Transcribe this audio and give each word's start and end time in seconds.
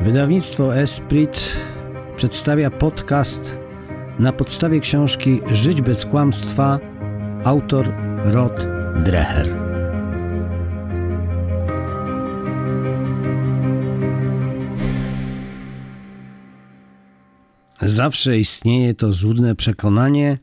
Wydawnictwo 0.00 0.76
Esprit 0.76 1.56
przedstawia 2.16 2.70
podcast 2.70 3.58
na 4.18 4.32
podstawie 4.32 4.80
książki 4.80 5.40
Żyć 5.50 5.82
bez 5.82 6.04
kłamstwa, 6.04 6.78
autor 7.44 7.94
Rod 8.24 8.66
Dreher. 9.04 9.54
Zawsze 17.82 18.38
istnieje 18.38 18.94
to 18.94 19.12
złudne 19.12 19.54
przekonanie, 19.54 20.38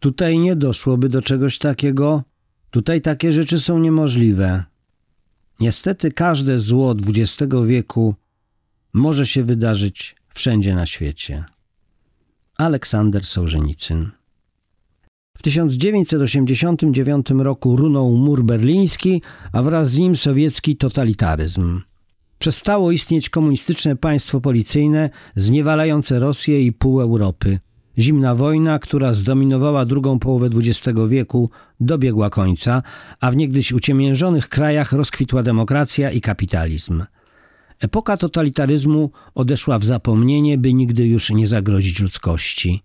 tutaj 0.00 0.38
nie 0.38 0.56
doszłoby 0.56 1.08
do 1.08 1.22
czegoś 1.22 1.58
takiego, 1.58 2.22
tutaj 2.70 3.02
takie 3.02 3.32
rzeczy 3.32 3.60
są 3.60 3.78
niemożliwe. 3.78 4.64
Niestety 5.60 6.12
każde 6.12 6.60
zło 6.60 6.94
XX 7.08 7.54
wieku 7.66 8.14
może 8.94 9.26
się 9.26 9.44
wydarzyć 9.44 10.16
wszędzie 10.34 10.74
na 10.74 10.86
świecie. 10.86 11.44
Aleksander 12.58 13.24
Sołżenicyn 13.24 14.10
w 15.38 15.42
1989 15.42 17.26
roku 17.30 17.76
runął 17.76 18.16
mur 18.16 18.44
berliński, 18.44 19.22
a 19.52 19.62
wraz 19.62 19.90
z 19.90 19.98
nim 19.98 20.16
sowiecki 20.16 20.76
totalitaryzm. 20.76 21.80
Przestało 22.38 22.92
istnieć 22.92 23.30
komunistyczne 23.30 23.96
państwo 23.96 24.40
policyjne 24.40 25.10
zniewalające 25.36 26.18
Rosję 26.18 26.62
i 26.62 26.72
pół 26.72 27.00
Europy. 27.00 27.58
Zimna 27.98 28.34
wojna, 28.34 28.78
która 28.78 29.12
zdominowała 29.12 29.84
drugą 29.84 30.18
połowę 30.18 30.48
XX 30.56 30.98
wieku, 31.08 31.50
dobiegła 31.80 32.30
końca, 32.30 32.82
a 33.20 33.30
w 33.30 33.36
niegdyś 33.36 33.72
uciemiężonych 33.72 34.48
krajach 34.48 34.92
rozkwitła 34.92 35.42
demokracja 35.42 36.10
i 36.10 36.20
kapitalizm. 36.20 37.04
Epoka 37.80 38.16
totalitaryzmu 38.16 39.10
odeszła 39.34 39.78
w 39.78 39.84
zapomnienie, 39.84 40.58
by 40.58 40.72
nigdy 40.72 41.06
już 41.06 41.30
nie 41.30 41.46
zagrozić 41.46 42.00
ludzkości. 42.00 42.82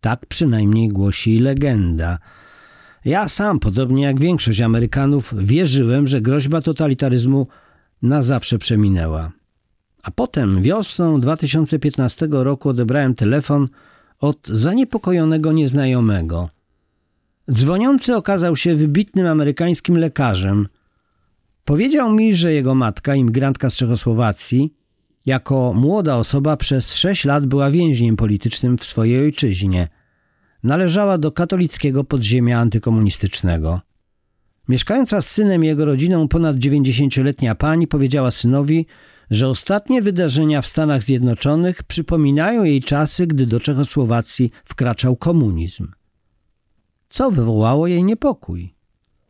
Tak 0.00 0.26
przynajmniej 0.26 0.88
głosi 0.88 1.38
legenda. 1.38 2.18
Ja 3.04 3.28
sam, 3.28 3.58
podobnie 3.58 4.02
jak 4.02 4.20
większość 4.20 4.60
Amerykanów, 4.60 5.34
wierzyłem, 5.38 6.06
że 6.06 6.20
groźba 6.20 6.60
totalitaryzmu 6.60 7.46
na 8.02 8.22
zawsze 8.22 8.58
przeminęła. 8.58 9.32
A 10.02 10.10
potem 10.10 10.62
wiosną 10.62 11.20
2015 11.20 12.28
roku 12.30 12.68
odebrałem 12.68 13.14
telefon 13.14 13.68
od 14.20 14.48
zaniepokojonego 14.48 15.52
nieznajomego. 15.52 16.48
Dzwoniący 17.50 18.16
okazał 18.16 18.56
się 18.56 18.74
wybitnym 18.74 19.26
amerykańskim 19.26 19.98
lekarzem. 19.98 20.68
Powiedział 21.68 22.12
mi, 22.12 22.34
że 22.34 22.52
jego 22.52 22.74
matka, 22.74 23.14
imigrantka 23.14 23.70
z 23.70 23.74
Czechosłowacji, 23.74 24.74
jako 25.26 25.72
młoda 25.72 26.16
osoba 26.16 26.56
przez 26.56 26.94
sześć 26.94 27.24
lat 27.24 27.46
była 27.46 27.70
więźniem 27.70 28.16
politycznym 28.16 28.78
w 28.78 28.84
swojej 28.84 29.20
ojczyźnie. 29.20 29.88
Należała 30.62 31.18
do 31.18 31.32
katolickiego 31.32 32.04
podziemia 32.04 32.58
antykomunistycznego. 32.58 33.80
Mieszkająca 34.68 35.22
z 35.22 35.30
synem 35.30 35.64
i 35.64 35.66
jego 35.66 35.84
rodziną 35.84 36.28
ponad 36.28 36.56
90-letnia 36.56 37.54
pani 37.54 37.86
powiedziała 37.86 38.30
synowi, 38.30 38.86
że 39.30 39.48
ostatnie 39.48 40.02
wydarzenia 40.02 40.62
w 40.62 40.66
Stanach 40.66 41.02
Zjednoczonych 41.02 41.82
przypominają 41.82 42.64
jej 42.64 42.82
czasy, 42.82 43.26
gdy 43.26 43.46
do 43.46 43.60
Czechosłowacji 43.60 44.50
wkraczał 44.64 45.16
komunizm. 45.16 45.88
Co 47.08 47.30
wywołało 47.30 47.86
jej 47.86 48.04
niepokój? 48.04 48.77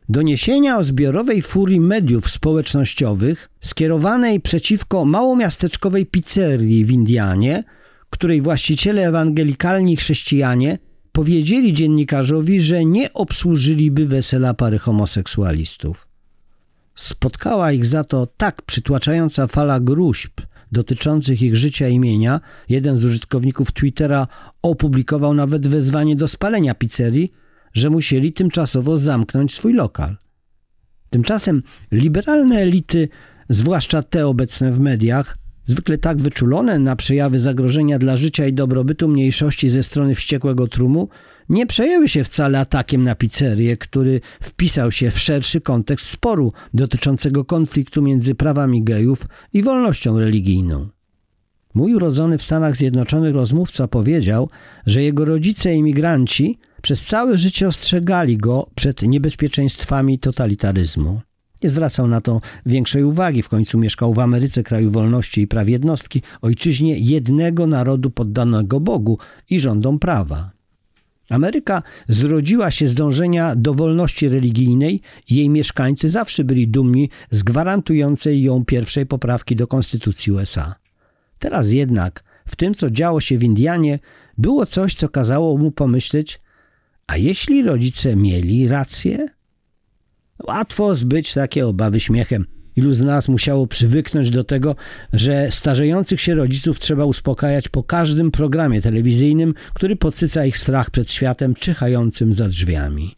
Doniesienia 0.09 0.77
o 0.77 0.83
zbiorowej 0.83 1.41
furii 1.41 1.79
mediów 1.79 2.29
społecznościowych 2.29 3.49
skierowanej 3.61 4.39
przeciwko 4.39 5.05
małomiasteczkowej 5.05 6.05
pizzerii 6.05 6.85
w 6.85 6.91
Indianie, 6.91 7.63
której 8.09 8.41
właściciele 8.41 9.07
ewangelikalni 9.07 9.95
chrześcijanie 9.95 10.77
powiedzieli 11.11 11.73
dziennikarzowi, 11.73 12.61
że 12.61 12.85
nie 12.85 13.13
obsłużyliby 13.13 14.05
wesela 14.05 14.53
pary 14.53 14.79
homoseksualistów. 14.79 16.07
Spotkała 16.95 17.71
ich 17.71 17.85
za 17.85 18.03
to 18.03 18.25
tak 18.25 18.61
przytłaczająca 18.61 19.47
fala 19.47 19.79
gruźb 19.79 20.41
dotyczących 20.71 21.41
ich 21.41 21.55
życia 21.55 21.87
i 21.87 21.93
imienia. 21.93 22.41
Jeden 22.69 22.97
z 22.97 23.05
użytkowników 23.05 23.71
Twittera 23.71 24.27
opublikował 24.61 25.33
nawet 25.33 25.67
wezwanie 25.67 26.15
do 26.15 26.27
spalenia 26.27 26.75
pizzerii, 26.75 27.31
że 27.73 27.89
musieli 27.89 28.33
tymczasowo 28.33 28.97
zamknąć 28.97 29.53
swój 29.53 29.73
lokal. 29.73 30.17
Tymczasem 31.09 31.63
liberalne 31.91 32.59
elity, 32.59 33.09
zwłaszcza 33.49 34.03
te 34.03 34.27
obecne 34.27 34.71
w 34.71 34.79
mediach, 34.79 35.37
zwykle 35.65 35.97
tak 35.97 36.21
wyczulone 36.21 36.79
na 36.79 36.95
przejawy 36.95 37.39
zagrożenia 37.39 37.99
dla 37.99 38.17
życia 38.17 38.47
i 38.47 38.53
dobrobytu 38.53 39.07
mniejszości 39.07 39.69
ze 39.69 39.83
strony 39.83 40.15
wściekłego 40.15 40.67
trumu, 40.67 41.09
nie 41.49 41.65
przejęły 41.65 42.09
się 42.09 42.23
wcale 42.23 42.59
atakiem 42.59 43.03
na 43.03 43.15
pizzerię, 43.15 43.77
który 43.77 44.21
wpisał 44.41 44.91
się 44.91 45.11
w 45.11 45.19
szerszy 45.19 45.61
kontekst 45.61 46.09
sporu 46.09 46.53
dotyczącego 46.73 47.45
konfliktu 47.45 48.01
między 48.01 48.35
prawami 48.35 48.83
gejów 48.83 49.25
i 49.53 49.63
wolnością 49.63 50.19
religijną. 50.19 50.89
Mój 51.73 51.95
urodzony 51.95 52.37
w 52.37 52.43
Stanach 52.43 52.75
Zjednoczonych 52.75 53.35
rozmówca 53.35 53.87
powiedział, 53.87 54.49
że 54.85 55.03
jego 55.03 55.25
rodzice 55.25 55.75
imigranci 55.75 56.59
przez 56.81 57.05
całe 57.05 57.37
życie 57.37 57.67
ostrzegali 57.67 58.37
go 58.37 58.69
przed 58.75 59.01
niebezpieczeństwami 59.01 60.19
totalitaryzmu. 60.19 61.21
Nie 61.63 61.69
zwracał 61.69 62.07
na 62.07 62.21
to 62.21 62.41
większej 62.65 63.03
uwagi, 63.03 63.41
w 63.43 63.49
końcu 63.49 63.77
mieszkał 63.77 64.13
w 64.13 64.19
Ameryce, 64.19 64.63
kraju 64.63 64.91
wolności 64.91 65.41
i 65.41 65.47
praw 65.47 65.69
jednostki, 65.69 66.21
ojczyźnie 66.41 66.97
jednego 66.97 67.67
narodu 67.67 68.09
poddanego 68.09 68.79
Bogu 68.79 69.17
i 69.49 69.59
rządom 69.59 69.99
prawa. 69.99 70.51
Ameryka 71.29 71.83
zrodziła 72.07 72.71
się 72.71 72.87
z 72.87 72.95
dążenia 72.95 73.55
do 73.55 73.73
wolności 73.73 74.29
religijnej 74.29 75.01
i 75.29 75.35
jej 75.35 75.49
mieszkańcy 75.49 76.09
zawsze 76.09 76.43
byli 76.43 76.67
dumni 76.67 77.09
z 77.29 77.43
gwarantującej 77.43 78.41
ją 78.41 78.65
pierwszej 78.65 79.05
poprawki 79.05 79.55
do 79.55 79.67
Konstytucji 79.67 80.31
USA. 80.31 80.75
Teraz 81.39 81.71
jednak 81.71 82.23
w 82.45 82.55
tym, 82.55 82.73
co 82.73 82.89
działo 82.89 83.21
się 83.21 83.37
w 83.37 83.43
Indianie, 83.43 83.99
było 84.37 84.65
coś, 84.65 84.95
co 84.95 85.09
kazało 85.09 85.57
mu 85.57 85.71
pomyśleć, 85.71 86.39
a 87.09 87.17
jeśli 87.17 87.63
rodzice 87.63 88.15
mieli 88.15 88.67
rację? 88.67 89.27
Łatwo 90.47 90.95
zbyć 90.95 91.33
takie 91.33 91.67
obawy 91.67 91.99
śmiechem. 91.99 92.45
Ilu 92.75 92.93
z 92.93 93.01
nas 93.01 93.29
musiało 93.29 93.67
przywyknąć 93.67 94.29
do 94.29 94.43
tego, 94.43 94.75
że 95.13 95.51
starzejących 95.51 96.21
się 96.21 96.35
rodziców 96.35 96.79
trzeba 96.79 97.05
uspokajać 97.05 97.69
po 97.69 97.83
każdym 97.83 98.31
programie 98.31 98.81
telewizyjnym, 98.81 99.53
który 99.73 99.95
podsyca 99.95 100.45
ich 100.45 100.57
strach 100.57 100.89
przed 100.89 101.11
światem 101.11 101.53
czyhającym 101.53 102.33
za 102.33 102.49
drzwiami. 102.49 103.15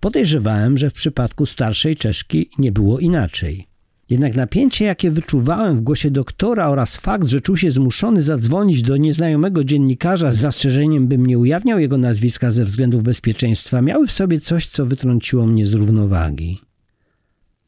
Podejrzewałem, 0.00 0.78
że 0.78 0.90
w 0.90 0.94
przypadku 0.94 1.46
starszej 1.46 1.96
Czeszki 1.96 2.50
nie 2.58 2.72
było 2.72 2.98
inaczej. 2.98 3.67
Jednak 4.10 4.36
napięcie, 4.36 4.84
jakie 4.84 5.10
wyczuwałem 5.10 5.76
w 5.76 5.80
głosie 5.80 6.10
doktora 6.10 6.68
oraz 6.68 6.96
fakt, 6.96 7.28
że 7.28 7.40
czuł 7.40 7.56
się 7.56 7.70
zmuszony 7.70 8.22
zadzwonić 8.22 8.82
do 8.82 8.96
nieznajomego 8.96 9.64
dziennikarza 9.64 10.32
z 10.32 10.36
zastrzeżeniem, 10.36 11.08
bym 11.08 11.26
nie 11.26 11.38
ujawniał 11.38 11.78
jego 11.78 11.98
nazwiska 11.98 12.50
ze 12.50 12.64
względów 12.64 13.02
bezpieczeństwa, 13.02 13.82
miały 13.82 14.06
w 14.06 14.12
sobie 14.12 14.40
coś, 14.40 14.66
co 14.66 14.86
wytrąciło 14.86 15.46
mnie 15.46 15.66
z 15.66 15.74
równowagi. 15.74 16.60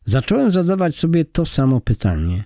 Zacząłem 0.04 0.50
zadawać 0.50 0.96
sobie 0.96 1.24
to 1.24 1.46
samo 1.46 1.80
pytanie. 1.80 2.44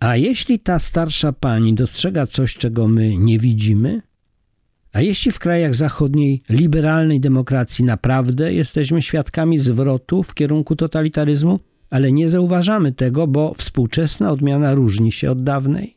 A 0.00 0.16
jeśli 0.16 0.58
ta 0.58 0.78
starsza 0.78 1.32
pani 1.32 1.74
dostrzega 1.74 2.26
coś, 2.26 2.54
czego 2.54 2.88
my 2.88 3.16
nie 3.16 3.38
widzimy? 3.38 4.02
A 4.92 5.00
jeśli 5.00 5.32
w 5.32 5.38
krajach 5.38 5.74
zachodniej 5.74 6.42
liberalnej 6.48 7.20
demokracji 7.20 7.84
naprawdę 7.84 8.54
jesteśmy 8.54 9.02
świadkami 9.02 9.58
zwrotu 9.58 10.22
w 10.22 10.34
kierunku 10.34 10.76
totalitaryzmu, 10.76 11.60
ale 11.90 12.12
nie 12.12 12.28
zauważamy 12.28 12.92
tego, 12.92 13.26
bo 13.26 13.54
współczesna 13.54 14.30
odmiana 14.30 14.74
różni 14.74 15.12
się 15.12 15.30
od 15.30 15.42
dawnej? 15.42 15.94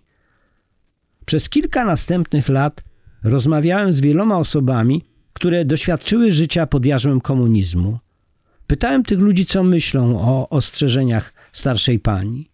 Przez 1.25 1.50
kilka 1.50 1.85
następnych 1.85 2.50
lat 2.50 2.83
rozmawiałem 3.23 3.94
z 3.94 4.01
wieloma 4.01 4.38
osobami, 4.38 5.03
które 5.33 5.65
doświadczyły 5.65 6.31
życia 6.31 6.68
pod 6.68 6.85
jarzmem 6.85 7.21
komunizmu. 7.21 7.97
Pytałem 8.68 9.03
tych 9.03 9.19
ludzi, 9.19 9.45
co 9.45 9.63
myślą 9.63 10.19
o 10.21 10.50
ostrzeżeniach 10.50 11.33
starszej 11.51 12.00
pani. 12.00 12.50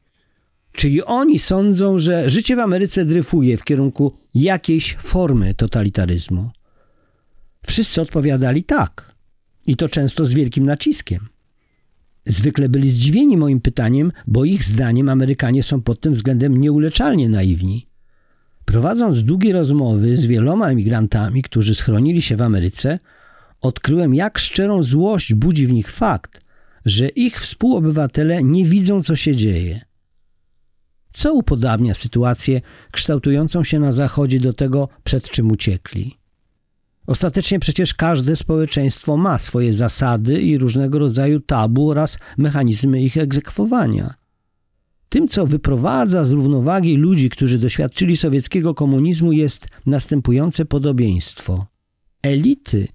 Czy 0.72 0.90
i 0.90 1.04
oni 1.04 1.40
sądzą, 1.40 2.00
że 2.00 2.30
życie 2.30 2.56
w 2.56 2.60
Ameryce 2.60 3.06
dryfuje 3.06 3.58
w 3.58 3.64
kierunku 3.64 4.14
jakiejś 4.34 4.96
formy 4.96 5.54
totalitaryzmu? 5.54 6.50
Wszyscy 7.68 8.02
odpowiadali 8.02 8.64
tak. 8.64 9.16
I 9.68 9.76
to 9.76 9.90
często 9.90 10.26
z 10.26 10.34
wielkim 10.34 10.66
naciskiem. 10.66 11.30
Zwykle 12.26 12.70
byli 12.70 12.90
zdziwieni 12.90 13.38
moim 13.38 13.62
pytaniem, 13.62 14.12
bo 14.28 14.46
ich 14.46 14.64
zdaniem 14.64 15.10
Amerykanie 15.10 15.64
są 15.64 15.82
pod 15.82 16.02
tym 16.02 16.14
względem 16.14 16.58
nieuleczalnie 16.58 17.30
naiwni. 17.30 17.86
Prowadząc 18.66 19.24
długie 19.24 19.54
rozmowy 19.54 20.18
z 20.18 20.26
wieloma 20.26 20.70
emigrantami, 20.70 21.42
którzy 21.42 21.76
schronili 21.76 22.22
się 22.22 22.38
w 22.38 22.42
Ameryce, 22.42 23.00
odkryłem, 23.62 24.16
jak 24.16 24.38
szczerą 24.40 24.84
złość 24.84 25.34
budzi 25.34 25.68
w 25.68 25.74
nich 25.74 25.92
fakt, 25.92 26.42
że 26.86 27.08
ich 27.08 27.42
współobywatele 27.42 28.44
nie 28.44 28.66
widzą, 28.66 29.04
co 29.04 29.16
się 29.16 29.36
dzieje. 29.36 29.82
Co 31.14 31.34
upodabnia 31.34 31.94
sytuację 31.94 32.62
kształtującą 32.92 33.64
się 33.64 33.80
na 33.80 33.92
Zachodzie 33.92 34.40
do 34.40 34.54
tego, 34.54 34.90
przed 35.04 35.30
czym 35.30 35.52
uciekli? 35.52 36.19
Ostatecznie 37.08 37.60
przecież 37.60 37.94
każde 37.94 38.36
społeczeństwo 38.36 39.18
ma 39.18 39.38
swoje 39.38 39.74
zasady 39.74 40.42
i 40.42 40.58
różnego 40.58 41.00
rodzaju 41.00 41.40
tabu 41.40 41.90
oraz 41.90 42.18
mechanizmy 42.38 43.02
ich 43.02 43.18
egzekwowania. 43.18 44.14
Tym, 45.10 45.28
co 45.28 45.48
wyprowadza 45.48 46.26
z 46.26 46.32
równowagi 46.32 46.96
ludzi, 46.96 47.30
którzy 47.30 47.58
doświadczyli 47.58 48.18
sowieckiego 48.18 48.74
komunizmu, 48.74 49.32
jest 49.32 49.68
następujące 49.86 50.66
podobieństwo. 50.66 51.66
Elity 52.22 52.88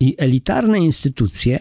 i 0.00 0.14
elitarne 0.18 0.78
instytucje 0.78 1.60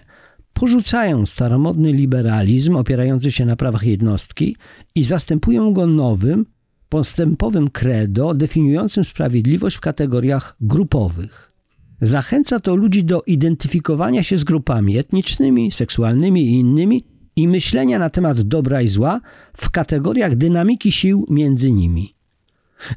porzucają 0.54 1.26
staromodny 1.26 1.94
liberalizm 1.94 2.76
opierający 2.76 3.32
się 3.32 3.46
na 3.46 3.56
prawach 3.56 3.84
jednostki 3.84 4.56
i 4.96 5.04
zastępują 5.04 5.74
go 5.74 5.88
nowym, 5.88 6.46
postępowym 6.90 7.70
credo 7.70 8.34
definiującym 8.34 9.04
sprawiedliwość 9.04 9.76
w 9.76 9.82
kategoriach 9.82 10.56
grupowych. 10.62 11.55
Zachęca 12.02 12.60
to 12.60 12.76
ludzi 12.76 13.04
do 13.04 13.24
identyfikowania 13.28 14.24
się 14.24 14.38
z 14.38 14.44
grupami 14.44 14.98
etnicznymi, 14.98 15.72
seksualnymi 15.72 16.42
i 16.42 16.60
innymi 16.60 17.04
i 17.36 17.48
myślenia 17.48 18.00
na 18.00 18.10
temat 18.10 18.42
dobra 18.42 18.82
i 18.82 18.88
zła 18.88 19.22
w 19.58 19.70
kategoriach 19.70 20.36
dynamiki 20.36 20.92
sił 20.92 21.26
między 21.30 21.72
nimi. 21.72 22.16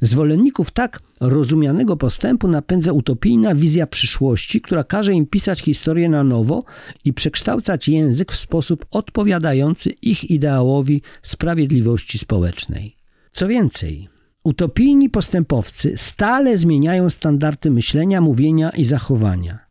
Zwolenników 0.00 0.70
tak 0.70 1.00
rozumianego 1.20 1.96
postępu 1.96 2.48
napędza 2.48 2.92
utopijna 2.92 3.54
wizja 3.54 3.86
przyszłości, 3.86 4.60
która 4.60 4.84
każe 4.84 5.12
im 5.12 5.26
pisać 5.26 5.60
historię 5.60 6.08
na 6.08 6.24
nowo 6.24 6.64
i 7.04 7.12
przekształcać 7.12 7.88
język 7.88 8.32
w 8.32 8.36
sposób 8.36 8.86
odpowiadający 8.90 9.90
ich 9.90 10.30
ideałowi 10.30 11.02
sprawiedliwości 11.22 12.18
społecznej. 12.18 12.96
Co 13.32 13.48
więcej, 13.48 14.08
utopijni 14.44 15.10
postępowcy 15.10 15.96
stale 15.96 16.58
zmieniają 16.58 17.10
standardy 17.10 17.70
myślenia, 17.70 18.20
mówienia 18.20 18.70
i 18.70 18.84
zachowania. 18.84 19.68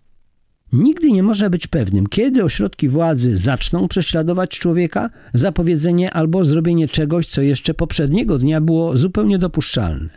Nigdy 0.74 1.12
nie 1.12 1.24
można 1.24 1.50
być 1.50 1.68
pewnym, 1.68 2.08
kiedy 2.08 2.44
ośrodki 2.44 2.90
władzy 2.90 3.38
zaczną 3.38 3.88
prześladować 3.88 4.60
człowieka 4.60 5.10
za 5.34 5.52
powiedzenie 5.52 6.12
albo 6.12 6.46
zrobienie 6.46 6.88
czegoś, 6.88 7.28
co 7.28 7.42
jeszcze 7.42 7.74
poprzedniego 7.74 8.38
dnia 8.38 8.62
było 8.62 8.98
zupełnie 8.98 9.38
dopuszczalne. 9.38 10.10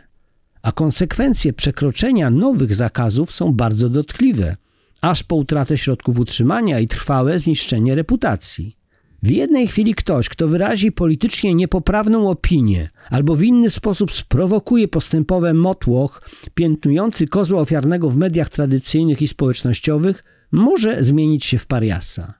A 0.61 0.71
konsekwencje 0.71 1.53
przekroczenia 1.53 2.29
nowych 2.29 2.73
zakazów 2.75 3.31
są 3.31 3.53
bardzo 3.53 3.89
dotkliwe, 3.89 4.55
aż 5.01 5.23
po 5.23 5.35
utratę 5.35 5.77
środków 5.77 6.19
utrzymania 6.19 6.79
i 6.79 6.87
trwałe 6.87 7.39
zniszczenie 7.39 7.95
reputacji. 7.95 8.80
W 9.23 9.29
jednej 9.29 9.67
chwili 9.67 9.95
ktoś, 9.95 10.29
kto 10.29 10.47
wyrazi 10.47 10.91
politycznie 10.91 11.55
niepoprawną 11.55 12.29
opinię 12.29 12.89
albo 13.09 13.35
w 13.35 13.43
inny 13.43 13.69
sposób 13.69 14.11
sprowokuje 14.11 14.87
postępowe 14.87 15.53
motłoch 15.53 16.21
piętnujący 16.53 17.27
kozła 17.27 17.61
ofiarnego 17.61 18.09
w 18.09 18.17
mediach 18.17 18.49
tradycyjnych 18.49 19.21
i 19.21 19.27
społecznościowych, 19.27 20.23
może 20.51 21.03
zmienić 21.03 21.45
się 21.45 21.57
w 21.57 21.65
pariasa. 21.65 22.33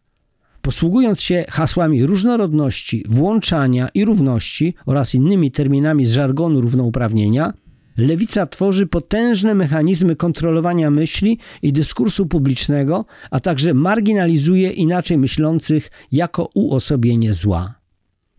Posługując 0.61 1.21
się 1.21 1.45
hasłami 1.49 2.05
różnorodności, 2.05 3.05
włączania 3.09 3.89
i 3.93 4.05
równości 4.05 4.73
oraz 4.85 5.15
innymi 5.15 5.51
terminami 5.51 6.05
z 6.05 6.11
żargonu 6.11 6.61
równouprawnienia, 6.61 7.53
lewica 7.97 8.45
tworzy 8.45 8.87
potężne 8.87 9.55
mechanizmy 9.55 10.15
kontrolowania 10.15 10.91
myśli 10.91 11.37
i 11.61 11.73
dyskursu 11.73 12.25
publicznego, 12.25 13.05
a 13.31 13.39
także 13.39 13.73
marginalizuje 13.73 14.69
inaczej 14.69 15.17
myślących 15.17 15.91
jako 16.11 16.49
uosobienie 16.53 17.33
zła. 17.33 17.73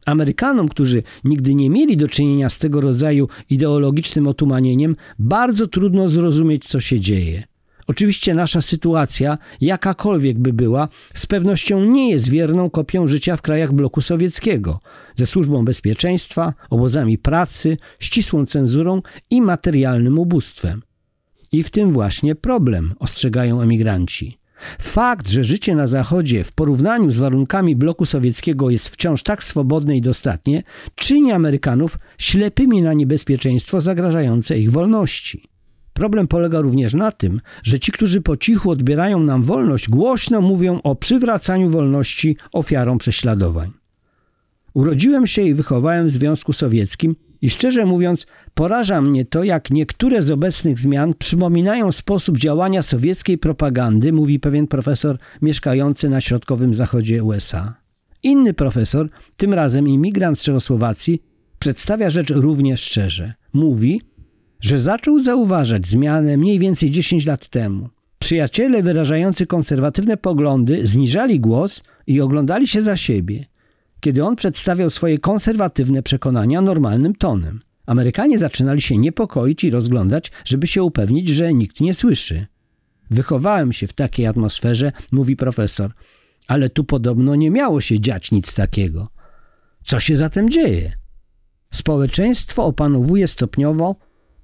Amerykanom, 0.07 0.69
którzy 0.69 1.03
nigdy 1.25 1.55
nie 1.55 1.71
mieli 1.71 1.97
do 1.97 2.09
czynienia 2.09 2.51
z 2.51 2.59
tego 2.59 2.81
rodzaju 2.81 3.29
ideologicznym 3.51 4.27
otumanieniem, 4.27 4.97
bardzo 5.19 5.67
trudno 5.67 6.09
zrozumieć, 6.09 6.69
co 6.69 6.81
się 6.81 7.01
dzieje. 7.01 7.52
Oczywiście 7.87 8.35
nasza 8.35 8.61
sytuacja, 8.61 9.39
jakakolwiek 9.61 10.39
by 10.39 10.53
była, 10.53 10.89
z 11.15 11.27
pewnością 11.27 11.85
nie 11.85 12.11
jest 12.11 12.29
wierną 12.29 12.71
kopią 12.71 13.09
życia 13.09 13.37
w 13.37 13.43
krajach 13.43 13.73
bloku 13.73 14.01
sowieckiego, 14.01 14.81
ze 15.15 15.27
służbą 15.27 15.65
bezpieczeństwa, 15.65 16.55
obozami 16.71 17.19
pracy, 17.19 17.77
ścisłą 18.01 18.47
cenzurą 18.47 19.03
i 19.31 19.43
materialnym 19.43 20.19
ubóstwem. 20.19 20.83
I 21.53 21.63
w 21.63 21.71
tym 21.71 21.93
właśnie 21.93 22.35
problem, 22.35 22.95
ostrzegają 22.99 23.61
emigranci. 23.61 24.39
Fakt, 24.81 25.29
że 25.29 25.45
życie 25.45 25.75
na 25.75 25.87
Zachodzie 25.87 26.45
w 26.45 26.53
porównaniu 26.53 27.11
z 27.11 27.19
warunkami 27.19 27.77
bloku 27.77 28.07
sowieckiego 28.07 28.71
jest 28.71 28.89
wciąż 28.89 29.23
tak 29.23 29.45
swobodne 29.45 29.97
i 29.97 30.01
dostatnie, 30.01 30.63
czyni 30.95 31.33
Amerykanów 31.33 31.97
ślepymi 32.19 32.83
na 32.83 32.93
niebezpieczeństwo 32.93 33.81
zagrażające 33.81 34.59
ich 34.59 34.73
wolności. 34.73 35.52
Problem 35.93 36.29
polega 36.29 36.61
również 36.61 36.95
na 36.95 37.13
tym, 37.13 37.41
że 37.63 37.81
ci, 37.81 37.93
którzy 37.93 38.21
po 38.21 38.37
cichu 38.37 38.71
odbierają 38.71 39.21
nam 39.21 39.43
wolność, 39.45 39.89
głośno 39.89 40.41
mówią 40.41 40.81
o 40.83 40.95
przywracaniu 40.95 41.71
wolności 41.71 42.37
ofiarom 42.53 42.99
prześladowań. 42.99 43.71
Urodziłem 44.75 45.27
się 45.27 45.43
i 45.43 45.55
wychowałem 45.55 46.07
w 46.07 46.11
Związku 46.11 46.53
Sowieckim 46.53 47.15
i 47.43 47.51
szczerze 47.51 47.87
mówiąc, 47.87 48.27
poraża 48.55 49.03
mnie 49.03 49.25
to, 49.25 49.45
jak 49.45 49.71
niektóre 49.71 50.23
z 50.23 50.31
obecnych 50.31 50.79
zmian 50.79 51.15
przypominają 51.19 51.93
sposób 51.93 52.39
działania 52.39 52.83
sowieckiej 52.83 53.39
propagandy, 53.39 54.13
mówi 54.13 54.41
pewien 54.41 54.67
profesor 54.67 55.19
mieszkający 55.43 56.09
na 56.09 56.21
środkowym 56.21 56.75
zachodzie 56.75 57.25
USA. 57.25 57.75
Inny 58.23 58.55
profesor, 58.55 59.09
tym 59.37 59.55
razem 59.55 59.89
imigrant 59.89 60.39
z 60.39 60.43
Czechosłowacji, 60.43 61.23
przedstawia 61.59 62.11
rzecz 62.11 62.31
równie 62.31 62.77
szczerze. 62.77 63.35
Mówi, 63.53 64.01
że 64.63 64.79
zaczął 64.79 65.21
zauważać 65.21 65.89
zmianę 65.89 66.37
mniej 66.37 66.59
więcej 66.59 66.91
10 66.91 67.27
lat 67.27 67.49
temu. 67.49 67.89
Przyjaciele 68.19 68.83
wyrażający 68.83 69.47
konserwatywne 69.47 70.17
poglądy 70.17 70.87
zniżali 70.87 71.41
głos 71.41 71.83
i 72.07 72.21
oglądali 72.21 72.69
się 72.69 72.83
za 72.83 72.97
siebie, 72.97 73.45
kiedy 74.01 74.25
on 74.25 74.37
przedstawiał 74.37 74.91
swoje 74.91 75.19
konserwatywne 75.19 76.03
przekonania 76.03 76.61
normalnym 76.61 77.15
tonem. 77.15 77.61
Amerykanie 77.87 78.39
zaczynali 78.39 78.81
się 78.81 78.99
niepokoić 78.99 79.65
i 79.65 79.71
rozglądać, 79.71 80.33
żeby 80.45 80.67
się 80.67 80.83
upewnić, 80.83 81.29
że 81.29 81.55
nikt 81.55 81.81
nie 81.81 81.95
słyszy. 81.95 82.47
Wychowałem 83.11 83.73
się 83.73 83.87
w 83.87 83.93
takiej 83.93 84.27
atmosferze, 84.27 84.93
mówi 85.13 85.37
profesor, 85.37 85.93
ale 86.49 86.71
tu 86.71 86.85
podobno 86.85 87.35
nie 87.35 87.51
miało 87.51 87.81
się 87.81 88.01
dziać 88.01 88.33
nic 88.33 88.55
takiego. 88.55 89.09
Co 89.83 90.01
się 90.01 90.17
zatem 90.17 90.51
dzieje? 90.51 90.93
Społeczeństwo 91.71 92.65
opanowuje 92.65 93.29
stopniowo 93.29 93.97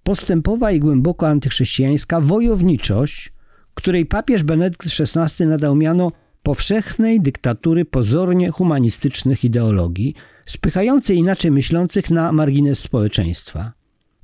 postępowa 0.09 0.73
i 0.73 0.81
głęboko 0.81 1.29
antychrześcijańska 1.29 2.21
wojowniczość, 2.21 3.33
której 3.75 4.07
papież 4.07 4.43
Benedykt 4.43 4.89
XVI 5.01 5.47
nadał 5.47 5.77
miano 5.77 6.13
powszechnej 6.43 7.21
dyktatury 7.21 7.85
pozornie 7.85 8.51
humanistycznych 8.51 9.45
ideologii, 9.45 10.15
spychającej 10.47 11.17
inaczej 11.17 11.51
myślących 11.51 12.11
na 12.11 12.33
margines 12.33 12.79
społeczeństwa. 12.79 13.73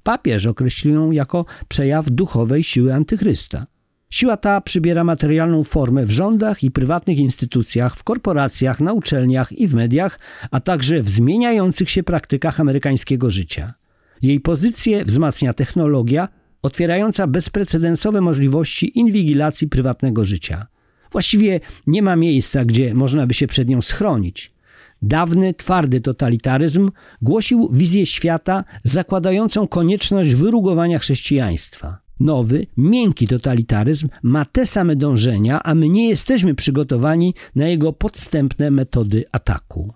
Papież 0.02 0.46
określił 0.46 0.94
ją 0.94 1.10
jako 1.10 1.44
przejaw 1.68 2.10
duchowej 2.10 2.64
siły 2.64 2.94
antychrysta. 2.94 3.66
Siła 4.10 4.36
ta 4.36 4.60
przybiera 4.60 5.04
materialną 5.04 5.64
formę 5.64 6.06
w 6.06 6.10
rządach 6.10 6.64
i 6.64 6.70
prywatnych 6.70 7.18
instytucjach, 7.18 7.96
w 7.96 8.04
korporacjach, 8.04 8.80
na 8.80 8.92
uczelniach 8.92 9.52
i 9.52 9.68
w 9.68 9.74
mediach, 9.74 10.18
a 10.50 10.60
także 10.60 11.02
w 11.02 11.08
zmieniających 11.08 11.90
się 11.90 12.02
praktykach 12.02 12.60
amerykańskiego 12.60 13.30
życia. 13.30 13.74
Jej 14.22 14.40
pozycję 14.40 15.04
wzmacnia 15.04 15.54
technologia 15.54 16.28
otwierająca 16.62 17.26
bezprecedensowe 17.26 18.20
możliwości 18.20 18.98
inwigilacji 18.98 19.68
prywatnego 19.68 20.24
życia. 20.24 20.66
Właściwie 21.12 21.60
nie 21.86 22.02
ma 22.02 22.16
miejsca, 22.16 22.64
gdzie 22.64 22.94
można 22.94 23.26
by 23.26 23.34
się 23.34 23.46
przed 23.46 23.68
nią 23.68 23.82
schronić. 23.82 24.54
Dawny, 25.02 25.54
twardy 25.54 26.00
totalitaryzm 26.00 26.90
głosił 27.22 27.68
wizję 27.72 28.06
świata 28.06 28.64
zakładającą 28.82 29.68
konieczność 29.68 30.34
wyrugowania 30.34 30.98
chrześcijaństwa. 30.98 31.98
Nowy, 32.20 32.66
miękki 32.76 33.28
totalitaryzm 33.28 34.06
ma 34.22 34.44
te 34.44 34.66
same 34.66 34.96
dążenia, 34.96 35.62
a 35.62 35.74
my 35.74 35.88
nie 35.88 36.08
jesteśmy 36.08 36.54
przygotowani 36.54 37.34
na 37.54 37.68
jego 37.68 37.92
podstępne 37.92 38.70
metody 38.70 39.24
ataku. 39.32 39.92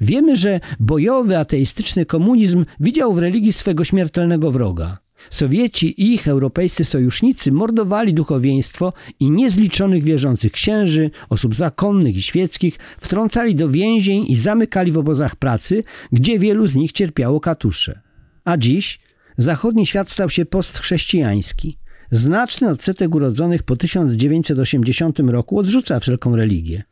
Wiemy, 0.00 0.36
że 0.36 0.60
bojowy 0.80 1.38
ateistyczny 1.38 2.06
komunizm 2.06 2.64
widział 2.80 3.14
w 3.14 3.18
religii 3.18 3.52
swego 3.52 3.84
śmiertelnego 3.84 4.50
wroga. 4.50 4.98
Sowieci 5.30 6.02
i 6.02 6.14
ich 6.14 6.28
europejscy 6.28 6.84
sojusznicy 6.84 7.52
mordowali 7.52 8.14
duchowieństwo 8.14 8.92
i 9.20 9.30
niezliczonych 9.30 10.04
wierzących 10.04 10.52
księży, 10.52 11.10
osób 11.28 11.54
zakonnych 11.54 12.16
i 12.16 12.22
świeckich 12.22 12.78
wtrącali 13.00 13.54
do 13.54 13.68
więzień 13.68 14.24
i 14.28 14.36
zamykali 14.36 14.92
w 14.92 14.98
obozach 14.98 15.36
pracy, 15.36 15.84
gdzie 16.12 16.38
wielu 16.38 16.66
z 16.66 16.76
nich 16.76 16.92
cierpiało 16.92 17.40
katusze. 17.40 18.00
A 18.44 18.56
dziś 18.56 18.98
zachodni 19.36 19.86
świat 19.86 20.10
stał 20.10 20.30
się 20.30 20.46
postchrześcijański. 20.46 21.78
Znaczny 22.10 22.68
odsetek 22.68 23.14
urodzonych 23.14 23.62
po 23.62 23.76
1980 23.76 25.18
roku 25.18 25.58
odrzuca 25.58 26.00
wszelką 26.00 26.36
religię. 26.36 26.82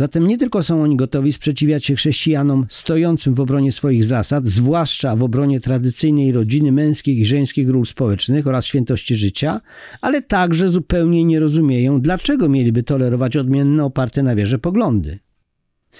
Zatem 0.00 0.26
nie 0.26 0.38
tylko 0.38 0.62
są 0.62 0.82
oni 0.82 0.96
gotowi 0.96 1.32
sprzeciwiać 1.32 1.84
się 1.84 1.94
chrześcijanom 1.94 2.66
stojącym 2.68 3.34
w 3.34 3.40
obronie 3.40 3.72
swoich 3.72 4.04
zasad, 4.04 4.46
zwłaszcza 4.46 5.16
w 5.16 5.22
obronie 5.22 5.60
tradycyjnej 5.60 6.32
rodziny 6.32 6.72
męskich 6.72 7.18
i 7.18 7.26
żeńskich 7.26 7.68
ról 7.68 7.86
społecznych 7.86 8.46
oraz 8.46 8.66
świętości 8.66 9.16
życia, 9.16 9.60
ale 10.00 10.22
także 10.22 10.68
zupełnie 10.68 11.24
nie 11.24 11.40
rozumieją, 11.40 12.00
dlaczego 12.00 12.48
mieliby 12.48 12.82
tolerować 12.82 13.36
odmienne 13.36 13.84
oparte 13.84 14.22
na 14.22 14.36
wierze 14.36 14.58
poglądy. 14.58 15.18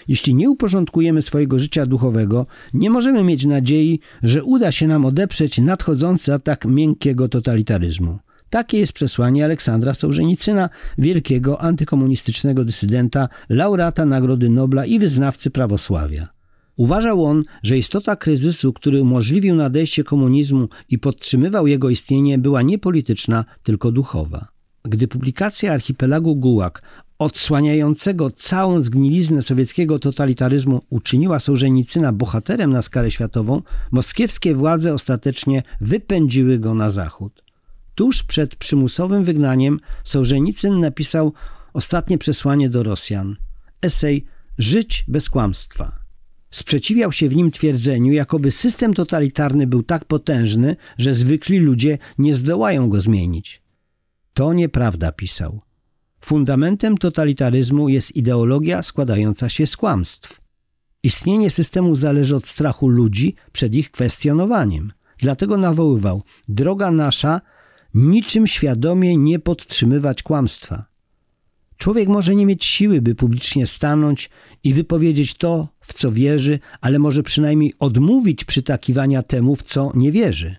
Jeśli 0.08 0.34
nie 0.34 0.50
uporządkujemy 0.50 1.22
swojego 1.22 1.58
życia 1.58 1.86
duchowego, 1.86 2.46
nie 2.74 2.90
możemy 2.90 3.24
mieć 3.24 3.46
nadziei, 3.46 4.00
że 4.22 4.44
uda 4.44 4.72
się 4.72 4.86
nam 4.86 5.04
odeprzeć 5.04 5.58
nadchodzący 5.58 6.34
atak 6.34 6.64
miękkiego 6.64 7.28
totalitaryzmu. 7.28 8.18
Takie 8.50 8.78
jest 8.78 8.92
przesłanie 8.92 9.44
Aleksandra 9.44 9.94
Sołżenicyna, 9.94 10.70
wielkiego 10.98 11.60
antykomunistycznego 11.60 12.64
dysydenta, 12.64 13.28
laureata 13.48 14.04
Nagrody 14.04 14.50
Nobla 14.50 14.86
i 14.86 14.98
wyznawcy 14.98 15.50
prawosławia. 15.50 16.28
Uważał 16.76 17.24
on, 17.24 17.42
że 17.62 17.78
istota 17.78 18.16
kryzysu, 18.16 18.72
który 18.72 19.02
umożliwił 19.02 19.54
nadejście 19.54 20.04
komunizmu 20.04 20.68
i 20.88 20.98
podtrzymywał 20.98 21.66
jego 21.66 21.90
istnienie, 21.90 22.38
była 22.38 22.62
nie 22.62 22.78
polityczna, 22.78 23.44
tylko 23.62 23.92
duchowa. 23.92 24.48
Gdy 24.84 25.08
publikacja 25.08 25.72
archipelagu 25.72 26.36
Gułak 26.36 26.82
odsłaniającego 27.18 28.30
całą 28.30 28.82
zgniliznę 28.82 29.42
sowieckiego 29.42 29.98
totalitaryzmu 29.98 30.82
uczyniła 30.90 31.38
Sołżenicyna 31.38 32.12
bohaterem 32.12 32.72
na 32.72 32.82
skalę 32.82 33.10
światową, 33.10 33.62
moskiewskie 33.90 34.54
władze 34.54 34.94
ostatecznie 34.94 35.62
wypędziły 35.80 36.58
go 36.58 36.74
na 36.74 36.90
zachód. 36.90 37.42
Tuż 38.00 38.22
przed 38.22 38.56
przymusowym 38.56 39.24
wygnaniem 39.24 39.80
Sołżenicyn 40.04 40.80
napisał 40.80 41.32
ostatnie 41.72 42.18
przesłanie 42.18 42.68
do 42.68 42.82
Rosjan. 42.82 43.36
Esej 43.82 44.24
Żyć 44.58 45.04
bez 45.08 45.30
kłamstwa. 45.30 45.98
Sprzeciwiał 46.50 47.12
się 47.12 47.28
w 47.28 47.36
nim 47.36 47.50
twierdzeniu, 47.50 48.12
jakoby 48.12 48.50
system 48.50 48.94
totalitarny 48.94 49.66
był 49.66 49.82
tak 49.82 50.04
potężny, 50.04 50.76
że 50.98 51.14
zwykli 51.14 51.58
ludzie 51.58 51.98
nie 52.18 52.34
zdołają 52.34 52.88
go 52.88 53.00
zmienić. 53.00 53.62
To 54.34 54.52
nieprawda, 54.52 55.12
pisał. 55.12 55.60
Fundamentem 56.20 56.98
totalitaryzmu 56.98 57.88
jest 57.88 58.16
ideologia 58.16 58.82
składająca 58.82 59.48
się 59.48 59.66
z 59.66 59.76
kłamstw. 59.76 60.40
Istnienie 61.02 61.50
systemu 61.50 61.94
zależy 61.94 62.36
od 62.36 62.46
strachu 62.46 62.88
ludzi 62.88 63.34
przed 63.52 63.74
ich 63.74 63.90
kwestionowaniem. 63.90 64.92
Dlatego 65.18 65.56
nawoływał: 65.56 66.22
Droga 66.48 66.90
nasza 66.90 67.40
niczym 67.94 68.46
świadomie 68.46 69.16
nie 69.16 69.38
podtrzymywać 69.38 70.22
kłamstwa. 70.22 70.86
Człowiek 71.76 72.08
może 72.08 72.34
nie 72.34 72.46
mieć 72.46 72.64
siły, 72.64 73.02
by 73.02 73.14
publicznie 73.14 73.66
stanąć 73.66 74.30
i 74.64 74.74
wypowiedzieć 74.74 75.34
to, 75.34 75.68
w 75.80 75.92
co 75.92 76.12
wierzy, 76.12 76.58
ale 76.80 76.98
może 76.98 77.22
przynajmniej 77.22 77.74
odmówić 77.78 78.44
przytakiwania 78.44 79.22
temu, 79.22 79.56
w 79.56 79.62
co 79.62 79.92
nie 79.94 80.12
wierzy. 80.12 80.56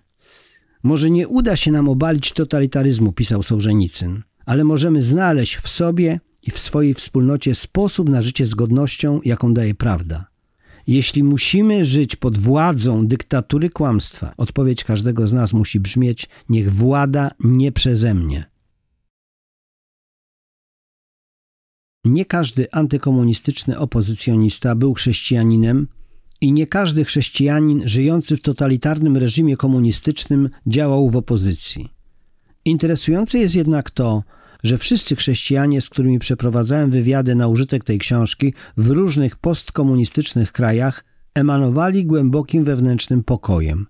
Może 0.82 1.10
nie 1.10 1.28
uda 1.28 1.56
się 1.56 1.72
nam 1.72 1.88
obalić 1.88 2.32
totalitaryzmu, 2.32 3.12
pisał 3.12 3.42
Sołżenicyn, 3.42 4.22
ale 4.46 4.64
możemy 4.64 5.02
znaleźć 5.02 5.56
w 5.56 5.68
sobie 5.68 6.20
i 6.42 6.50
w 6.50 6.58
swojej 6.58 6.94
wspólnocie 6.94 7.54
sposób 7.54 8.08
na 8.08 8.22
życie 8.22 8.46
z 8.46 8.54
godnością, 8.54 9.20
jaką 9.24 9.54
daje 9.54 9.74
prawda. 9.74 10.31
Jeśli 10.86 11.22
musimy 11.22 11.84
żyć 11.84 12.16
pod 12.16 12.38
władzą 12.38 13.06
dyktatury 13.06 13.70
kłamstwa, 13.70 14.34
odpowiedź 14.36 14.84
każdego 14.84 15.28
z 15.28 15.32
nas 15.32 15.52
musi 15.52 15.80
brzmieć: 15.80 16.28
niech 16.48 16.74
włada 16.74 17.30
nie 17.40 17.72
przeze 17.72 18.14
mnie. 18.14 18.52
Nie 22.04 22.24
każdy 22.24 22.66
antykomunistyczny 22.72 23.78
opozycjonista 23.78 24.74
był 24.74 24.94
chrześcijaninem 24.94 25.88
i 26.40 26.52
nie 26.52 26.66
każdy 26.66 27.04
chrześcijanin 27.04 27.88
żyjący 27.88 28.36
w 28.36 28.42
totalitarnym 28.42 29.16
reżimie 29.16 29.56
komunistycznym 29.56 30.50
działał 30.66 31.10
w 31.10 31.16
opozycji. 31.16 31.88
Interesujące 32.64 33.38
jest 33.38 33.54
jednak 33.54 33.90
to, 33.90 34.22
że 34.62 34.78
wszyscy 34.78 35.16
chrześcijanie, 35.16 35.80
z 35.80 35.88
którymi 35.88 36.18
przeprowadzałem 36.18 36.90
wywiady 36.90 37.34
na 37.34 37.48
użytek 37.48 37.84
tej 37.84 37.98
książki 37.98 38.54
w 38.76 38.90
różnych 38.90 39.36
postkomunistycznych 39.36 40.52
krajach, 40.52 41.04
emanowali 41.34 42.06
głębokim 42.06 42.64
wewnętrznym 42.64 43.24
pokojem. 43.24 43.86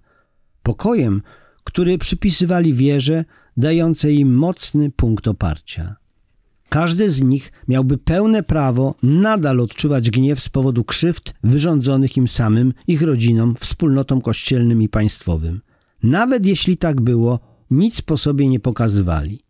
Pokojem, 0.63 1.23
który 1.65 1.99
przypisywali 1.99 2.75
wierze, 2.75 3.25
dającej 3.57 4.19
im 4.19 4.35
mocny 4.35 4.91
punkt 4.91 5.29
oparcia. 5.29 5.97
Każdy 6.69 7.11
z 7.11 7.23
nich 7.23 7.53
miałby 7.69 7.99
pełne 7.99 8.43
prawo 8.43 8.95
nadal 9.03 9.61
odczuwać 9.61 10.11
gniew 10.11 10.41
z 10.41 10.49
powodu 10.49 10.85
krzywd 10.85 11.35
wyrządzonych 11.45 12.17
im 12.17 12.29
samym, 12.29 12.75
ich 12.87 13.03
rodzinom, 13.03 13.55
wspólnotom 13.61 14.21
kościelnym 14.21 14.83
i 14.83 14.89
państwowym. 14.89 15.61
Nawet 16.03 16.47
jeśli 16.47 16.77
tak 16.77 17.01
było, 17.01 17.41
nic 17.71 18.03
po 18.03 18.17
sobie 18.17 18.49
nie 18.49 18.61
pokazywali. 18.61 19.41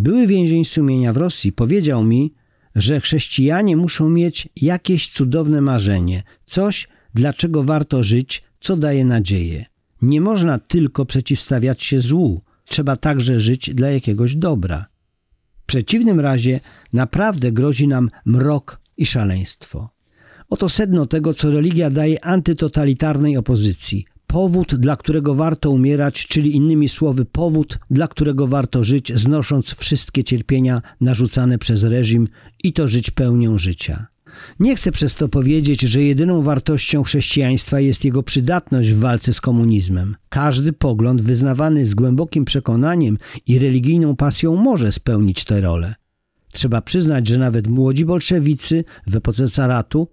Były 0.00 0.26
więzień 0.26 0.64
sumienia 0.64 1.12
w 1.12 1.16
Rosji 1.16 1.52
powiedział 1.52 2.04
mi, 2.04 2.34
że 2.74 3.00
chrześcijanie 3.00 3.76
muszą 3.76 4.10
mieć 4.10 4.48
jakieś 4.56 5.10
cudowne 5.10 5.60
marzenie, 5.60 6.22
coś, 6.46 6.88
dlaczego 7.14 7.64
warto 7.64 8.02
żyć, 8.02 8.42
co 8.60 8.76
daje 8.76 9.04
nadzieję. 9.04 9.64
Nie 10.02 10.20
można 10.20 10.58
tylko 10.58 11.06
przeciwstawiać 11.06 11.82
się 11.82 12.00
złu, 12.00 12.42
trzeba 12.64 12.96
także 12.96 13.40
żyć 13.40 13.74
dla 13.74 13.90
jakiegoś 13.90 14.36
dobra. 14.36 14.86
W 15.62 15.66
przeciwnym 15.66 16.20
razie 16.20 16.60
naprawdę 16.92 17.52
grozi 17.52 17.88
nam 17.88 18.10
mrok 18.24 18.80
i 18.96 19.06
szaleństwo. 19.06 19.90
Oto 20.50 20.68
sedno 20.68 21.06
tego, 21.06 21.34
co 21.34 21.50
religia 21.50 21.90
daje 21.90 22.24
antytotalitarnej 22.24 23.36
opozycji 23.36 24.04
powód, 24.30 24.74
dla 24.74 24.96
którego 24.96 25.34
warto 25.34 25.70
umierać, 25.70 26.26
czyli 26.26 26.56
innymi 26.56 26.88
słowy, 26.88 27.24
powód, 27.24 27.78
dla 27.90 28.08
którego 28.08 28.46
warto 28.46 28.84
żyć, 28.84 29.12
znosząc 29.14 29.74
wszystkie 29.74 30.24
cierpienia 30.24 30.82
narzucane 31.00 31.58
przez 31.58 31.84
reżim 31.84 32.28
i 32.64 32.72
to 32.72 32.88
żyć 32.88 33.10
pełnią 33.10 33.58
życia. 33.58 34.06
Nie 34.60 34.76
chcę 34.76 34.92
przez 34.92 35.14
to 35.14 35.28
powiedzieć, 35.28 35.80
że 35.80 36.02
jedyną 36.02 36.42
wartością 36.42 37.02
chrześcijaństwa 37.02 37.80
jest 37.80 38.04
jego 38.04 38.22
przydatność 38.22 38.92
w 38.92 38.98
walce 38.98 39.32
z 39.32 39.40
komunizmem. 39.40 40.16
Każdy 40.28 40.72
pogląd 40.72 41.22
wyznawany 41.22 41.86
z 41.86 41.94
głębokim 41.94 42.44
przekonaniem 42.44 43.18
i 43.46 43.58
religijną 43.58 44.16
pasją 44.16 44.56
może 44.56 44.92
spełnić 44.92 45.44
tę 45.44 45.60
rolę. 45.60 45.94
Trzeba 46.52 46.80
przyznać, 46.80 47.28
że 47.28 47.38
nawet 47.38 47.66
młodzi 47.66 48.04
bolszewicy 48.04 48.84
w 49.06 49.16
epoce 49.16 49.48
caratu 49.48 50.08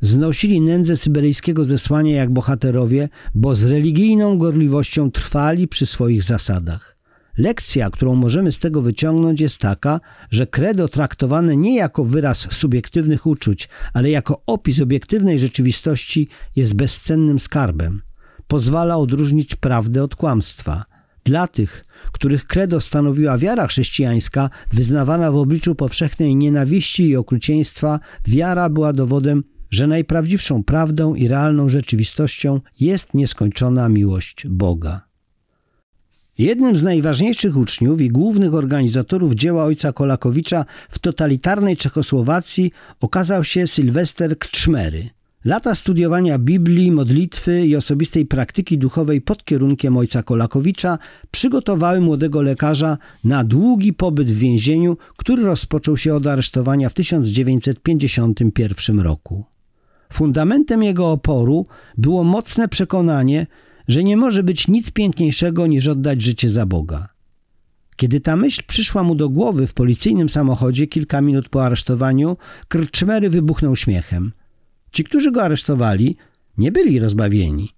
Znosili 0.00 0.60
nędzę 0.60 0.96
syberyjskiego 0.96 1.64
zesłania 1.64 2.16
jak 2.16 2.30
bohaterowie, 2.30 3.08
bo 3.34 3.54
z 3.54 3.64
religijną 3.64 4.38
gorliwością 4.38 5.10
trwali 5.10 5.68
przy 5.68 5.86
swoich 5.86 6.22
zasadach. 6.22 6.96
Lekcja, 7.38 7.90
którą 7.90 8.14
możemy 8.14 8.52
z 8.52 8.60
tego 8.60 8.82
wyciągnąć, 8.82 9.40
jest 9.40 9.58
taka, 9.58 10.00
że 10.30 10.46
credo 10.46 10.88
traktowane 10.88 11.56
nie 11.56 11.76
jako 11.76 12.04
wyraz 12.04 12.38
subiektywnych 12.52 13.26
uczuć, 13.26 13.68
ale 13.92 14.10
jako 14.10 14.42
opis 14.46 14.80
obiektywnej 14.80 15.38
rzeczywistości 15.38 16.28
jest 16.56 16.74
bezcennym 16.74 17.40
skarbem. 17.40 18.02
Pozwala 18.46 18.96
odróżnić 18.96 19.54
prawdę 19.54 20.02
od 20.02 20.16
kłamstwa. 20.16 20.84
Dla 21.24 21.48
tych, 21.48 21.84
których 22.12 22.46
credo 22.46 22.80
stanowiła 22.80 23.38
wiara 23.38 23.66
chrześcijańska, 23.66 24.50
wyznawana 24.72 25.32
w 25.32 25.36
obliczu 25.36 25.74
powszechnej 25.74 26.36
nienawiści 26.36 27.08
i 27.08 27.16
okrucieństwa, 27.16 28.00
wiara 28.26 28.68
była 28.68 28.92
dowodem 28.92 29.44
że 29.70 29.86
najprawdziwszą 29.86 30.64
prawdą 30.64 31.14
i 31.14 31.28
realną 31.28 31.68
rzeczywistością 31.68 32.60
jest 32.80 33.14
nieskończona 33.14 33.88
miłość 33.88 34.46
Boga. 34.48 35.00
Jednym 36.38 36.76
z 36.76 36.82
najważniejszych 36.82 37.56
uczniów 37.56 38.00
i 38.00 38.08
głównych 38.08 38.54
organizatorów 38.54 39.34
dzieła 39.34 39.64
ojca 39.64 39.92
Kolakowicza 39.92 40.64
w 40.90 40.98
totalitarnej 40.98 41.76
Czechosłowacji 41.76 42.72
okazał 43.00 43.44
się 43.44 43.66
Sylwester 43.66 44.38
Kczmery. 44.38 45.10
Lata 45.44 45.74
studiowania 45.74 46.38
Biblii, 46.38 46.92
modlitwy 46.92 47.66
i 47.66 47.76
osobistej 47.76 48.26
praktyki 48.26 48.78
duchowej 48.78 49.20
pod 49.20 49.44
kierunkiem 49.44 49.96
ojca 49.96 50.22
Kolakowicza 50.22 50.98
przygotowały 51.30 52.00
młodego 52.00 52.42
lekarza 52.42 52.98
na 53.24 53.44
długi 53.44 53.92
pobyt 53.92 54.32
w 54.32 54.38
więzieniu, 54.38 54.96
który 55.16 55.42
rozpoczął 55.42 55.96
się 55.96 56.14
od 56.14 56.26
aresztowania 56.26 56.88
w 56.88 56.94
1951 56.94 59.00
roku. 59.00 59.44
Fundamentem 60.12 60.82
jego 60.82 61.12
oporu 61.12 61.66
było 61.98 62.24
mocne 62.24 62.68
przekonanie, 62.68 63.46
że 63.88 64.04
nie 64.04 64.16
może 64.16 64.42
być 64.42 64.68
nic 64.68 64.90
piękniejszego 64.90 65.66
niż 65.66 65.88
oddać 65.88 66.22
życie 66.22 66.50
za 66.50 66.66
Boga. 66.66 67.06
Kiedy 67.96 68.20
ta 68.20 68.36
myśl 68.36 68.62
przyszła 68.66 69.02
mu 69.02 69.14
do 69.14 69.28
głowy 69.28 69.66
w 69.66 69.74
policyjnym 69.74 70.28
samochodzie 70.28 70.86
kilka 70.86 71.20
minut 71.20 71.48
po 71.48 71.64
aresztowaniu, 71.64 72.36
Krczmery 72.68 73.30
wybuchnął 73.30 73.76
śmiechem. 73.76 74.32
Ci, 74.92 75.04
którzy 75.04 75.32
go 75.32 75.42
aresztowali, 75.42 76.16
nie 76.58 76.72
byli 76.72 76.98
rozbawieni. 76.98 77.74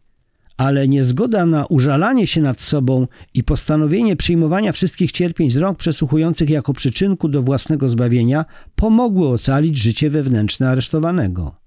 ale 0.56 0.88
niezgoda 0.88 1.46
na 1.46 1.66
użalanie 1.66 2.26
się 2.26 2.40
nad 2.40 2.60
sobą 2.60 3.06
i 3.34 3.44
postanowienie 3.44 4.16
przyjmowania 4.16 4.72
wszystkich 4.72 5.12
cierpień 5.12 5.50
z 5.50 5.56
rąk 5.56 5.78
przesłuchujących 5.78 6.50
jako 6.50 6.72
przyczynku 6.72 7.28
do 7.28 7.42
własnego 7.42 7.88
zbawienia 7.88 8.44
pomogły 8.76 9.28
ocalić 9.28 9.76
życie 9.76 10.10
wewnętrzne 10.10 10.68
aresztowanego. 10.68 11.61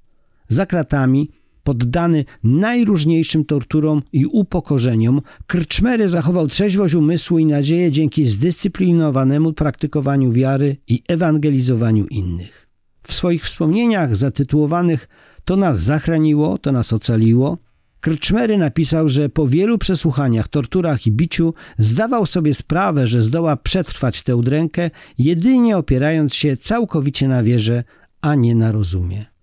Za 0.48 0.66
kratami, 0.66 1.30
poddany 1.64 2.26
najróżniejszym 2.44 3.46
torturom 3.46 4.02
i 4.14 4.26
upokorzeniom, 4.26 5.22
Krczmery 5.48 6.10
zachował 6.10 6.48
trzeźwość 6.48 6.94
umysłu 6.94 7.40
i 7.40 7.46
nadzieję 7.46 7.92
dzięki 7.92 8.26
zdyscyplinowanemu 8.26 9.54
praktykowaniu 9.54 10.32
wiary 10.32 10.78
i 10.88 11.04
ewangelizowaniu 11.08 12.06
innych. 12.08 12.68
W 13.04 13.14
swoich 13.14 13.46
wspomnieniach 13.46 14.16
zatytułowanych 14.16 15.08
To 15.46 15.56
nas 15.56 15.80
zachraniło, 15.80 16.58
to 16.58 16.72
nas 16.72 16.94
ocaliło, 16.94 17.58
Krczmery 18.06 18.58
napisał, 18.58 19.10
że 19.10 19.30
po 19.30 19.48
wielu 19.48 19.78
przesłuchaniach, 19.78 20.48
torturach 20.48 21.08
i 21.08 21.12
biciu 21.12 21.54
zdawał 21.78 22.26
sobie 22.26 22.54
sprawę, 22.54 23.08
że 23.08 23.22
zdoła 23.22 23.58
przetrwać 23.58 24.24
tę 24.24 24.36
udrękę, 24.36 24.90
jedynie 25.18 25.78
opierając 25.78 26.34
się 26.36 26.58
całkowicie 26.58 27.28
na 27.28 27.44
wierze, 27.44 27.84
a 28.22 28.36
nie 28.36 28.56
na 28.56 28.72
rozumie. 28.72 29.35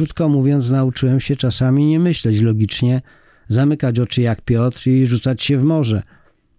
Krótko 0.00 0.28
mówiąc, 0.28 0.70
nauczyłem 0.70 1.20
się 1.20 1.36
czasami 1.36 1.86
nie 1.86 2.00
myśleć 2.00 2.40
logicznie, 2.40 3.02
zamykać 3.48 4.00
oczy 4.00 4.22
jak 4.22 4.40
Piotr 4.40 4.88
i 4.88 5.06
rzucać 5.06 5.42
się 5.42 5.58
w 5.58 5.62
morze. 5.62 6.02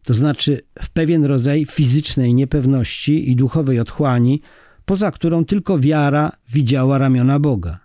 To 0.03 0.13
znaczy 0.13 0.61
w 0.81 0.89
pewien 0.89 1.25
rodzaj 1.25 1.65
fizycznej 1.65 2.33
niepewności 2.33 3.31
i 3.31 3.35
duchowej 3.35 3.79
otchłani, 3.79 4.41
poza 4.85 5.11
którą 5.11 5.45
tylko 5.45 5.79
wiara 5.79 6.31
widziała 6.51 6.97
ramiona 6.97 7.39
Boga. 7.39 7.79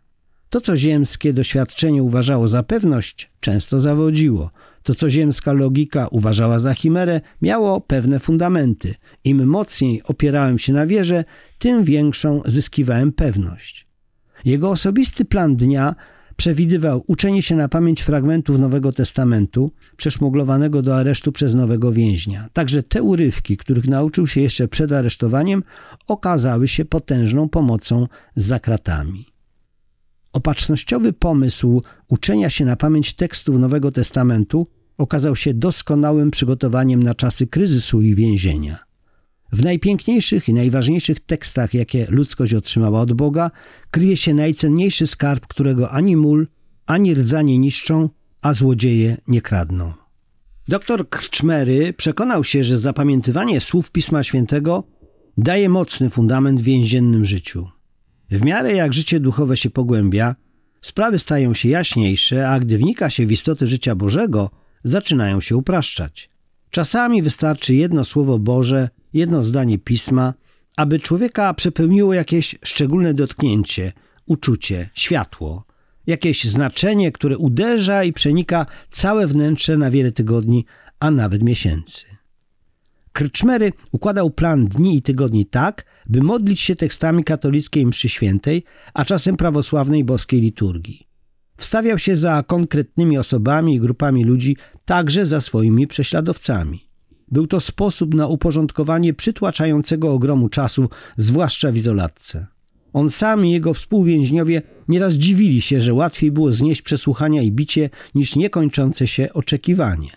To, 0.51 0.61
co 0.61 0.77
ziemskie 0.77 1.33
doświadczenie 1.33 2.03
uważało 2.03 2.49
za 2.49 2.63
pewność, 2.63 3.31
często 3.41 3.81
zawodziło. 3.81 4.51
To, 4.83 4.95
co 4.95 5.11
ziemska 5.11 5.53
logika 5.53 6.09
uważała 6.09 6.59
za 6.59 6.75
chimerę, 6.75 7.21
miało 7.43 7.81
pewne 7.81 8.21
fundamenty. 8.21 8.95
Im 9.25 9.47
mocniej 9.47 10.03
opierałem 10.03 10.59
się 10.59 10.73
na 10.73 10.87
wierze, 10.87 11.25
tym 11.59 11.85
większą 11.85 12.43
zyskiwałem 12.45 13.13
pewność. 13.13 13.86
Jego 14.45 14.71
osobisty 14.71 15.25
plan 15.25 15.57
dnia 15.57 15.95
przewidywał 16.37 17.05
uczenie 17.07 17.43
się 17.43 17.57
na 17.57 17.69
pamięć 17.69 18.01
fragmentów 18.03 18.59
Nowego 18.59 18.93
Testamentu, 18.93 19.71
przeszmuglowanego 19.97 20.83
do 20.83 20.97
aresztu 20.97 21.33
przez 21.33 21.55
nowego 21.55 21.93
więźnia. 21.93 22.49
Także 22.53 22.83
te 22.83 23.03
urywki, 23.03 23.57
których 23.57 23.89
nauczył 23.89 24.27
się 24.27 24.41
jeszcze 24.41 24.69
przed 24.69 24.93
aresztowaniem, 24.93 25.63
okazały 26.07 26.69
się 26.69 26.85
potężną 26.85 27.49
pomocą 27.49 28.07
za 28.37 28.61
kratami. 28.61 29.27
Opatrznościowy 30.33 31.13
pomysł 31.13 31.83
uczenia 32.09 32.51
się 32.51 32.65
na 32.65 32.77
pamięć 32.77 33.15
tekstów 33.15 33.59
Nowego 33.59 33.91
Testamentu 33.93 34.67
okazał 34.99 35.37
się 35.37 35.55
doskonałym 35.55 36.31
przygotowaniem 36.31 37.03
na 37.03 37.15
czasy 37.15 37.47
kryzysu 37.47 38.03
i 38.03 38.15
więzienia. 38.15 38.86
W 39.53 39.63
najpiękniejszych 39.63 40.49
i 40.49 40.55
najważniejszych 40.55 41.21
tekstach, 41.21 41.75
jakie 41.75 42.07
ludzkość 42.09 42.55
otrzymała 42.55 43.01
od 43.01 43.13
Boga, 43.13 43.51
kryje 43.91 44.17
się 44.17 44.35
najcenniejszy 44.35 45.07
skarb, 45.07 45.47
którego 45.47 45.91
ani 45.91 46.17
mól, 46.17 46.47
ani 46.87 47.15
rdza 47.15 47.43
nie 47.43 47.59
niszczą, 47.59 48.09
a 48.43 48.55
złodzieje 48.55 49.17
nie 49.29 49.41
kradną. 49.41 49.93
Doktor 50.69 51.09
Krczmery 51.09 51.93
przekonał 51.93 52.45
się, 52.45 52.65
że 52.65 52.79
zapamiętywanie 52.79 53.61
słów 53.61 53.91
Pisma 53.91 54.23
Świętego 54.23 54.85
daje 55.39 55.69
mocny 55.69 56.11
fundament 56.11 56.61
w 56.61 56.65
więziennym 56.65 57.25
życiu. 57.25 57.69
W 58.31 58.45
miarę 58.45 58.73
jak 58.73 58.95
życie 58.95 59.21
duchowe 59.21 59.57
się 59.57 59.71
pogłębia, 59.71 60.37
sprawy 60.81 61.19
stają 61.19 61.55
się 61.55 61.69
jaśniejsze, 61.69 62.49
a 62.49 62.61
gdy 62.61 62.79
wnika 62.79 63.11
się 63.11 63.27
w 63.27 63.33
istoty 63.33 63.67
życia 63.67 63.95
Bożego, 63.95 64.51
zaczynają 64.85 65.41
się 65.41 65.57
upraszczać. 65.57 66.31
Czasami 66.71 67.23
wystarczy 67.23 67.75
jedno 67.75 68.05
słowo 68.05 68.39
Boże, 68.39 68.89
jedno 69.13 69.45
zdanie 69.45 69.79
pisma, 69.79 70.35
aby 70.77 70.99
człowieka 70.99 71.55
przepełniło 71.55 72.15
jakieś 72.15 72.57
szczególne 72.63 73.15
dotknięcie, 73.15 73.93
uczucie, 74.27 74.91
światło, 74.95 75.65
jakieś 76.07 76.45
znaczenie, 76.45 77.13
które 77.13 77.39
uderza 77.39 78.05
i 78.05 78.13
przenika 78.13 78.67
całe 78.91 79.27
wnętrze 79.27 79.77
na 79.77 79.91
wiele 79.91 80.13
tygodni, 80.13 80.65
a 81.01 81.11
nawet 81.11 81.43
miesięcy. 81.43 82.07
Krczmery 83.13 83.73
układał 83.93 84.31
plan 84.31 84.67
dni 84.67 84.97
i 84.97 85.03
tygodni 85.03 85.47
tak, 85.47 85.85
by 86.07 86.23
modlić 86.23 86.61
się 86.61 86.77
tekstami 86.77 87.25
katolickiej 87.25 87.87
mszy 87.87 88.09
świętej, 88.09 88.65
a 88.95 89.05
czasem 89.05 89.37
prawosławnej 89.37 90.05
boskiej 90.05 90.41
liturgii. 90.41 91.07
Wstawiał 91.57 91.99
się 91.99 92.17
za 92.17 92.43
konkretnymi 92.43 93.19
osobami 93.19 93.75
i 93.75 93.81
grupami 93.81 94.25
ludzi, 94.25 94.57
także 94.85 95.27
za 95.27 95.41
swoimi 95.41 95.87
prześladowcami. 95.87 96.86
Był 97.29 97.47
to 97.47 97.61
sposób 97.61 98.15
na 98.15 98.27
uporządkowanie 98.27 99.15
przytłaczającego 99.15 100.13
ogromu 100.13 100.49
czasu, 100.49 100.89
zwłaszcza 101.17 101.73
w 101.73 101.77
izolatce. 101.77 102.47
On 102.93 103.11
sam 103.11 103.47
i 103.47 103.51
jego 103.51 103.75
współwięźniowie 103.75 104.63
nieraz 104.89 105.15
dziwili 105.15 105.61
się, 105.61 105.81
że 105.81 105.95
łatwiej 105.95 106.33
było 106.33 106.53
znieść 106.53 106.83
przesłuchania 106.83 107.43
i 107.43 107.53
bicie 107.53 107.91
niż 108.15 108.37
niekończące 108.37 109.07
się 109.07 109.33
oczekiwanie. 109.33 110.11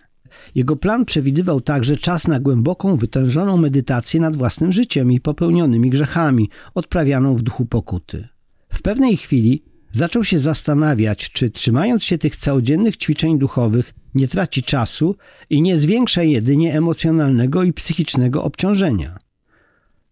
Jego 0.56 0.76
plan 0.76 1.06
przewidywał 1.06 1.62
także 1.62 1.98
czas 1.98 2.28
na 2.28 2.39
głęboką, 2.39 2.98
wytężoną 2.98 3.58
medytację 3.58 4.22
nad 4.22 4.36
własnym 4.36 4.72
życiem 4.72 5.12
i 5.12 5.19
popełnionymi 5.19 5.89
grzechami, 5.89 6.50
odprawianą 6.76 7.36
w 7.36 7.41
duchu 7.41 7.65
pokuty. 7.65 8.28
W 8.69 8.82
pewnej 8.82 9.17
chwili 9.17 9.63
zaczął 9.91 10.23
się 10.23 10.39
zastanawiać, 10.39 11.30
czy 11.32 11.49
trzymając 11.49 12.04
się 12.04 12.17
tych 12.17 12.36
całodziennych 12.36 12.97
ćwiczeń 12.97 13.39
duchowych, 13.39 13.93
nie 14.15 14.28
traci 14.28 14.63
czasu 14.63 15.15
i 15.49 15.62
nie 15.62 15.78
zwiększa 15.78 16.23
jedynie 16.23 16.73
emocjonalnego 16.78 17.63
i 17.63 17.73
psychicznego 17.73 18.43
obciążenia. 18.43 19.17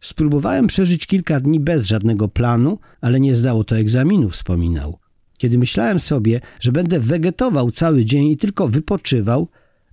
Spróbowałem 0.02 0.68
przeżyć 0.68 1.08
kilka 1.08 1.40
dni 1.40 1.60
bez 1.60 1.86
żadnego 1.86 2.28
planu, 2.28 2.80
ale 3.02 3.20
nie 3.20 3.36
zdało 3.36 3.64
to 3.64 3.78
egzaminu, 3.78 4.30
wspominał. 4.30 5.00
Kiedy 5.38 5.58
myślałem 5.58 6.00
sobie, 6.00 6.40
że 6.60 6.72
będę 6.72 7.00
wegetował 7.00 7.72
cały 7.72 8.06
dzień 8.06 8.28
i 8.28 8.38
tylko 8.38 8.68
wypoczywał, 8.68 9.48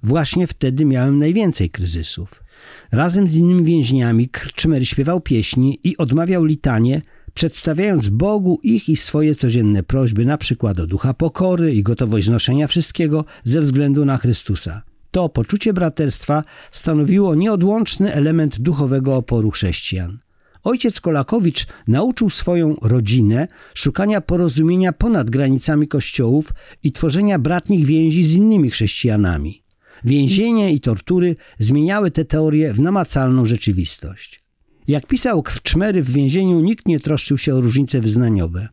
Właśnie 0.05 0.47
wtedy 0.47 0.85
miałem 0.85 1.19
najwięcej 1.19 1.71
kryzysów. 1.71 2.45
Razem 2.93 3.29
z 3.29 3.35
innymi 3.35 3.65
więźniami 3.65 4.29
Krczmer 4.29 4.89
śpiewał 4.89 5.21
pieśni 5.21 5.79
i 5.85 5.97
odmawiał 5.97 6.45
litanie, 6.45 7.03
przedstawiając 7.35 8.09
Bogu 8.09 8.61
ich 8.63 8.89
i 8.89 8.97
swoje 8.97 9.35
codzienne 9.35 9.83
prośby, 9.83 10.25
na 10.25 10.39
przykład 10.39 10.81
o 10.81 10.87
ducha 10.87 11.15
pokory 11.15 11.75
i 11.75 11.83
gotowość 11.83 12.27
znoszenia 12.27 12.67
wszystkiego 12.67 13.25
ze 13.45 13.61
względu 13.61 14.05
na 14.05 14.17
Chrystusa. 14.17 14.83
To 15.11 15.29
poczucie 15.29 15.73
braterstwa 15.73 16.45
stanowiło 16.71 17.35
nieodłączny 17.35 18.15
element 18.15 18.61
duchowego 18.61 19.17
oporu 19.17 19.51
chrześcijan. 19.51 20.19
Ojciec 20.65 21.01
Kolakowicz 21.01 21.67
nauczył 21.89 22.31
swoją 22.31 22.77
rodzinę 22.83 23.49
szukania 23.75 24.21
porozumienia 24.21 24.93
ponad 24.93 25.31
granicami 25.31 25.89
kościołów 25.89 26.53
i 26.83 26.93
tworzenia 26.93 27.39
bratnich 27.39 27.87
więzi 27.87 28.25
z 28.25 28.33
innymi 28.33 28.71
chrześcijanami. 28.71 29.63
Więzienie 30.05 30.73
i 30.73 30.81
tortury 30.81 31.37
zmieniały 31.59 32.11
te 32.11 32.25
teorie 32.25 32.73
w 32.73 32.81
namacalną 32.81 33.47
rzeczywistość. 33.47 34.44
Jak 34.89 35.07
pisał 35.07 35.43
Krczmery, 35.43 36.03
w 36.03 36.11
więzieniu 36.11 36.61
nikt 36.61 36.89
nie 36.89 37.01
troszczył 37.01 37.39
się 37.39 37.55
o 37.55 37.61
różnice 37.61 38.01
wyznaniowe. 38.01 38.69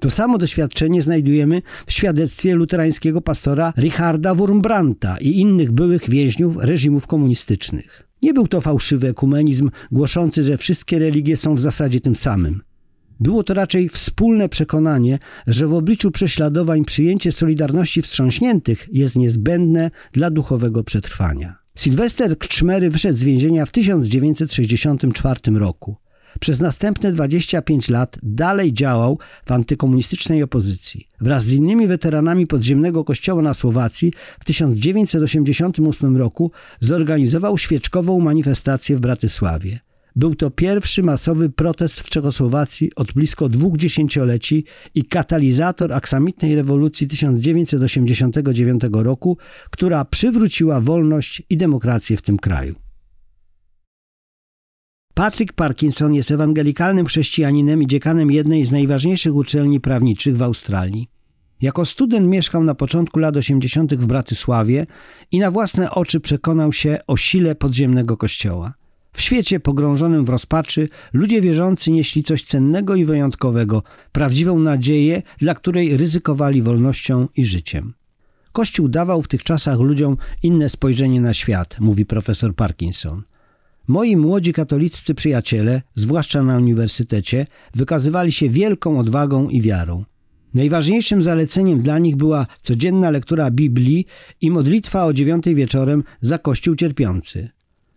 To 0.00 0.10
samo 0.10 0.38
doświadczenie 0.38 1.02
znajdujemy 1.02 1.62
w 1.86 1.92
świadectwie 1.92 2.54
luterańskiego 2.54 3.20
pastora 3.20 3.72
Richarda 3.76 4.34
Wurmbrandta 4.34 5.16
i 5.18 5.40
innych 5.40 5.72
byłych 5.72 6.10
więźniów 6.10 6.56
reżimów 6.56 7.06
komunistycznych. 7.06 8.08
Nie 8.22 8.34
był 8.34 8.48
to 8.48 8.60
fałszywy 8.60 9.08
ekumenizm 9.08 9.70
głoszący, 9.92 10.44
że 10.44 10.58
wszystkie 10.58 10.98
religie 10.98 11.36
są 11.36 11.54
w 11.54 11.60
zasadzie 11.60 12.00
tym 12.00 12.16
samym. 12.16 12.62
Było 13.20 13.44
to 13.44 13.54
raczej 13.54 13.88
wspólne 13.88 14.48
przekonanie, 14.48 15.18
że 15.46 15.66
w 15.66 15.74
obliczu 15.74 16.10
prześladowań 16.10 16.84
przyjęcie 16.84 17.32
solidarności 17.32 18.02
wstrząśniętych 18.02 18.88
jest 18.92 19.16
niezbędne 19.16 19.90
dla 20.12 20.30
duchowego 20.30 20.84
przetrwania. 20.84 21.63
Sylwester 21.76 22.38
Krzmery 22.38 22.90
wyszedł 22.90 23.18
z 23.18 23.24
więzienia 23.24 23.66
w 23.66 23.70
1964 23.70 25.40
roku. 25.58 25.96
Przez 26.40 26.60
następne 26.60 27.12
25 27.12 27.88
lat 27.88 28.18
dalej 28.22 28.72
działał 28.72 29.18
w 29.46 29.52
antykomunistycznej 29.52 30.42
opozycji. 30.42 31.08
Wraz 31.20 31.44
z 31.44 31.52
innymi 31.52 31.86
weteranami 31.86 32.46
podziemnego 32.46 33.04
kościoła 33.04 33.42
na 33.42 33.54
Słowacji 33.54 34.12
w 34.40 34.44
1988 34.44 36.16
roku 36.16 36.50
zorganizował 36.80 37.58
świeczkową 37.58 38.20
manifestację 38.20 38.96
w 38.96 39.00
Bratysławie. 39.00 39.80
Był 40.16 40.34
to 40.34 40.50
pierwszy 40.50 41.02
masowy 41.02 41.50
protest 41.50 42.00
w 42.00 42.08
Czechosłowacji 42.08 42.94
od 42.96 43.12
blisko 43.12 43.48
dwóch 43.48 43.76
dziesięcioleci 43.76 44.64
i 44.94 45.04
katalizator 45.04 45.92
aksamitnej 45.92 46.56
rewolucji 46.56 47.06
1989 47.06 48.82
roku, 48.92 49.38
która 49.70 50.04
przywróciła 50.04 50.80
wolność 50.80 51.42
i 51.50 51.56
demokrację 51.56 52.16
w 52.16 52.22
tym 52.22 52.38
kraju. 52.38 52.74
Patrick 55.14 55.52
Parkinson 55.52 56.14
jest 56.14 56.30
ewangelikalnym 56.30 57.06
chrześcijaninem 57.06 57.82
i 57.82 57.86
dziekanem 57.86 58.30
jednej 58.30 58.64
z 58.64 58.72
najważniejszych 58.72 59.34
uczelni 59.34 59.80
prawniczych 59.80 60.36
w 60.36 60.42
Australii. 60.42 61.08
Jako 61.60 61.84
student 61.84 62.28
mieszkał 62.28 62.64
na 62.64 62.74
początku 62.74 63.18
lat 63.18 63.36
80. 63.36 63.94
w 63.94 64.06
Bratysławie 64.06 64.86
i 65.32 65.38
na 65.38 65.50
własne 65.50 65.90
oczy 65.90 66.20
przekonał 66.20 66.72
się 66.72 66.98
o 67.06 67.16
sile 67.16 67.54
podziemnego 67.54 68.16
kościoła. 68.16 68.74
W 69.14 69.20
świecie 69.20 69.60
pogrążonym 69.60 70.24
w 70.24 70.28
rozpaczy 70.28 70.88
ludzie 71.12 71.40
wierzący 71.40 71.90
nieśli 71.90 72.22
coś 72.22 72.44
cennego 72.44 72.94
i 72.94 73.04
wyjątkowego, 73.04 73.82
prawdziwą 74.12 74.58
nadzieję, 74.58 75.22
dla 75.38 75.54
której 75.54 75.96
ryzykowali 75.96 76.62
wolnością 76.62 77.28
i 77.36 77.44
życiem. 77.44 77.94
Kościół 78.52 78.88
dawał 78.88 79.22
w 79.22 79.28
tych 79.28 79.42
czasach 79.42 79.80
ludziom 79.80 80.16
inne 80.42 80.68
spojrzenie 80.68 81.20
na 81.20 81.34
świat, 81.34 81.80
mówi 81.80 82.06
profesor 82.06 82.54
Parkinson. 82.54 83.22
Moi 83.88 84.16
młodzi 84.16 84.52
katoliccy 84.52 85.14
przyjaciele, 85.14 85.82
zwłaszcza 85.94 86.42
na 86.42 86.58
uniwersytecie, 86.58 87.46
wykazywali 87.74 88.32
się 88.32 88.48
wielką 88.48 88.98
odwagą 88.98 89.48
i 89.48 89.62
wiarą. 89.62 90.04
Najważniejszym 90.54 91.22
zaleceniem 91.22 91.82
dla 91.82 91.98
nich 91.98 92.16
była 92.16 92.46
codzienna 92.60 93.10
lektura 93.10 93.50
Biblii 93.50 94.06
i 94.40 94.50
modlitwa 94.50 95.04
o 95.04 95.12
dziewiątej 95.12 95.54
wieczorem 95.54 96.04
za 96.20 96.38
Kościół 96.38 96.76
cierpiący. 96.76 97.53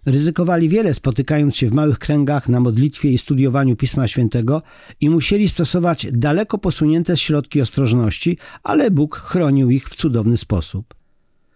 Ryzykowali 0.07 0.69
wiele, 0.69 0.93
spotykając 0.93 1.55
się 1.55 1.69
w 1.69 1.73
małych 1.73 1.99
kręgach 1.99 2.49
na 2.49 2.59
modlitwie 2.59 3.09
i 3.09 3.17
studiowaniu 3.17 3.75
Pisma 3.75 4.07
Świętego 4.07 4.61
i 5.01 5.09
musieli 5.09 5.49
stosować 5.49 6.07
daleko 6.11 6.57
posunięte 6.57 7.17
środki 7.17 7.61
ostrożności, 7.61 8.37
ale 8.63 8.91
Bóg 8.91 9.17
chronił 9.17 9.69
ich 9.69 9.89
w 9.89 9.95
cudowny 9.95 10.37
sposób. 10.37 10.93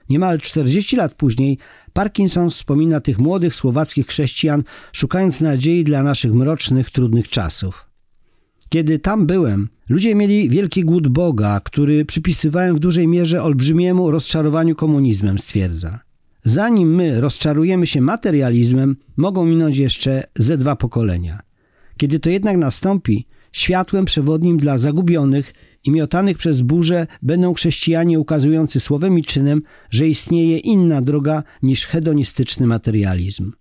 Niemal 0.09 0.39
40 0.39 0.95
lat 0.95 1.13
później 1.13 1.57
Parkinson 1.93 2.49
wspomina 2.49 2.99
tych 2.99 3.19
młodych 3.19 3.55
słowackich 3.55 4.07
chrześcijan, 4.07 4.63
szukając 4.93 5.41
nadziei 5.41 5.83
dla 5.83 6.03
naszych 6.03 6.33
mrocznych, 6.33 6.89
trudnych 6.89 7.29
czasów. 7.29 7.85
Kiedy 8.69 8.99
tam 8.99 9.27
byłem, 9.27 9.69
ludzie 9.89 10.15
mieli 10.15 10.49
wielki 10.49 10.83
głód 10.83 11.07
Boga, 11.07 11.61
który 11.63 12.05
przypisywałem 12.05 12.75
w 12.75 12.79
dużej 12.79 13.07
mierze 13.07 13.43
olbrzymiemu 13.43 14.11
rozczarowaniu 14.11 14.75
komunizmem, 14.75 15.39
stwierdza. 15.39 16.10
Zanim 16.43 16.95
my 16.95 17.21
rozczarujemy 17.21 17.87
się 17.87 18.01
materializmem, 18.01 18.95
mogą 19.17 19.45
minąć 19.45 19.77
jeszcze 19.77 20.23
ze 20.35 20.57
dwa 20.57 20.75
pokolenia. 20.75 21.39
Kiedy 21.97 22.19
to 22.19 22.29
jednak 22.29 22.57
nastąpi, 22.57 23.27
światłem 23.51 24.05
przewodnim 24.05 24.57
dla 24.57 24.77
zagubionych 24.77 25.53
i 25.83 25.91
miotanych 25.91 26.37
przez 26.37 26.61
burzę 26.61 27.07
będą 27.21 27.53
chrześcijanie 27.53 28.19
ukazujący 28.19 28.79
słowem 28.79 29.19
i 29.19 29.23
czynem, 29.23 29.61
że 29.89 30.07
istnieje 30.07 30.57
inna 30.57 31.01
droga 31.01 31.43
niż 31.63 31.85
hedonistyczny 31.85 32.67
materializm. 32.67 33.51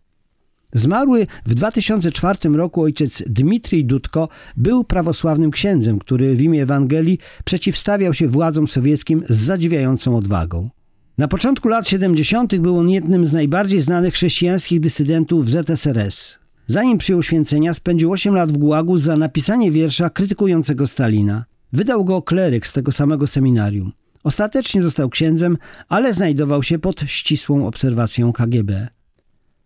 Zmarły 0.73 1.27
w 1.47 1.55
2004 1.55 2.39
roku 2.49 2.83
ojciec 2.83 3.23
Dmitrij 3.27 3.85
Dudko 3.85 4.29
był 4.57 4.85
prawosławnym 4.85 5.51
księdzem, 5.51 5.99
który 5.99 6.35
w 6.37 6.41
imię 6.41 6.63
Ewangelii 6.63 7.19
przeciwstawiał 7.45 8.15
się 8.15 8.29
władzom 8.29 8.69
sowieckim 8.69 9.23
z 9.29 9.39
zadziwiającą 9.39 10.17
odwagą. 10.17 10.71
Na 11.21 11.29
początku 11.29 11.69
lat 11.69 11.89
70. 11.89 12.59
był 12.59 12.79
on 12.79 12.91
jednym 12.91 13.27
z 13.27 13.33
najbardziej 13.33 13.81
znanych 13.81 14.15
chrześcijańskich 14.15 14.81
dysydentów 14.81 15.51
ZSRS. 15.51 16.39
Zanim 16.67 16.99
przyjął 16.99 17.23
święcenia, 17.23 17.75
spędził 17.75 18.13
8 18.13 18.35
lat 18.35 18.53
w 18.53 18.59
Gułagu 18.59 18.97
za 18.97 19.17
napisanie 19.17 19.71
wiersza 19.71 20.11
krytykującego 20.11 20.87
Stalina. 20.87 21.45
Wydał 21.73 22.05
go 22.05 22.23
kleryk 22.23 22.67
z 22.67 22.73
tego 22.73 22.93
samego 22.93 23.27
seminarium. 23.27 23.93
Ostatecznie 24.25 24.83
został 24.83 25.09
księdzem, 25.09 25.59
ale 25.89 26.13
znajdował 26.13 26.63
się 26.63 26.79
pod 26.79 27.01
ścisłą 27.01 27.67
obserwacją 27.67 28.33
KGB. 28.33 28.89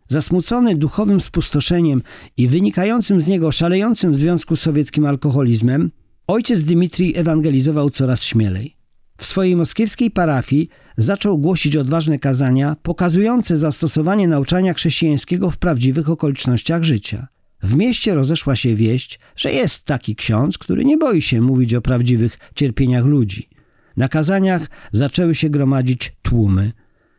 Zasmucony 0.09 0.77
duchowym 0.77 1.21
spustoszeniem 1.21 2.03
i 2.37 2.49
wynikającym 2.49 3.21
z 3.21 3.29
niego 3.29 3.53
szalejącym 3.53 4.13
w 4.13 4.17
związku 4.17 4.57
z 4.57 4.61
sowieckim 4.61 5.07
alkoholizmem, 5.07 5.91
ojciec 6.27 6.65
Dmitrij 6.65 7.15
ewangelizował 7.17 7.91
coraz 7.91 8.23
śmielej. 8.23 8.74
W 9.17 9.27
swojej 9.27 9.57
moskiewskiej 9.57 10.11
parafii 10.11 10.69
zaczął 10.97 11.39
głosić 11.39 11.77
odważne 11.77 12.19
kazania 12.19 12.77
pokazujące 12.83 13.59
zastosowanie 13.59 14.29
nauczania 14.29 14.75
chrześcijańskiego 14.75 15.51
w 15.51 15.57
prawdziwych 15.57 16.11
okolicznościach 16.11 16.83
życia. 16.83 17.29
W 17.63 17.75
mieście 17.75 18.15
rozeszła 18.15 18.57
się 18.57 18.75
wieść, 18.75 19.21
że 19.37 19.53
jest 19.53 19.85
taki 19.85 20.17
ksiądz, 20.17 20.59
który 20.59 20.85
nie 20.85 20.99
boi 20.99 21.23
się 21.23 21.41
mówić 21.41 21.75
o 21.75 21.81
prawdziwych 21.81 22.39
cierpieniach 22.55 23.05
ludzi. 23.05 23.49
Na 23.97 24.09
kazaniach 24.09 24.71
zaczęły 24.93 25.35
się 25.35 25.51
gromadzić 25.51 26.13
tłumy. 26.23 26.73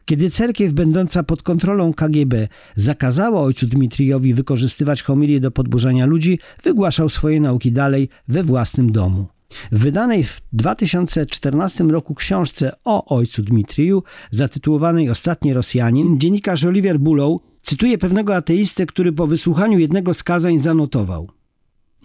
Kiedy 0.06 0.30
cerkiew 0.30 0.74
będąca 0.74 1.24
pod 1.24 1.44
kontrolą 1.44 1.94
KGB 1.94 2.48
zakazała 2.76 3.42
ojcu 3.42 3.68
Dmitrijowi 3.68 4.34
wykorzystywać 4.34 5.04
homilię 5.04 5.40
do 5.40 5.52
podburzania 5.52 6.06
ludzi, 6.06 6.40
wygłaszał 6.64 7.10
swoje 7.10 7.42
nauki 7.42 7.72
dalej 7.72 8.10
we 8.28 8.44
własnym 8.44 8.92
domu. 8.92 9.35
W 9.72 9.80
wydanej 9.80 10.24
w 10.24 10.42
2014 10.54 11.84
roku 11.84 12.16
książce 12.16 12.72
o 12.86 13.16
ojcu 13.16 13.44
Dmitriju, 13.44 14.04
zatytułowanej 14.32 15.10
Ostatni 15.10 15.54
Rosjanin, 15.54 16.20
dziennikarz 16.20 16.66
Oliver 16.66 17.00
Bulow 17.00 17.42
cytuje 17.62 17.98
pewnego 17.98 18.36
ateistę, 18.36 18.86
który 18.86 19.14
po 19.14 19.28
wysłuchaniu 19.28 19.80
jednego 19.80 20.14
z 20.14 20.24
kazań 20.24 20.60
zanotował. 20.60 21.28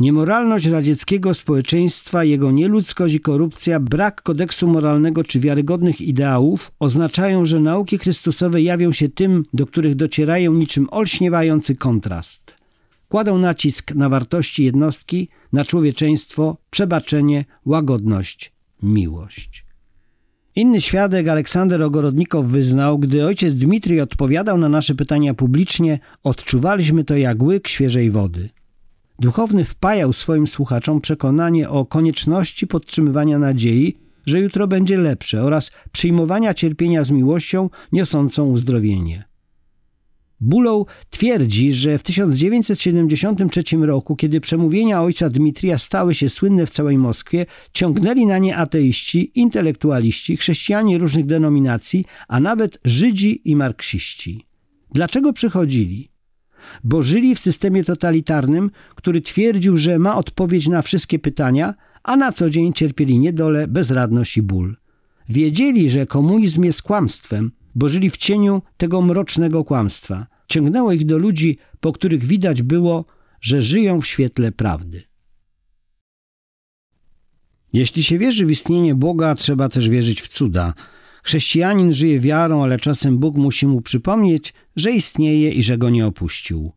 Niemoralność 0.00 0.66
radzieckiego 0.66 1.34
społeczeństwa, 1.34 2.24
jego 2.24 2.50
nieludzkość 2.50 3.14
i 3.14 3.20
korupcja, 3.20 3.80
brak 3.80 4.22
kodeksu 4.22 4.66
moralnego 4.66 5.24
czy 5.24 5.40
wiarygodnych 5.40 6.00
ideałów 6.00 6.72
oznaczają, 6.78 7.44
że 7.44 7.60
nauki 7.60 7.98
Chrystusowe 7.98 8.62
jawią 8.62 8.92
się 8.92 9.08
tym, 9.08 9.44
do 9.54 9.66
których 9.66 9.94
docierają 9.94 10.54
niczym 10.54 10.88
olśniewający 10.90 11.76
kontrast. 11.76 12.59
Kładą 13.10 13.38
nacisk 13.38 13.94
na 13.94 14.08
wartości 14.08 14.64
jednostki, 14.64 15.28
na 15.52 15.64
człowieczeństwo, 15.64 16.56
przebaczenie, 16.70 17.44
łagodność, 17.66 18.52
miłość. 18.82 19.64
Inny 20.56 20.80
świadek, 20.80 21.28
Aleksander 21.28 21.82
Ogorodnikow, 21.82 22.46
wyznał, 22.46 22.98
gdy 22.98 23.26
ojciec 23.26 23.54
Dmitrij 23.54 24.00
odpowiadał 24.00 24.58
na 24.58 24.68
nasze 24.68 24.94
pytania 24.94 25.34
publicznie, 25.34 25.98
odczuwaliśmy 26.22 27.04
to 27.04 27.16
jak 27.16 27.42
łyk 27.42 27.68
świeżej 27.68 28.10
wody. 28.10 28.48
Duchowny 29.18 29.64
wpajał 29.64 30.12
swoim 30.12 30.46
słuchaczom 30.46 31.00
przekonanie 31.00 31.68
o 31.68 31.86
konieczności 31.86 32.66
podtrzymywania 32.66 33.38
nadziei, 33.38 33.94
że 34.26 34.40
jutro 34.40 34.66
będzie 34.66 34.98
lepsze 34.98 35.42
oraz 35.42 35.70
przyjmowania 35.92 36.54
cierpienia 36.54 37.04
z 37.04 37.10
miłością 37.10 37.70
niosącą 37.92 38.50
uzdrowienie. 38.50 39.29
Bulow 40.40 40.86
twierdzi, 41.10 41.72
że 41.72 41.98
w 41.98 42.02
1973 42.02 43.62
roku, 43.76 44.16
kiedy 44.16 44.40
przemówienia 44.40 45.02
ojca 45.02 45.30
Dmitrija 45.30 45.78
stały 45.78 46.14
się 46.14 46.28
słynne 46.28 46.66
w 46.66 46.70
całej 46.70 46.98
Moskwie, 46.98 47.46
ciągnęli 47.72 48.26
na 48.26 48.38
nie 48.38 48.56
ateiści, 48.56 49.32
intelektualiści, 49.34 50.36
chrześcijanie 50.36 50.98
różnych 50.98 51.26
denominacji, 51.26 52.04
a 52.28 52.40
nawet 52.40 52.78
Żydzi 52.84 53.50
i 53.50 53.56
marksiści. 53.56 54.46
Dlaczego 54.94 55.32
przychodzili? 55.32 56.10
Bo 56.84 57.02
żyli 57.02 57.34
w 57.34 57.40
systemie 57.40 57.84
totalitarnym, 57.84 58.70
który 58.94 59.20
twierdził, 59.20 59.76
że 59.76 59.98
ma 59.98 60.16
odpowiedź 60.16 60.68
na 60.68 60.82
wszystkie 60.82 61.18
pytania, 61.18 61.74
a 62.02 62.16
na 62.16 62.32
co 62.32 62.50
dzień 62.50 62.72
cierpieli 62.72 63.18
niedolę, 63.18 63.68
bezradność 63.68 64.36
i 64.36 64.42
ból. 64.42 64.76
Wiedzieli, 65.28 65.90
że 65.90 66.06
komunizm 66.06 66.64
jest 66.64 66.82
kłamstwem, 66.82 67.52
bo 67.74 67.88
żyli 67.88 68.10
w 68.10 68.16
cieniu 68.16 68.62
tego 68.76 69.02
mrocznego 69.02 69.64
kłamstwa. 69.64 70.26
Ciągnęło 70.48 70.92
ich 70.92 71.06
do 71.06 71.18
ludzi, 71.18 71.58
po 71.80 71.92
których 71.92 72.24
widać 72.24 72.62
było, 72.62 73.04
że 73.40 73.62
żyją 73.62 74.00
w 74.00 74.06
świetle 74.06 74.52
prawdy. 74.52 75.02
Jeśli 77.72 78.02
się 78.02 78.18
wierzy 78.18 78.46
w 78.46 78.50
istnienie 78.50 78.94
Boga, 78.94 79.34
trzeba 79.34 79.68
też 79.68 79.88
wierzyć 79.88 80.22
w 80.22 80.28
cuda. 80.28 80.74
Chrześcijanin 81.22 81.92
żyje 81.92 82.20
wiarą, 82.20 82.62
ale 82.62 82.78
czasem 82.78 83.18
Bóg 83.18 83.36
musi 83.36 83.66
mu 83.66 83.80
przypomnieć, 83.80 84.54
że 84.76 84.90
istnieje 84.90 85.50
i 85.50 85.62
że 85.62 85.78
go 85.78 85.90
nie 85.90 86.06
opuścił. 86.06 86.72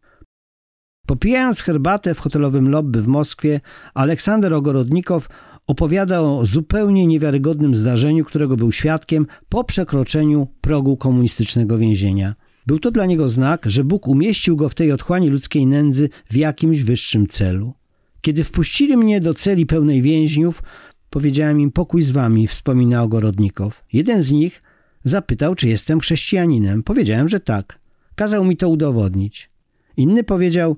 Popijając 1.07 1.61
herbatę 1.61 2.15
w 2.15 2.19
hotelowym 2.19 2.69
lobby 2.69 3.01
w 3.01 3.07
Moskwie, 3.07 3.61
Aleksander 3.93 4.53
Ogorodnikow 4.53 5.29
opowiada 5.67 6.21
o 6.21 6.45
zupełnie 6.45 7.07
niewiarygodnym 7.07 7.75
zdarzeniu, 7.75 8.25
którego 8.25 8.57
był 8.57 8.71
świadkiem 8.71 9.27
po 9.49 9.63
przekroczeniu 9.63 10.47
progu 10.61 10.97
komunistycznego 10.97 11.77
więzienia. 11.77 12.35
Był 12.67 12.79
to 12.79 12.91
dla 12.91 13.05
niego 13.05 13.29
znak, 13.29 13.65
że 13.65 13.83
Bóg 13.83 14.07
umieścił 14.07 14.55
go 14.55 14.69
w 14.69 14.75
tej 14.75 14.91
otchłani 14.91 15.29
ludzkiej 15.29 15.67
nędzy 15.67 16.09
w 16.29 16.35
jakimś 16.35 16.81
wyższym 16.81 17.27
celu. 17.27 17.73
Kiedy 18.21 18.43
wpuścili 18.43 18.97
mnie 18.97 19.21
do 19.21 19.33
celi 19.33 19.65
pełnej 19.65 20.01
więźniów, 20.01 20.63
powiedziałem 21.09 21.59
im 21.59 21.71
pokój 21.71 22.01
z 22.01 22.11
wami, 22.11 22.47
wspomina 22.47 23.03
Ogorodnikow. 23.03 23.83
Jeden 23.93 24.21
z 24.21 24.31
nich 24.31 24.61
zapytał, 25.03 25.55
czy 25.55 25.67
jestem 25.67 25.99
chrześcijaninem. 25.99 26.83
Powiedziałem, 26.83 27.29
że 27.29 27.39
tak. 27.39 27.79
Kazał 28.15 28.45
mi 28.45 28.57
to 28.57 28.69
udowodnić. 28.69 29.49
Inny 29.97 30.23
powiedział, 30.23 30.77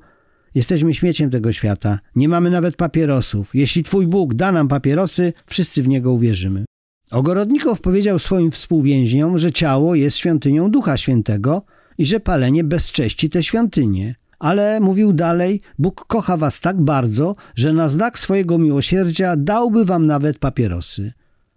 Jesteśmy 0.56 0.94
śmieciem 0.94 1.30
tego 1.30 1.54
świata. 1.54 2.00
Nie 2.16 2.30
mamy 2.30 2.50
nawet 2.50 2.76
papierosów. 2.76 3.50
Jeśli 3.54 3.84
Twój 3.84 4.08
Bóg 4.08 4.34
da 4.34 4.52
nam 4.52 4.68
papierosy, 4.68 5.34
wszyscy 5.46 5.84
w 5.84 5.88
Niego 5.88 6.14
uwierzymy. 6.14 6.66
Ogorodnikow 7.12 7.82
powiedział 7.82 8.20
swoim 8.20 8.52
współwięźniom, 8.52 9.38
że 9.38 9.52
ciało 9.52 9.96
jest 9.96 10.18
świątynią 10.18 10.72
Ducha 10.72 10.98
Świętego 10.98 11.62
i 11.98 12.06
że 12.06 12.20
palenie 12.20 12.64
bezcześci 12.64 13.30
tę 13.30 13.44
świątynię. 13.44 14.16
Ale 14.40 14.80
mówił 14.80 15.14
dalej, 15.14 15.62
Bóg 15.80 16.06
kocha 16.08 16.38
was 16.38 16.60
tak 16.60 16.82
bardzo, 16.82 17.36
że 17.56 17.74
na 17.74 17.90
znak 17.90 18.20
swojego 18.20 18.58
miłosierdzia 18.58 19.36
dałby 19.38 19.86
wam 19.86 20.06
nawet 20.08 20.40
papierosy. 20.40 21.14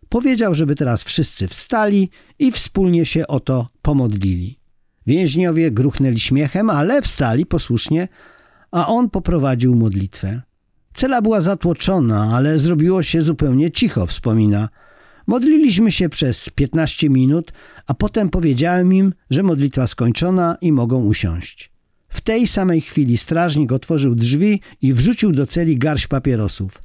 Powiedział, 0.08 0.54
żeby 0.54 0.74
teraz 0.74 1.02
wszyscy 1.02 1.48
wstali 1.48 2.10
i 2.38 2.52
wspólnie 2.52 3.06
się 3.06 3.26
o 3.26 3.40
to 3.40 3.66
pomodlili. 3.82 4.58
Więźniowie 5.06 5.70
gruchnęli 5.70 6.20
śmiechem, 6.20 6.70
ale 6.70 7.02
wstali 7.02 7.46
posłusznie, 7.46 8.08
a 8.70 8.86
on 8.86 9.10
poprowadził 9.10 9.74
modlitwę. 9.74 10.42
Cela 10.94 11.22
była 11.22 11.40
zatłoczona, 11.40 12.30
ale 12.34 12.58
zrobiło 12.58 13.02
się 13.02 13.22
zupełnie 13.22 13.70
cicho, 13.70 14.06
wspomina. 14.06 14.68
Modliliśmy 15.26 15.92
się 15.92 16.08
przez 16.08 16.50
15 16.50 17.10
minut, 17.10 17.52
a 17.86 17.94
potem 17.94 18.30
powiedziałem 18.30 18.92
im, 18.92 19.12
że 19.30 19.42
modlitwa 19.42 19.86
skończona 19.86 20.56
i 20.60 20.72
mogą 20.72 21.04
usiąść. 21.04 21.72
W 22.08 22.20
tej 22.20 22.46
samej 22.46 22.80
chwili 22.80 23.16
strażnik 23.16 23.72
otworzył 23.72 24.14
drzwi 24.14 24.60
i 24.82 24.92
wrzucił 24.92 25.32
do 25.32 25.46
celi 25.46 25.78
garść 25.78 26.06
papierosów. 26.06 26.82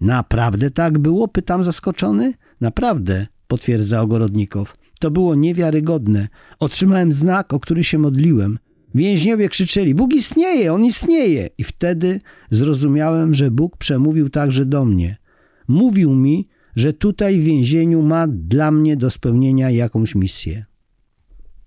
Naprawdę 0.00 0.70
tak 0.70 0.98
było? 0.98 1.28
pytam 1.28 1.64
zaskoczony. 1.64 2.34
Naprawdę, 2.60 3.26
potwierdza 3.48 4.00
Ogorodnikow. 4.00 4.76
To 5.00 5.10
było 5.10 5.34
niewiarygodne. 5.34 6.28
Otrzymałem 6.58 7.12
znak, 7.12 7.52
o 7.52 7.60
który 7.60 7.84
się 7.84 7.98
modliłem. 7.98 8.58
Więźniowie 8.94 9.48
krzyczeli: 9.48 9.94
Bóg 9.94 10.14
istnieje, 10.14 10.72
on 10.72 10.84
istnieje! 10.84 11.48
I 11.58 11.64
wtedy 11.64 12.20
zrozumiałem, 12.50 13.34
że 13.34 13.50
Bóg 13.50 13.76
przemówił 13.76 14.28
także 14.28 14.66
do 14.66 14.84
mnie. 14.84 15.16
Mówił 15.68 16.14
mi, 16.14 16.48
że 16.76 16.92
tutaj 16.92 17.40
w 17.40 17.44
więzieniu 17.44 18.02
ma 18.02 18.26
dla 18.28 18.70
mnie 18.70 18.96
do 18.96 19.10
spełnienia 19.10 19.70
jakąś 19.70 20.14
misję. 20.14 20.64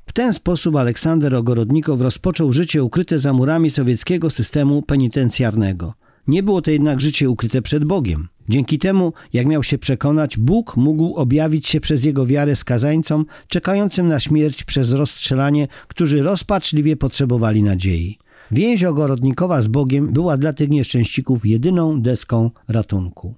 W 0.05 0.13
ten 0.13 0.33
sposób 0.33 0.75
Aleksander 0.75 1.35
Ogorodnikow 1.35 2.01
rozpoczął 2.01 2.53
życie 2.53 2.83
ukryte 2.83 3.19
za 3.19 3.33
murami 3.33 3.71
sowieckiego 3.71 4.29
systemu 4.29 4.81
penitencjarnego. 4.81 5.93
Nie 6.27 6.43
było 6.43 6.61
to 6.61 6.71
jednak 6.71 7.01
życie 7.01 7.29
ukryte 7.29 7.61
przed 7.61 7.85
Bogiem. 7.85 8.27
Dzięki 8.49 8.79
temu, 8.79 9.13
jak 9.33 9.47
miał 9.47 9.63
się 9.63 9.77
przekonać, 9.77 10.37
Bóg 10.37 10.77
mógł 10.77 11.15
objawić 11.15 11.67
się 11.67 11.79
przez 11.79 12.05
jego 12.05 12.25
wiarę 12.25 12.55
skazańcom 12.55 13.25
czekającym 13.47 14.07
na 14.07 14.19
śmierć 14.19 14.63
przez 14.63 14.91
rozstrzelanie, 14.91 15.67
którzy 15.87 16.23
rozpaczliwie 16.23 16.95
potrzebowali 16.95 17.63
nadziei. 17.63 18.17
Więź 18.51 18.83
ogorodnikowa 18.83 19.61
z 19.61 19.67
Bogiem 19.67 20.13
była 20.13 20.37
dla 20.37 20.53
tych 20.53 20.69
nieszczęścików 20.69 21.45
jedyną 21.45 22.01
deską 22.01 22.51
ratunku. 22.67 23.35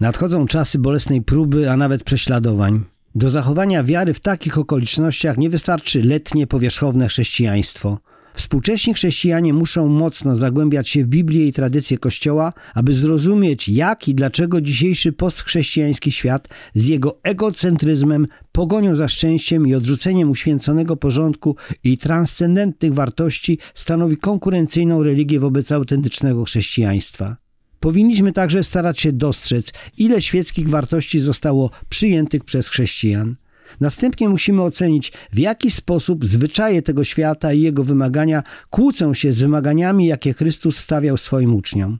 Nadchodzą 0.00 0.46
czasy 0.46 0.78
bolesnej 0.78 1.22
próby, 1.22 1.70
a 1.70 1.76
nawet 1.76 2.04
prześladowań. 2.04 2.84
Do 3.14 3.30
zachowania 3.30 3.84
wiary 3.84 4.14
w 4.14 4.20
takich 4.20 4.58
okolicznościach 4.58 5.38
nie 5.38 5.50
wystarczy 5.50 6.02
letnie, 6.02 6.46
powierzchowne 6.46 7.08
chrześcijaństwo. 7.08 7.98
Współcześni 8.34 8.94
chrześcijanie 8.94 9.52
muszą 9.52 9.88
mocno 9.88 10.36
zagłębiać 10.36 10.88
się 10.88 11.04
w 11.04 11.08
Biblię 11.08 11.46
i 11.46 11.52
tradycję 11.52 11.98
Kościoła, 11.98 12.52
aby 12.74 12.92
zrozumieć, 12.92 13.68
jak 13.68 14.08
i 14.08 14.14
dlaczego 14.14 14.60
dzisiejszy 14.60 15.12
postchrześcijański 15.12 16.12
świat 16.12 16.48
z 16.74 16.86
jego 16.86 17.18
egocentryzmem, 17.22 18.26
pogonią 18.52 18.96
za 18.96 19.08
szczęściem 19.08 19.66
i 19.66 19.74
odrzuceniem 19.74 20.30
uświęconego 20.30 20.96
porządku 20.96 21.56
i 21.84 21.98
transcendentnych 21.98 22.94
wartości 22.94 23.58
stanowi 23.74 24.16
konkurencyjną 24.16 25.02
religię 25.02 25.40
wobec 25.40 25.72
autentycznego 25.72 26.44
chrześcijaństwa. 26.44 27.36
Powinniśmy 27.80 28.32
także 28.32 28.64
starać 28.64 29.00
się 29.00 29.12
dostrzec, 29.12 29.72
ile 29.98 30.22
świeckich 30.22 30.68
wartości 30.68 31.20
zostało 31.20 31.70
przyjętych 31.88 32.44
przez 32.44 32.68
chrześcijan. 32.68 33.36
Następnie 33.80 34.28
musimy 34.28 34.62
ocenić, 34.62 35.12
w 35.32 35.38
jaki 35.38 35.70
sposób 35.70 36.26
zwyczaje 36.26 36.82
tego 36.82 37.04
świata 37.04 37.52
i 37.52 37.60
jego 37.60 37.84
wymagania 37.84 38.42
kłócą 38.70 39.14
się 39.14 39.32
z 39.32 39.40
wymaganiami, 39.40 40.06
jakie 40.06 40.32
Chrystus 40.32 40.76
stawiał 40.78 41.16
swoim 41.16 41.54
uczniom. 41.54 41.98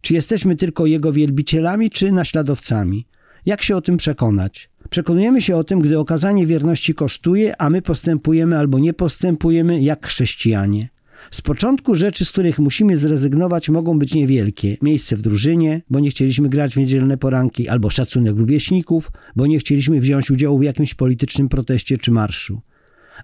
Czy 0.00 0.14
jesteśmy 0.14 0.56
tylko 0.56 0.86
Jego 0.86 1.12
wielbicielami, 1.12 1.90
czy 1.90 2.12
naśladowcami? 2.12 3.06
Jak 3.46 3.62
się 3.62 3.76
o 3.76 3.80
tym 3.80 3.96
przekonać? 3.96 4.70
Przekonujemy 4.90 5.42
się 5.42 5.56
o 5.56 5.64
tym, 5.64 5.80
gdy 5.80 5.98
okazanie 5.98 6.46
wierności 6.46 6.94
kosztuje, 6.94 7.60
a 7.60 7.70
my 7.70 7.82
postępujemy 7.82 8.58
albo 8.58 8.78
nie 8.78 8.92
postępujemy 8.92 9.80
jak 9.80 10.06
chrześcijanie. 10.06 10.88
Z 11.30 11.40
początku 11.42 11.94
rzeczy, 11.94 12.24
z 12.24 12.30
których 12.30 12.58
musimy 12.58 12.98
zrezygnować, 12.98 13.68
mogą 13.68 13.98
być 13.98 14.14
niewielkie. 14.14 14.76
Miejsce 14.82 15.16
w 15.16 15.22
drużynie, 15.22 15.82
bo 15.90 16.00
nie 16.00 16.10
chcieliśmy 16.10 16.48
grać 16.48 16.74
w 16.74 16.76
niedzielne 16.76 17.18
poranki, 17.18 17.68
albo 17.68 17.90
szacunek 17.90 18.36
rówieśników, 18.36 19.10
bo 19.36 19.46
nie 19.46 19.58
chcieliśmy 19.58 20.00
wziąć 20.00 20.30
udziału 20.30 20.58
w 20.58 20.62
jakimś 20.62 20.94
politycznym 20.94 21.48
proteście 21.48 21.98
czy 21.98 22.10
marszu. 22.10 22.60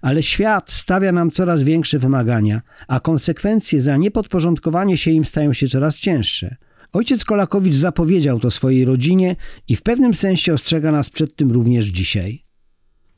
Ale 0.01 0.23
świat 0.23 0.71
stawia 0.71 1.11
nam 1.11 1.31
coraz 1.31 1.63
większe 1.63 1.99
wymagania, 1.99 2.61
a 2.87 2.99
konsekwencje 2.99 3.81
za 3.81 3.97
niepodporządkowanie 3.97 4.97
się 4.97 5.11
im 5.11 5.25
stają 5.25 5.53
się 5.53 5.67
coraz 5.67 5.99
cięższe. 5.99 6.55
Ojciec 6.93 7.25
Kolakowicz 7.25 7.75
zapowiedział 7.75 8.39
to 8.39 8.51
swojej 8.51 8.85
rodzinie 8.85 9.35
i 9.67 9.75
w 9.75 9.81
pewnym 9.81 10.13
sensie 10.13 10.53
ostrzega 10.53 10.91
nas 10.91 11.09
przed 11.09 11.35
tym 11.35 11.51
również 11.51 11.85
dzisiaj. 11.85 12.43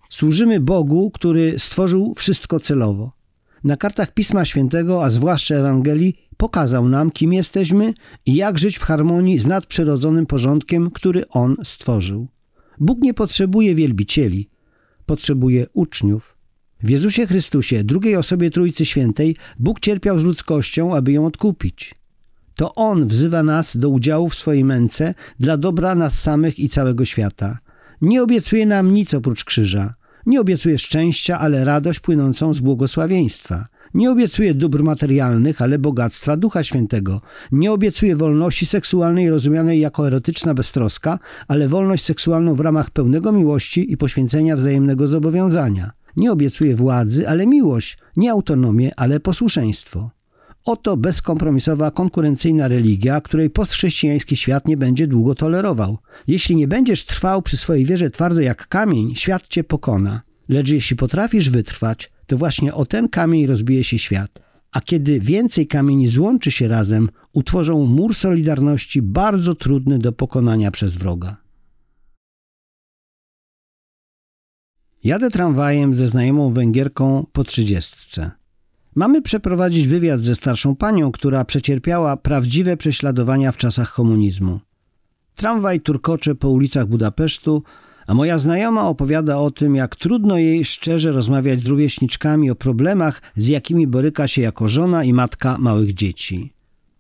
Służymy 0.10 0.60
Bogu, 0.60 1.12
który 1.12 1.60
stworzył 1.60 2.14
wszystko 2.14 2.60
celowo. 2.60 3.19
Na 3.64 3.78
kartach 3.78 4.14
Pisma 4.14 4.46
Świętego, 4.46 5.04
a 5.04 5.10
zwłaszcza 5.10 5.56
Ewangelii, 5.56 6.16
pokazał 6.38 6.90
nam, 6.90 7.12
kim 7.12 7.34
jesteśmy 7.34 7.94
i 8.26 8.36
jak 8.36 8.60
żyć 8.60 8.78
w 8.78 8.84
harmonii 8.84 9.40
z 9.40 9.48
nadprzyrodzonym 9.48 10.26
porządkiem, 10.26 10.92
który 10.92 11.28
On 11.30 11.56
stworzył. 11.64 12.28
Bóg 12.80 13.00
nie 13.02 13.14
potrzebuje 13.14 13.76
wielbicieli, 13.76 14.50
potrzebuje 15.06 15.66
uczniów. 15.74 16.38
W 16.84 16.90
Jezusie 16.90 17.28
Chrystusie, 17.28 17.84
drugiej 17.84 18.16
osobie 18.16 18.50
Trójcy 18.50 18.86
Świętej, 18.86 19.36
Bóg 19.60 19.80
cierpiał 19.80 20.20
z 20.20 20.24
ludzkością, 20.24 20.96
aby 20.96 21.12
ją 21.12 21.26
odkupić. 21.26 21.94
To 22.56 22.76
On 22.76 23.08
wzywa 23.08 23.44
nas 23.44 23.78
do 23.78 23.90
udziału 23.90 24.30
w 24.30 24.36
swojej 24.36 24.66
męce 24.66 25.14
dla 25.40 25.58
dobra 25.58 25.96
nas 25.96 26.22
samych 26.22 26.60
i 26.60 26.70
całego 26.70 27.06
świata. 27.06 27.60
Nie 28.02 28.24
obiecuje 28.24 28.66
nam 28.66 28.94
nic 28.94 29.14
oprócz 29.14 29.44
krzyża. 29.44 29.94
Nie 30.30 30.42
obiecuje 30.42 30.78
szczęścia, 30.78 31.40
ale 31.40 31.66
radość 31.66 32.00
płynącą 32.00 32.54
z 32.54 32.60
błogosławieństwa. 32.60 33.68
Nie 33.94 34.12
obiecuje 34.12 34.54
dóbr 34.54 34.84
materialnych, 34.84 35.62
ale 35.62 35.80
bogactwa 35.80 36.38
Ducha 36.38 36.64
Świętego. 36.64 37.22
Nie 37.52 37.72
obiecuje 37.72 38.16
wolności 38.16 38.66
seksualnej 38.66 39.30
rozumianej 39.30 39.80
jako 39.80 40.08
erotyczna 40.08 40.54
beztroska, 40.54 41.20
ale 41.48 41.68
wolność 41.68 42.04
seksualną 42.04 42.56
w 42.56 42.60
ramach 42.60 42.90
pełnego 42.90 43.32
miłości 43.32 43.92
i 43.92 43.98
poświęcenia 43.98 44.56
wzajemnego 44.56 45.08
zobowiązania. 45.08 45.92
Nie 46.18 46.32
obiecuje 46.32 46.76
władzy, 46.76 47.30
ale 47.30 47.48
miłość, 47.48 47.98
nie 48.18 48.32
autonomię, 48.32 48.92
ale 48.98 49.20
posłuszeństwo. 49.20 50.19
Oto 50.66 50.98
bezkompromisowa, 50.98 51.92
konkurencyjna 51.92 52.68
religia, 52.68 53.22
której 53.22 53.50
postchrześcijański 53.50 54.36
świat 54.36 54.68
nie 54.68 54.78
będzie 54.78 55.08
długo 55.08 55.36
tolerował. 55.36 55.98
Jeśli 56.28 56.56
nie 56.56 56.68
będziesz 56.68 57.06
trwał 57.06 57.42
przy 57.42 57.58
swojej 57.58 57.86
wierze 57.86 58.10
twardo 58.10 58.42
jak 58.42 58.68
kamień, 58.68 59.16
świat 59.16 59.48
cię 59.48 59.64
pokona. 59.64 60.22
Lecz 60.50 60.70
jeśli 60.70 60.96
potrafisz 60.96 61.50
wytrwać, 61.50 62.12
to 62.28 62.38
właśnie 62.38 62.74
o 62.74 62.86
ten 62.86 63.10
kamień 63.10 63.48
rozbije 63.48 63.84
się 63.84 64.00
świat. 64.00 64.40
A 64.72 64.82
kiedy 64.82 65.20
więcej 65.20 65.68
kamieni 65.68 66.08
złączy 66.08 66.52
się 66.52 66.68
razem, 66.68 67.10
utworzą 67.34 67.86
mur 67.86 68.16
solidarności 68.16 69.02
bardzo 69.02 69.56
trudny 69.56 70.00
do 70.00 70.12
pokonania 70.12 70.72
przez 70.72 70.98
wroga. 70.98 71.38
Jadę 75.04 75.30
tramwajem 75.30 75.94
ze 75.94 76.08
znajomą 76.08 76.54
Węgierką 76.54 77.26
po 77.32 77.44
trzydziestce. 77.44 78.39
Mamy 78.96 79.22
przeprowadzić 79.22 79.88
wywiad 79.88 80.24
ze 80.24 80.36
starszą 80.36 80.76
panią, 80.76 81.12
która 81.12 81.46
przecierpiała 81.46 82.18
prawdziwe 82.18 82.78
prześladowania 82.78 83.52
w 83.52 83.58
czasach 83.58 83.94
komunizmu. 83.94 84.60
Tramwaj 85.36 85.82
turkocze 85.82 86.36
po 86.36 86.50
ulicach 86.50 86.88
Budapesztu, 86.88 87.64
a 88.08 88.14
moja 88.14 88.38
znajoma 88.38 88.88
opowiada 88.88 89.38
o 89.38 89.52
tym, 89.52 89.76
jak 89.76 89.96
trudno 89.96 90.38
jej 90.38 90.66
szczerze 90.66 91.12
rozmawiać 91.12 91.62
z 91.62 91.68
rówieśniczkami 91.68 92.52
o 92.52 92.56
problemach, 92.56 93.22
z 93.36 93.48
jakimi 93.48 93.88
boryka 93.88 94.28
się 94.28 94.42
jako 94.42 94.68
żona 94.68 95.04
i 95.04 95.14
matka 95.14 95.58
małych 95.58 95.94
dzieci. 95.94 96.54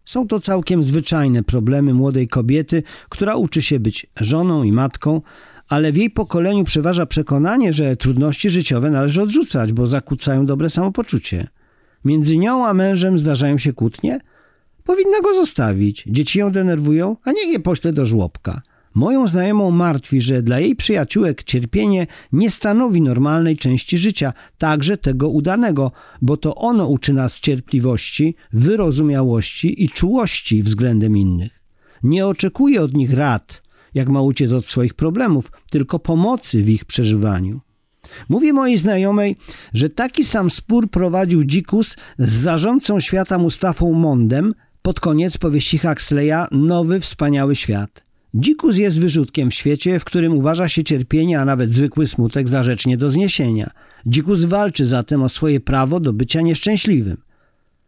Są 0.05 0.27
to 0.27 0.39
całkiem 0.39 0.83
zwyczajne 0.83 1.43
problemy 1.43 1.93
młodej 1.93 2.27
kobiety, 2.27 2.83
która 3.09 3.35
uczy 3.35 3.61
się 3.61 3.79
być 3.79 4.07
żoną 4.15 4.63
i 4.63 4.71
matką, 4.71 5.21
ale 5.67 5.91
w 5.91 5.97
jej 5.97 6.09
pokoleniu 6.09 6.63
przeważa 6.63 7.05
przekonanie, 7.05 7.73
że 7.73 7.95
trudności 7.95 8.49
życiowe 8.49 8.91
należy 8.91 9.21
odrzucać, 9.21 9.73
bo 9.73 9.87
zakłócają 9.87 10.45
dobre 10.45 10.69
samopoczucie. 10.69 11.47
Między 12.05 12.37
nią 12.37 12.65
a 12.67 12.73
mężem 12.73 13.19
zdarzają 13.19 13.57
się 13.57 13.73
kłótnie? 13.73 14.19
Powinna 14.83 15.21
go 15.21 15.33
zostawić. 15.33 16.03
Dzieci 16.07 16.39
ją 16.39 16.51
denerwują, 16.51 17.15
a 17.23 17.31
niech 17.31 17.47
je 17.47 17.59
pośle 17.59 17.93
do 17.93 18.05
żłobka. 18.05 18.61
Moją 18.95 19.27
znajomą 19.27 19.71
martwi, 19.71 20.21
że 20.21 20.41
dla 20.41 20.59
jej 20.59 20.75
przyjaciółek 20.75 21.43
cierpienie 21.43 22.07
nie 22.31 22.51
stanowi 22.51 23.01
normalnej 23.01 23.57
części 23.57 23.97
życia, 23.97 24.33
także 24.57 24.97
tego 24.97 25.29
udanego, 25.29 25.91
bo 26.21 26.37
to 26.37 26.55
ono 26.55 26.87
uczy 26.87 27.13
nas 27.13 27.39
cierpliwości, 27.39 28.35
wyrozumiałości 28.53 29.83
i 29.83 29.89
czułości 29.89 30.63
względem 30.63 31.17
innych. 31.17 31.59
Nie 32.03 32.27
oczekuje 32.27 32.81
od 32.81 32.93
nich 32.93 33.13
rad, 33.13 33.61
jak 33.93 34.09
ma 34.09 34.21
uciec 34.21 34.51
od 34.51 34.65
swoich 34.65 34.93
problemów, 34.93 35.51
tylko 35.71 35.99
pomocy 35.99 36.63
w 36.63 36.69
ich 36.69 36.85
przeżywaniu. 36.85 37.59
Mówi 38.29 38.53
mojej 38.53 38.77
znajomej, 38.77 39.35
że 39.73 39.89
taki 39.89 40.25
sam 40.25 40.49
spór 40.49 40.89
prowadził 40.89 41.43
Dzikus 41.43 41.97
z 42.17 42.31
zarządcą 42.31 42.99
świata 42.99 43.37
Mustafą 43.37 43.93
Mondem 43.93 44.53
pod 44.81 44.99
koniec 44.99 45.37
powieści 45.37 45.77
Huxleya 45.77 46.47
Nowy 46.51 46.99
Wspaniały 46.99 47.55
Świat. 47.55 48.03
Dzikus 48.33 48.77
jest 48.77 49.01
wyrzutkiem 49.01 49.51
w 49.51 49.53
świecie, 49.53 49.99
w 49.99 50.05
którym 50.05 50.37
uważa 50.37 50.69
się 50.69 50.83
cierpienie, 50.83 51.39
a 51.39 51.45
nawet 51.45 51.73
zwykły 51.73 52.07
smutek 52.07 52.49
za 52.49 52.63
rzecz 52.63 52.85
nie 52.85 52.97
do 52.97 53.11
zniesienia. 53.11 53.71
Dzikus 54.05 54.45
walczy 54.45 54.85
zatem 54.85 55.23
o 55.23 55.29
swoje 55.29 55.59
prawo 55.59 55.99
do 55.99 56.13
bycia 56.13 56.41
nieszczęśliwym. 56.41 57.17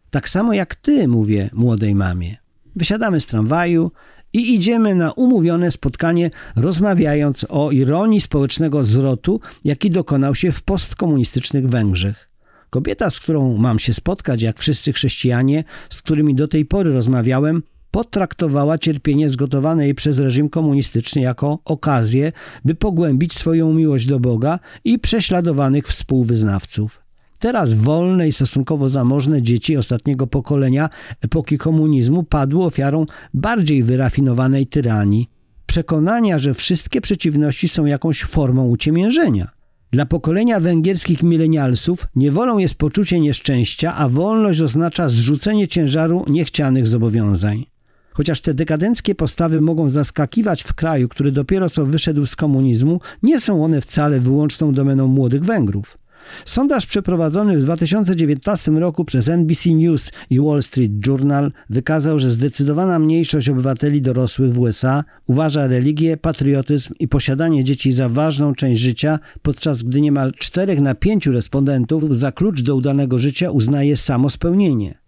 Tak 0.10 0.30
samo 0.30 0.54
jak 0.54 0.76
ty, 0.76 1.08
mówię 1.08 1.50
młodej 1.54 1.96
mamie. 1.96 2.38
Wysiadamy 2.76 3.20
z 3.20 3.28
tramwaju 3.28 3.92
i 4.34 4.56
idziemy 4.56 4.96
na 4.96 5.12
umówione 5.12 5.72
spotkanie, 5.72 6.32
rozmawiając 6.56 7.46
o 7.50 7.72
ironii 7.72 8.22
społecznego 8.22 8.84
zwrotu, 8.84 9.40
jaki 9.64 9.92
dokonał 9.92 10.36
się 10.36 10.52
w 10.52 10.62
postkomunistycznych 10.62 11.70
Węgrzech. 11.70 12.30
Kobieta, 12.70 13.10
z 13.10 13.20
którą 13.20 13.58
mam 13.58 13.80
się 13.80 13.94
spotkać, 13.94 14.42
jak 14.42 14.60
wszyscy 14.60 14.94
chrześcijanie, 14.94 15.64
z 15.90 16.02
którymi 16.02 16.36
do 16.36 16.48
tej 16.48 16.66
pory 16.66 16.94
rozmawiałem, 16.94 17.64
potraktowała 17.92 18.78
cierpienie 18.78 19.30
zgotowane 19.30 19.84
jej 19.84 19.96
przez 19.96 20.20
reżim 20.20 20.50
komunistyczny 20.50 21.22
jako 21.22 21.60
okazję, 21.66 22.32
by 22.66 22.76
pogłębić 22.76 23.34
swoją 23.34 23.74
miłość 23.74 24.06
do 24.06 24.20
Boga 24.20 24.60
i 24.84 25.00
prześladowanych 25.00 25.88
współwyznawców. 25.88 27.01
Teraz 27.42 27.74
wolne 27.74 28.28
i 28.28 28.34
stosunkowo 28.34 28.90
zamożne 28.90 29.42
dzieci 29.42 29.78
ostatniego 29.78 30.28
pokolenia 30.28 30.90
epoki 31.22 31.58
komunizmu 31.58 32.24
padły 32.24 32.64
ofiarą 32.64 33.06
bardziej 33.34 33.84
wyrafinowanej 33.84 34.68
tyranii, 34.68 35.30
przekonania, 35.66 36.40
że 36.40 36.54
wszystkie 36.54 37.02
przeciwności 37.02 37.68
są 37.68 37.86
jakąś 37.86 38.24
formą 38.24 38.68
uciemiężenia. 38.68 39.52
Dla 39.92 40.06
pokolenia 40.06 40.60
węgierskich 40.60 41.24
milenialsów 41.24 42.08
niewolą 42.16 42.58
jest 42.58 42.76
poczucie 42.76 43.20
nieszczęścia, 43.20 43.96
a 43.96 44.10
wolność 44.10 44.62
oznacza 44.62 45.10
zrzucenie 45.10 45.68
ciężaru 45.68 46.26
niechcianych 46.28 46.88
zobowiązań. 46.88 47.66
Chociaż 48.14 48.42
te 48.42 48.54
dekadenckie 48.54 49.16
postawy 49.16 49.62
mogą 49.62 49.90
zaskakiwać 49.90 50.64
w 50.64 50.74
kraju, 50.74 51.10
który 51.10 51.32
dopiero 51.32 51.70
co 51.70 51.86
wyszedł 51.86 52.26
z 52.26 52.36
komunizmu, 52.36 53.00
nie 53.24 53.40
są 53.40 53.64
one 53.64 53.82
wcale 53.82 54.20
wyłączną 54.20 54.74
domeną 54.74 55.08
młodych 55.08 55.46
Węgrów. 55.46 56.01
Sondaż 56.46 56.86
przeprowadzony 56.86 57.58
w 57.58 57.64
2019 57.64 58.72
roku 58.72 59.06
przez 59.06 59.30
NBC 59.30 59.70
News 59.70 60.12
i 60.30 60.40
Wall 60.40 60.64
Street 60.64 61.08
Journal 61.08 61.52
wykazał, 61.70 62.20
że 62.20 62.32
zdecydowana 62.32 63.00
mniejszość 63.00 63.50
obywateli 63.50 64.02
dorosłych 64.02 64.54
w 64.54 64.60
USA 64.60 65.04
uważa 65.28 65.68
religię, 65.68 66.18
patriotyzm 66.18 66.94
i 67.00 67.08
posiadanie 67.08 67.64
dzieci 67.64 67.92
za 67.92 68.10
ważną 68.10 68.56
część 68.56 68.82
życia, 68.82 69.20
podczas 69.42 69.84
gdy 69.84 70.02
niemal 70.02 70.34
4 70.34 70.82
na 70.82 70.96
5 70.96 71.28
respondentów 71.28 72.18
za 72.18 72.32
klucz 72.32 72.62
do 72.62 72.76
udanego 72.76 73.20
życia 73.20 73.52
uznaje 73.52 73.98
samo 73.98 74.30
spełnienie. 74.30 75.01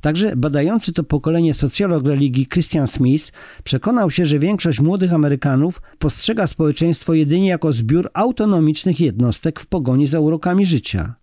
Także 0.00 0.36
badający 0.36 0.92
to 0.92 1.04
pokolenie 1.04 1.54
socjolog 1.54 2.06
religii 2.06 2.46
Christian 2.46 2.86
Smith 2.86 3.32
przekonał 3.64 4.10
się, 4.10 4.26
że 4.26 4.38
większość 4.38 4.80
młodych 4.80 5.12
Amerykanów 5.12 5.82
postrzega 5.98 6.46
społeczeństwo 6.46 7.14
jedynie 7.14 7.48
jako 7.48 7.72
zbiór 7.72 8.10
autonomicznych 8.14 9.00
jednostek 9.00 9.60
w 9.60 9.66
pogoni 9.66 10.06
za 10.06 10.20
urokami 10.20 10.66
życia. 10.66 11.14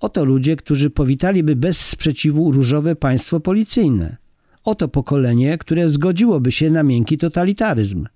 Oto 0.00 0.24
ludzie, 0.24 0.56
którzy 0.56 0.90
powitaliby 0.90 1.56
bez 1.56 1.80
sprzeciwu 1.80 2.52
różowe 2.52 2.96
państwo 2.96 3.40
policyjne. 3.40 4.16
Oto 4.64 4.88
pokolenie, 4.88 5.58
które 5.58 5.88
zgodziłoby 5.88 6.52
się 6.52 6.70
na 6.70 6.82
miękki 6.82 7.18
totalitaryzm. 7.18 8.06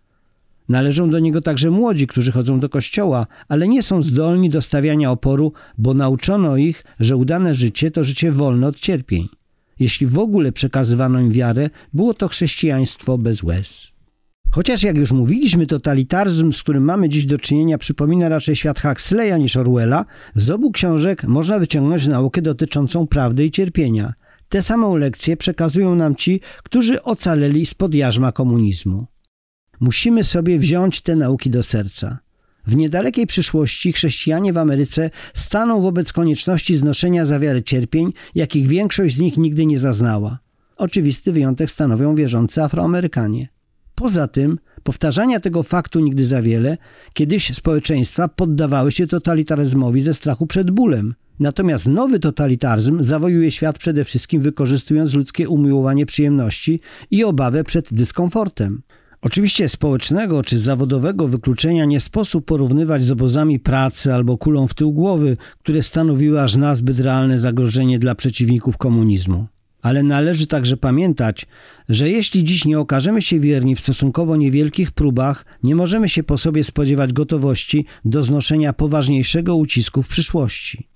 Należą 0.68 1.10
do 1.10 1.18
niego 1.18 1.40
także 1.40 1.70
młodzi, 1.70 2.06
którzy 2.06 2.32
chodzą 2.32 2.60
do 2.60 2.68
kościoła, 2.68 3.26
ale 3.48 3.68
nie 3.68 3.82
są 3.82 4.02
zdolni 4.02 4.50
do 4.50 4.62
stawiania 4.62 5.10
oporu, 5.10 5.52
bo 5.78 5.94
nauczono 5.94 6.56
ich, 6.56 6.84
że 7.00 7.16
udane 7.16 7.54
życie 7.54 7.90
to 7.90 8.04
życie 8.04 8.32
wolne 8.32 8.66
od 8.66 8.80
cierpień. 8.80 9.28
Jeśli 9.78 10.06
w 10.06 10.18
ogóle 10.18 10.52
przekazywano 10.52 11.20
im 11.20 11.32
wiarę, 11.32 11.70
było 11.92 12.14
to 12.14 12.28
chrześcijaństwo 12.28 13.18
bez 13.18 13.42
łez. 13.42 13.92
Chociaż 14.50 14.82
jak 14.82 14.96
już 14.96 15.12
mówiliśmy, 15.12 15.66
totalitaryzm, 15.66 16.52
z 16.52 16.62
którym 16.62 16.84
mamy 16.84 17.08
dziś 17.08 17.26
do 17.26 17.38
czynienia, 17.38 17.78
przypomina 17.78 18.28
raczej 18.28 18.56
świat 18.56 18.80
Huxleya 18.80 19.40
niż 19.40 19.56
Orwella, 19.56 20.04
z 20.34 20.50
obu 20.50 20.70
książek 20.70 21.24
można 21.24 21.58
wyciągnąć 21.58 22.06
naukę 22.06 22.42
dotyczącą 22.42 23.06
prawdy 23.06 23.44
i 23.44 23.50
cierpienia. 23.50 24.12
Tę 24.48 24.62
samą 24.62 24.96
lekcję 24.96 25.36
przekazują 25.36 25.94
nam 25.94 26.16
ci, 26.16 26.40
którzy 26.62 27.02
ocaleli 27.02 27.66
spod 27.66 27.94
jarzma 27.94 28.32
komunizmu. 28.32 29.06
Musimy 29.80 30.24
sobie 30.24 30.58
wziąć 30.58 31.00
te 31.00 31.16
nauki 31.16 31.50
do 31.50 31.62
serca. 31.62 32.18
W 32.66 32.76
niedalekiej 32.76 33.26
przyszłości 33.26 33.92
chrześcijanie 33.92 34.52
w 34.52 34.58
Ameryce 34.58 35.10
staną 35.34 35.80
wobec 35.80 36.12
konieczności 36.12 36.76
znoszenia 36.76 37.26
za 37.26 37.40
wiarę 37.40 37.62
cierpień, 37.62 38.12
jakich 38.34 38.66
większość 38.66 39.16
z 39.16 39.20
nich 39.20 39.36
nigdy 39.36 39.66
nie 39.66 39.78
zaznała. 39.78 40.38
Oczywisty 40.76 41.32
wyjątek 41.32 41.70
stanowią 41.70 42.14
wierzący 42.14 42.62
Afroamerykanie. 42.62 43.48
Poza 43.94 44.28
tym, 44.28 44.58
powtarzania 44.82 45.40
tego 45.40 45.62
faktu 45.62 46.00
nigdy 46.00 46.26
za 46.26 46.42
wiele, 46.42 46.76
kiedyś 47.12 47.54
społeczeństwa 47.54 48.28
poddawały 48.28 48.92
się 48.92 49.06
totalitaryzmowi 49.06 50.00
ze 50.00 50.14
strachu 50.14 50.46
przed 50.46 50.70
bólem. 50.70 51.14
Natomiast 51.40 51.86
nowy 51.86 52.18
totalitaryzm 52.18 53.02
zawojuje 53.02 53.50
świat 53.50 53.78
przede 53.78 54.04
wszystkim 54.04 54.42
wykorzystując 54.42 55.14
ludzkie 55.14 55.48
umiłowanie 55.48 56.06
przyjemności 56.06 56.80
i 57.10 57.24
obawę 57.24 57.64
przed 57.64 57.94
dyskomfortem. 57.94 58.82
Oczywiście 59.22 59.68
społecznego 59.68 60.42
czy 60.42 60.58
zawodowego 60.58 61.28
wykluczenia 61.28 61.84
nie 61.84 62.00
sposób 62.00 62.44
porównywać 62.44 63.04
z 63.04 63.10
obozami 63.10 63.60
pracy 63.60 64.14
albo 64.14 64.38
kulą 64.38 64.66
w 64.66 64.74
tył 64.74 64.92
głowy, 64.92 65.36
które 65.58 65.82
stanowiły 65.82 66.42
aż 66.42 66.56
nazbyt 66.56 67.00
realne 67.00 67.38
zagrożenie 67.38 67.98
dla 67.98 68.14
przeciwników 68.14 68.78
komunizmu. 68.78 69.46
Ale 69.82 70.02
należy 70.02 70.46
także 70.46 70.76
pamiętać, 70.76 71.46
że 71.88 72.10
jeśli 72.10 72.44
dziś 72.44 72.64
nie 72.64 72.78
okażemy 72.78 73.22
się 73.22 73.40
wierni 73.40 73.76
w 73.76 73.80
stosunkowo 73.80 74.36
niewielkich 74.36 74.92
próbach, 74.92 75.44
nie 75.62 75.74
możemy 75.74 76.08
się 76.08 76.22
po 76.22 76.38
sobie 76.38 76.64
spodziewać 76.64 77.12
gotowości 77.12 77.86
do 78.04 78.22
znoszenia 78.22 78.72
poważniejszego 78.72 79.56
ucisku 79.56 80.02
w 80.02 80.08
przyszłości. 80.08 80.91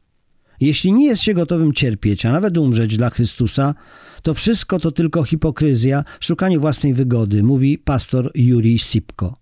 Jeśli 0.61 0.92
nie 0.92 1.07
jest 1.07 1.23
się 1.23 1.35
gotowym 1.35 1.73
cierpieć, 1.73 2.27
a 2.27 2.33
nawet 2.33 2.59
umrzeć 2.59 2.97
dla 2.97 3.11
Chrystusa, 3.11 3.75
to 4.23 4.35
wszystko 4.35 4.79
to 4.79 4.92
tylko 4.92 5.23
hipokryzja, 5.23 6.05
szukanie 6.21 6.59
własnej 6.59 6.95
wygody, 6.95 7.42
mówi 7.42 7.79
pastor 7.79 8.31
Juri 8.35 8.79
Sipko. 8.79 9.35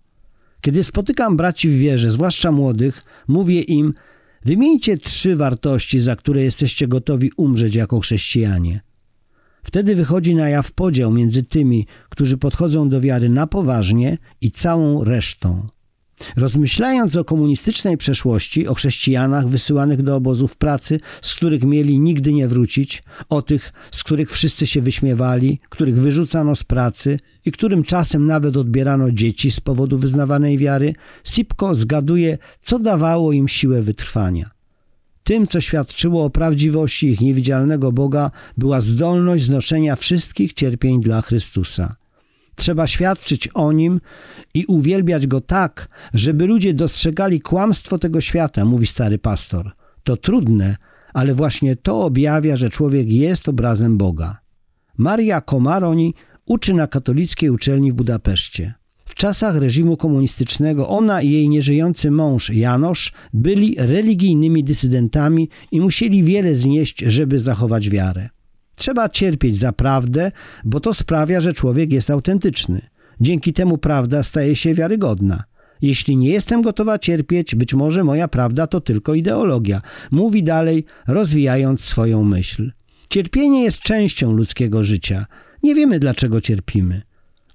Kiedy 0.61 0.83
spotykam 0.83 1.37
braci 1.37 1.69
w 1.69 1.77
wierze, 1.77 2.11
zwłaszcza 2.11 2.51
młodych, 2.51 3.03
mówię 3.27 3.61
im: 3.61 3.93
Wymieńcie 4.45 4.97
trzy 4.97 5.35
wartości, 5.35 5.99
za 5.99 6.15
które 6.15 6.43
jesteście 6.43 6.87
gotowi 6.87 7.31
umrzeć 7.37 7.75
jako 7.75 7.99
chrześcijanie. 7.99 8.81
Wtedy 9.63 9.95
wychodzi 9.95 10.35
na 10.35 10.49
jaw 10.49 10.71
podział 10.71 11.11
między 11.11 11.43
tymi, 11.43 11.87
którzy 12.09 12.37
podchodzą 12.37 12.89
do 12.89 13.01
wiary 13.01 13.29
na 13.29 13.47
poważnie 13.47 14.17
i 14.41 14.51
całą 14.51 15.03
resztą. 15.03 15.67
Rozmyślając 16.35 17.15
o 17.15 17.23
komunistycznej 17.23 17.97
przeszłości, 17.97 18.67
o 18.67 18.73
chrześcijanach 18.73 19.47
wysyłanych 19.47 20.01
do 20.01 20.15
obozów 20.15 20.57
pracy, 20.57 20.99
z 21.21 21.35
których 21.35 21.63
mieli 21.63 21.99
nigdy 21.99 22.33
nie 22.33 22.47
wrócić, 22.47 23.03
o 23.29 23.41
tych, 23.41 23.73
z 23.91 24.03
których 24.03 24.31
wszyscy 24.31 24.67
się 24.67 24.81
wyśmiewali, 24.81 25.59
których 25.69 25.99
wyrzucano 25.99 26.55
z 26.55 26.63
pracy 26.63 27.19
i 27.45 27.51
którym 27.51 27.83
czasem 27.83 28.25
nawet 28.25 28.57
odbierano 28.57 29.11
dzieci 29.11 29.51
z 29.51 29.59
powodu 29.59 29.97
wyznawanej 29.97 30.57
wiary, 30.57 30.93
Sipko 31.23 31.75
zgaduje, 31.75 32.37
co 32.61 32.79
dawało 32.79 33.33
im 33.33 33.47
siłę 33.47 33.81
wytrwania. 33.81 34.49
Tym, 35.23 35.47
co 35.47 35.61
świadczyło 35.61 36.25
o 36.25 36.29
prawdziwości 36.29 37.07
ich 37.07 37.21
niewidzialnego 37.21 37.91
Boga, 37.91 38.31
była 38.57 38.81
zdolność 38.81 39.43
znoszenia 39.43 39.95
wszystkich 39.95 40.53
cierpień 40.53 41.01
dla 41.01 41.21
Chrystusa. 41.21 41.95
Trzeba 42.55 42.87
świadczyć 42.87 43.47
o 43.47 43.71
nim 43.71 44.01
i 44.53 44.65
uwielbiać 44.65 45.27
go 45.27 45.41
tak, 45.41 45.87
żeby 46.13 46.45
ludzie 46.45 46.73
dostrzegali 46.73 47.41
kłamstwo 47.41 47.97
tego 47.97 48.21
świata, 48.21 48.65
mówi 48.65 48.85
stary 48.85 49.17
pastor. 49.17 49.71
To 50.03 50.17
trudne, 50.17 50.77
ale 51.13 51.33
właśnie 51.33 51.75
to 51.75 52.01
objawia, 52.01 52.57
że 52.57 52.69
człowiek 52.69 53.11
jest 53.11 53.49
obrazem 53.49 53.97
Boga. 53.97 54.37
Maria 54.97 55.41
Komaroni 55.41 56.13
uczy 56.45 56.73
na 56.73 56.87
katolickiej 56.87 57.49
uczelni 57.49 57.91
w 57.91 57.95
Budapeszcie. 57.95 58.73
W 59.05 59.15
czasach 59.15 59.55
reżimu 59.55 59.97
komunistycznego 59.97 60.89
ona 60.89 61.21
i 61.21 61.31
jej 61.31 61.49
nieżyjący 61.49 62.11
mąż 62.11 62.49
Janosz 62.49 63.13
byli 63.33 63.75
religijnymi 63.77 64.63
dysydentami 64.63 65.49
i 65.71 65.81
musieli 65.81 66.23
wiele 66.23 66.55
znieść, 66.55 66.99
żeby 66.99 67.39
zachować 67.39 67.89
wiarę. 67.89 68.29
Trzeba 68.75 69.09
cierpieć 69.09 69.59
za 69.59 69.71
prawdę, 69.71 70.31
bo 70.63 70.79
to 70.79 70.93
sprawia, 70.93 71.41
że 71.41 71.53
człowiek 71.53 71.91
jest 71.93 72.09
autentyczny. 72.09 72.81
Dzięki 73.21 73.53
temu 73.53 73.77
prawda 73.77 74.23
staje 74.23 74.55
się 74.55 74.73
wiarygodna. 74.73 75.43
Jeśli 75.81 76.17
nie 76.17 76.29
jestem 76.29 76.61
gotowa 76.61 76.99
cierpieć, 76.99 77.55
być 77.55 77.73
może 77.73 78.03
moja 78.03 78.27
prawda 78.27 78.67
to 78.67 78.81
tylko 78.81 79.13
ideologia. 79.13 79.81
Mówi 80.11 80.43
dalej, 80.43 80.85
rozwijając 81.07 81.81
swoją 81.81 82.23
myśl. 82.23 82.71
Cierpienie 83.09 83.63
jest 83.63 83.79
częścią 83.79 84.31
ludzkiego 84.31 84.83
życia. 84.83 85.25
Nie 85.63 85.75
wiemy 85.75 85.99
dlaczego 85.99 86.41
cierpimy, 86.41 87.01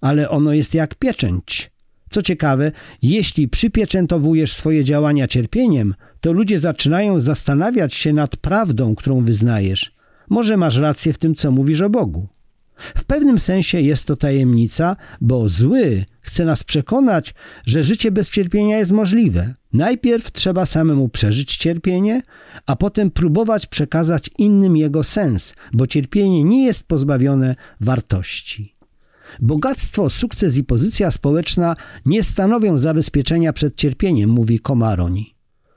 ale 0.01 0.31
ono 0.31 0.53
jest 0.53 0.75
jak 0.75 0.95
pieczęć. 0.95 1.71
Co 2.11 2.23
ciekawe, 2.23 2.73
jeśli 3.03 3.49
przypieczętowujesz 3.49 4.53
swoje 4.53 4.85
działania 4.85 5.29
cierpieniem, 5.29 5.95
to 6.21 6.33
ludzie 6.33 6.59
zaczynają 6.59 7.21
zastanawiać 7.21 7.95
się 7.95 8.13
nad 8.13 8.37
prawdą, 8.37 8.95
którą 8.95 9.21
wyznajesz. 9.21 9.93
Może 10.31 10.57
masz 10.57 10.77
rację 10.77 11.13
w 11.13 11.19
tym, 11.19 11.35
co 11.35 11.51
mówisz 11.51 11.81
o 11.81 11.91
Bogu. 11.91 12.29
W 12.97 13.05
pewnym 13.05 13.39
sensie 13.39 13.81
jest 13.81 14.07
to 14.07 14.17
tajemnica, 14.17 14.97
bo 15.21 15.49
zły 15.49 16.05
chce 16.21 16.45
nas 16.45 16.65
przekonać, 16.65 17.35
że 17.67 17.85
życie 17.85 18.11
bez 18.11 18.31
cierpienia 18.31 18.79
jest 18.79 18.93
możliwe. 18.93 19.55
Najpierw 19.73 20.33
trzeba 20.33 20.67
samemu 20.67 21.09
przeżyć 21.09 21.57
cierpienie, 21.57 22.23
a 22.67 22.77
potem 22.77 23.11
próbować 23.11 23.67
przekazać 23.67 24.31
innym 24.39 24.77
jego 24.77 25.05
sens, 25.05 25.55
bo 25.73 25.87
cierpienie 25.87 26.45
nie 26.45 26.65
jest 26.65 26.83
pozbawione 26.83 27.57
wartości. 27.81 28.75
Bogactwo, 29.41 30.11
sukces 30.11 30.57
i 30.57 30.65
pozycja 30.65 31.11
społeczna 31.11 31.77
nie 32.07 32.23
stanowią 32.23 32.79
zabezpieczenia 32.79 33.53
przed 33.53 33.77
cierpieniem, 33.77 34.31
mówi 34.31 34.61
Komaroni. 34.61 35.35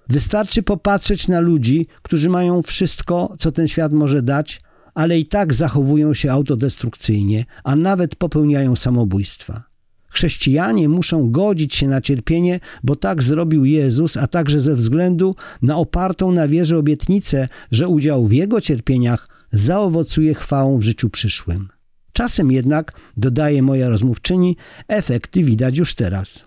Wystarczy 0.09 0.63
popatrzeć 0.63 1.27
na 1.27 1.39
ludzi, 1.39 1.87
którzy 2.01 2.29
mają 2.29 2.61
wszystko, 2.61 3.35
co 3.39 3.51
ten 3.51 3.67
świat 3.67 3.93
może 3.93 4.21
dać, 4.21 4.61
ale 4.93 5.19
i 5.19 5.25
tak 5.25 5.53
zachowują 5.53 6.13
się 6.13 6.31
autodestrukcyjnie, 6.31 7.45
a 7.63 7.75
nawet 7.75 8.15
popełniają 8.15 8.75
samobójstwa. 8.75 9.63
Chrześcijanie 10.09 10.89
muszą 10.89 11.31
godzić 11.31 11.75
się 11.75 11.87
na 11.87 12.01
cierpienie, 12.01 12.59
bo 12.83 12.95
tak 12.95 13.23
zrobił 13.23 13.65
Jezus, 13.65 14.17
a 14.17 14.27
także 14.27 14.61
ze 14.61 14.75
względu 14.75 15.35
na 15.61 15.77
opartą 15.77 16.31
na 16.31 16.47
wierze 16.47 16.77
obietnicę, 16.77 17.47
że 17.71 17.87
udział 17.87 18.27
w 18.27 18.31
Jego 18.31 18.61
cierpieniach 18.61 19.27
zaowocuje 19.51 20.33
chwałą 20.33 20.77
w 20.77 20.83
życiu 20.83 21.09
przyszłym. 21.09 21.69
Czasem 22.13 22.51
jednak, 22.51 22.99
dodaje 23.17 23.61
moja 23.61 23.89
rozmówczyni, 23.89 24.57
efekty 24.87 25.43
widać 25.43 25.77
już 25.77 25.95
teraz. 25.95 26.43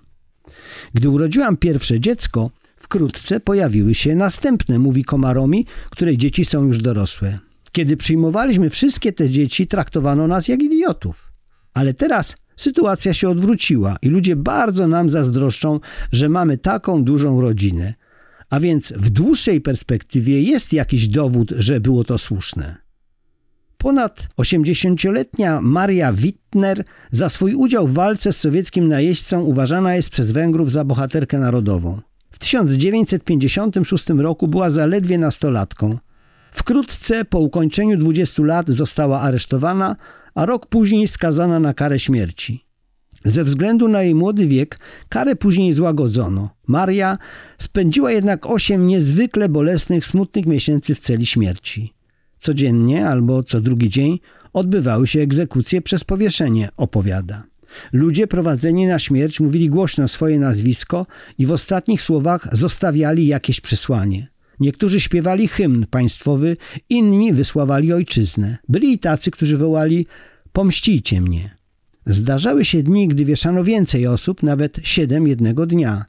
Gdy 0.94 1.09
urodziłam 1.09 1.57
pierwsze 1.57 2.00
dziecko, 2.00 2.50
wkrótce 2.87 3.41
pojawiły 3.41 3.95
się 3.95 4.14
następne, 4.14 4.78
mówi 4.78 5.05
Komaromi, 5.05 5.66
której 5.91 6.18
dzieci 6.18 6.45
są 6.45 6.64
już 6.64 6.78
dorosłe. 6.78 7.39
Kiedy 7.72 7.97
przyjmowaliśmy 7.97 8.70
wszystkie 8.70 9.12
te 9.12 9.28
dzieci, 9.28 9.66
traktowano 9.66 10.26
nas 10.26 10.49
jak 10.49 10.62
idiotów. 10.62 11.32
Ale 11.74 11.95
teraz 11.95 12.37
sytuacja 12.57 13.14
się 13.14 13.28
odwróciła 13.28 13.97
i 14.03 14.09
ludzie 14.09 14.37
bardzo 14.37 14.89
nam 14.89 15.09
zazdroszczą, 15.09 15.80
że 16.12 16.28
mamy 16.28 16.59
taką 16.59 17.05
dużą 17.05 17.41
rodzinę. 17.41 17.95
A 18.51 18.61
więc 18.61 18.93
w 18.93 19.11
dłuższej 19.11 19.61
perspektywie 19.61 20.43
jest 20.43 20.72
jakiś 20.72 21.09
dowód, 21.09 21.53
że 21.57 21.80
było 21.80 22.05
to 22.05 22.18
słuszne. 22.18 22.76
Ponad 23.78 24.28
80-letnia 24.39 25.61
Maria 25.61 26.12
Wittner 26.12 26.84
za 27.11 27.28
swój 27.28 27.55
udział 27.55 27.89
w 27.89 27.95
walce 27.95 28.32
z 28.32 28.37
sowieckim 28.37 28.89
najeźdźcą 28.89 29.43
uważana 29.43 29.95
jest 29.95 30.11
przez 30.11 30.32
Węgrów 30.32 30.70
za 30.70 30.84
bohaterkę 30.84 31.39
narodową. 31.39 32.01
W 32.37 32.39
1956 32.39 34.09
roku 34.09 34.49
była 34.49 34.70
zaledwie 34.70 35.18
nastolatką. 35.18 35.99
Wkrótce 36.53 37.24
po 37.24 37.39
ukończeniu 37.39 37.99
20 37.99 38.43
lat 38.43 38.68
została 38.68 39.20
aresztowana, 39.20 39.97
a 40.34 40.47
rok 40.47 40.66
później 40.66 41.09
skazana 41.09 41.61
na 41.61 41.74
karę 41.74 41.99
śmierci. 41.99 42.64
Ze 43.24 43.45
względu 43.45 43.89
na 43.89 44.03
jej 44.03 44.14
młody 44.14 44.47
wiek 44.47 44.78
karę 45.09 45.37
później 45.37 45.72
złagodzono. 45.72 46.51
Maria 46.66 47.18
spędziła 47.59 48.12
jednak 48.12 48.47
osiem 48.47 48.87
niezwykle 48.87 49.49
bolesnych, 49.49 50.07
smutnych 50.07 50.47
miesięcy 50.47 50.95
w 50.95 51.01
celi 51.01 51.26
śmierci. 51.26 51.95
Codziennie 52.39 53.09
albo 53.09 53.43
co 53.43 53.61
drugi 53.61 53.91
dzień 53.91 54.18
odbywały 54.53 55.07
się 55.07 55.20
egzekucje 55.20 55.82
przez 55.82 56.05
powieszenie, 56.05 56.68
opowiada. 56.76 57.43
Ludzie 57.93 58.27
prowadzeni 58.27 58.87
na 58.87 58.99
śmierć 58.99 59.41
mówili 59.41 59.71
głośno 59.71 60.09
swoje 60.09 60.39
nazwisko 60.39 61.07
i 61.39 61.47
w 61.47 61.53
ostatnich 61.53 62.03
słowach 62.03 62.49
zostawiali 62.53 63.27
jakieś 63.27 63.61
przesłanie. 63.61 64.29
Niektórzy 64.61 65.01
śpiewali 65.01 65.49
hymn 65.49 65.87
państwowy, 65.91 66.57
inni 66.89 67.33
wysławali 67.33 67.93
ojczyznę. 67.93 68.59
Byli 68.69 68.93
i 68.93 68.99
tacy, 68.99 69.31
którzy 69.31 69.59
wołali: 69.59 70.07
Pomścijcie 70.53 71.21
mnie. 71.21 71.57
Zdarzały 72.07 72.64
się 72.64 72.83
dni, 72.83 73.09
gdy 73.09 73.25
wieszano 73.25 73.64
więcej 73.64 74.07
osób, 74.07 74.43
nawet 74.43 74.79
siedem 74.83 75.27
jednego 75.27 75.67
dnia. 75.67 76.05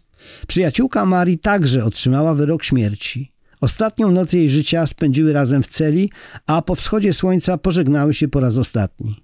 Przyjaciółka 0.47 1.05
Marii 1.05 1.39
także 1.39 1.85
otrzymała 1.85 2.33
wyrok 2.33 2.63
śmierci. 2.63 3.31
Ostatnią 3.61 4.11
noc 4.11 4.33
jej 4.33 4.49
życia 4.49 4.87
spędziły 4.87 5.33
razem 5.33 5.63
w 5.63 5.67
celi, 5.67 6.09
a 6.45 6.61
po 6.61 6.75
wschodzie 6.75 7.13
słońca 7.13 7.57
pożegnały 7.57 8.13
się 8.13 8.27
po 8.27 8.39
raz 8.39 8.57
ostatni. 8.57 9.15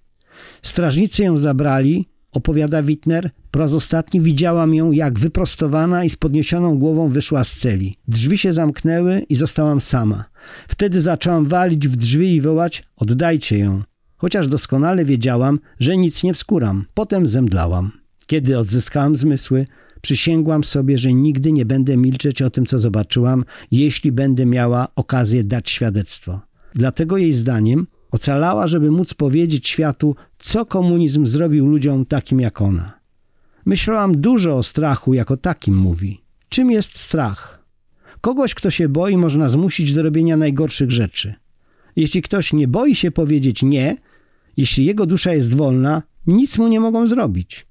Strażnicy 0.61 1.23
ją 1.23 1.37
zabrali, 1.37 2.05
opowiada 2.33 2.83
Wittner, 2.83 3.29
po 3.51 3.59
raz 3.59 3.73
ostatni 3.73 4.21
widziałam 4.21 4.75
ją, 4.75 4.91
jak 4.91 5.19
wyprostowana 5.19 6.03
i 6.03 6.09
z 6.09 6.15
podniesioną 6.15 6.79
głową 6.79 7.09
wyszła 7.09 7.43
z 7.43 7.57
celi. 7.57 7.95
Drzwi 8.07 8.37
się 8.37 8.53
zamknęły 8.53 9.19
i 9.29 9.35
zostałam 9.35 9.81
sama. 9.81 10.25
Wtedy 10.67 11.01
zaczęłam 11.01 11.45
walić 11.45 11.87
w 11.87 11.95
drzwi 11.95 12.35
i 12.35 12.41
wołać: 12.41 12.83
Oddajcie 12.95 13.57
ją. 13.57 13.81
Chociaż 14.17 14.47
doskonale 14.47 15.05
wiedziałam, 15.05 15.59
że 15.79 15.97
nic 15.97 16.23
nie 16.23 16.33
wskuram. 16.33 16.85
Potem 16.93 17.27
zemdlałam. 17.27 17.91
Kiedy 18.27 18.57
odzyskałam 18.57 19.15
zmysły, 19.15 19.65
przysięgłam 20.01 20.63
sobie, 20.63 20.97
że 20.97 21.13
nigdy 21.13 21.51
nie 21.51 21.65
będę 21.65 21.97
milczeć 21.97 22.41
o 22.41 22.49
tym, 22.49 22.65
co 22.65 22.79
zobaczyłam, 22.79 23.43
jeśli 23.71 24.11
będę 24.11 24.45
miała 24.45 24.87
okazję 24.95 25.43
dać 25.43 25.69
świadectwo. 25.69 26.41
Dlatego 26.75 27.17
jej 27.17 27.33
zdaniem 27.33 27.87
ocalała, 28.13 28.67
żeby 28.67 28.91
móc 28.91 29.13
powiedzieć 29.13 29.67
światu, 29.67 30.15
co 30.39 30.65
komunizm 30.65 31.25
zrobił 31.25 31.67
ludziom 31.67 32.05
takim 32.05 32.39
jak 32.39 32.61
ona. 32.61 32.99
Myślałam 33.65 34.21
dużo 34.21 34.57
o 34.57 34.63
strachu 34.63 35.13
jako 35.13 35.37
takim, 35.37 35.77
mówi. 35.77 36.21
Czym 36.49 36.71
jest 36.71 36.97
strach? 36.97 37.63
Kogoś, 38.21 38.53
kto 38.53 38.71
się 38.71 38.89
boi, 38.89 39.17
można 39.17 39.49
zmusić 39.49 39.93
do 39.93 40.03
robienia 40.03 40.37
najgorszych 40.37 40.91
rzeczy. 40.91 41.33
Jeśli 41.95 42.21
ktoś 42.21 42.53
nie 42.53 42.67
boi 42.67 42.95
się 42.95 43.11
powiedzieć 43.11 43.63
nie, 43.63 43.97
jeśli 44.57 44.85
jego 44.85 45.05
dusza 45.05 45.33
jest 45.33 45.55
wolna, 45.55 46.03
nic 46.27 46.57
mu 46.57 46.67
nie 46.67 46.79
mogą 46.79 47.07
zrobić. 47.07 47.65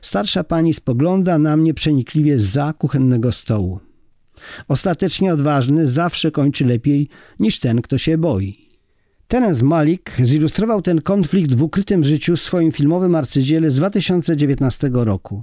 Starsza 0.00 0.44
pani 0.44 0.74
spogląda 0.74 1.38
na 1.38 1.56
mnie 1.56 1.74
przenikliwie 1.74 2.38
za 2.38 2.72
kuchennego 2.72 3.32
stołu. 3.32 3.80
Ostatecznie 4.68 5.32
odważny 5.32 5.88
zawsze 5.88 6.30
kończy 6.30 6.64
lepiej 6.66 7.08
niż 7.38 7.60
ten, 7.60 7.82
kto 7.82 7.98
się 7.98 8.18
boi. 8.18 8.65
Terence 9.28 9.64
Malik 9.64 10.12
zilustrował 10.22 10.82
ten 10.82 11.00
konflikt 11.00 11.54
w 11.54 11.62
ukrytym 11.62 12.04
życiu 12.04 12.36
w 12.36 12.40
swoim 12.40 12.72
filmowym 12.72 13.14
arcydziele 13.14 13.70
z 13.70 13.76
2019 13.76 14.90
roku. 14.92 15.42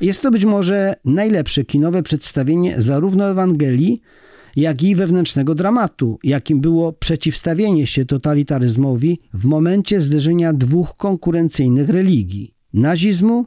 Jest 0.00 0.22
to 0.22 0.30
być 0.30 0.44
może 0.44 0.94
najlepsze 1.04 1.64
kinowe 1.64 2.02
przedstawienie 2.02 2.74
zarówno 2.82 3.30
Ewangelii, 3.30 4.00
jak 4.56 4.82
i 4.82 4.94
wewnętrznego 4.94 5.54
dramatu, 5.54 6.18
jakim 6.24 6.60
było 6.60 6.92
przeciwstawienie 6.92 7.86
się 7.86 8.04
totalitaryzmowi 8.04 9.18
w 9.34 9.44
momencie 9.44 10.00
zderzenia 10.00 10.52
dwóch 10.52 10.96
konkurencyjnych 10.96 11.88
religii 11.88 12.54
nazizmu 12.72 13.46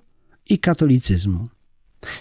i 0.49 0.59
katolicyzmu. 0.59 1.43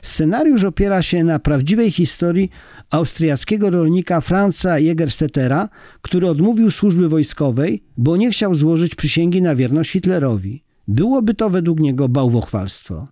Scenariusz 0.02 0.64
opiera 0.64 1.02
się 1.02 1.24
na 1.24 1.38
prawdziwej 1.38 1.90
historii 1.90 2.50
austriackiego 2.90 3.70
rolnika 3.70 4.20
Franza 4.20 4.78
Jägerstetera, 4.78 5.68
który 6.02 6.28
odmówił 6.28 6.70
służby 6.70 7.08
wojskowej, 7.08 7.82
bo 7.96 8.16
nie 8.16 8.30
chciał 8.30 8.54
złożyć 8.54 8.94
przysięgi 8.94 9.42
na 9.42 9.56
wierność 9.56 9.90
Hitlerowi. 9.90 10.64
Byłoby 10.88 11.34
to 11.34 11.50
według 11.50 11.80
niego 11.80 12.08
bałwochwalstwo. 12.08 13.06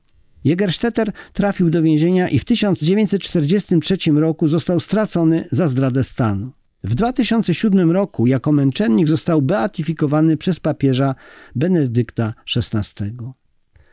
Jägerstetter 0.45 1.13
trafił 1.33 1.71
do 1.71 1.83
więzienia 1.83 2.29
i 2.29 2.39
w 2.39 2.45
1943 2.45 3.97
roku 4.15 4.49
został 4.49 4.81
stracony 4.81 5.45
za 5.51 5.69
zdradę 5.69 6.05
stanu. 6.05 6.53
W 6.85 6.95
2007 6.95 7.91
roku 7.91 8.27
jako 8.27 8.53
męczennik 8.53 9.09
został 9.09 9.43
beatyfikowany 9.43 10.37
przez 10.37 10.61
papieża 10.61 11.15
Benedykta 11.55 12.35
XVI. 12.57 13.17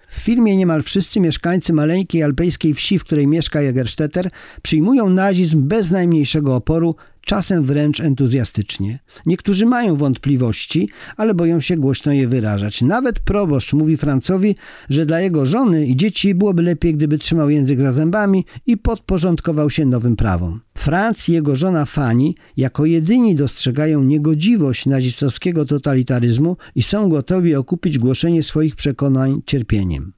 W 0.09 0.19
filmie 0.19 0.57
niemal 0.57 0.83
wszyscy 0.83 1.19
mieszkańcy 1.19 1.73
maleńkiej 1.73 2.23
alpejskiej 2.23 2.73
wsi, 2.73 2.99
w 2.99 3.03
której 3.03 3.27
mieszka 3.27 3.61
Jagerstetter, 3.61 4.29
przyjmują 4.61 5.09
nazizm 5.09 5.67
bez 5.67 5.91
najmniejszego 5.91 6.55
oporu, 6.55 6.95
czasem 7.29 7.63
wręcz 7.63 7.99
entuzjastycznie. 7.99 8.99
Niektórzy 9.25 9.65
mają 9.65 9.95
wątpliwości, 9.95 10.89
ale 11.17 11.33
boją 11.33 11.59
się 11.59 11.77
głośno 11.77 12.13
je 12.13 12.27
wyrażać. 12.27 12.81
Nawet 12.81 13.19
proboszcz 13.19 13.73
mówi 13.73 13.97
Francowi, 13.97 14.55
że 14.89 15.05
dla 15.05 15.19
jego 15.19 15.45
żony 15.45 15.85
i 15.85 15.95
dzieci 15.95 16.35
byłoby 16.35 16.63
lepiej, 16.63 16.95
gdyby 16.95 17.17
trzymał 17.17 17.49
język 17.49 17.81
za 17.81 17.91
zębami 17.91 18.45
i 18.67 18.77
podporządkował 18.77 19.69
się 19.69 19.85
nowym 19.85 20.15
prawom. 20.15 20.61
Franc 20.77 21.29
i 21.29 21.33
jego 21.33 21.55
żona 21.55 21.85
Fanny 21.85 22.33
jako 22.57 22.85
jedyni 22.85 23.35
dostrzegają 23.35 24.03
niegodziwość 24.03 24.85
nazistowskiego 24.85 25.65
totalitaryzmu 25.65 26.57
i 26.75 26.83
są 26.83 27.09
gotowi 27.09 27.55
okupić 27.55 27.99
głoszenie 27.99 28.43
swoich 28.43 28.75
przekonań 28.75 29.41
cierpieniem. 29.45 30.13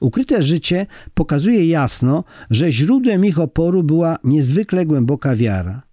Ukryte 0.00 0.42
życie 0.42 0.86
pokazuje 1.14 1.66
jasno, 1.66 2.24
że 2.50 2.72
źródłem 2.72 3.24
ich 3.24 3.38
oporu 3.38 3.82
była 3.82 4.18
niezwykle 4.24 4.86
głęboka 4.86 5.36
wiara. 5.36 5.91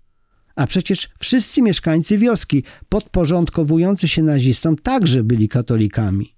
A 0.59 0.67
przecież 0.67 1.09
wszyscy 1.19 1.61
mieszkańcy 1.61 2.17
wioski 2.17 2.63
podporządkowujący 2.89 4.07
się 4.07 4.23
nazistom 4.23 4.75
także 4.75 5.23
byli 5.23 5.49
katolikami. 5.49 6.33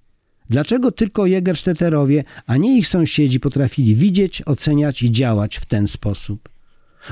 Dlaczego 0.49 0.91
tylko 0.91 1.25
Jägerstetterowie, 1.25 2.23
a 2.45 2.57
nie 2.57 2.77
ich 2.77 2.87
sąsiedzi 2.87 3.39
potrafili 3.39 3.95
widzieć, 3.95 4.41
oceniać 4.45 5.03
i 5.03 5.11
działać 5.11 5.57
w 5.57 5.65
ten 5.65 5.87
sposób? 5.87 6.49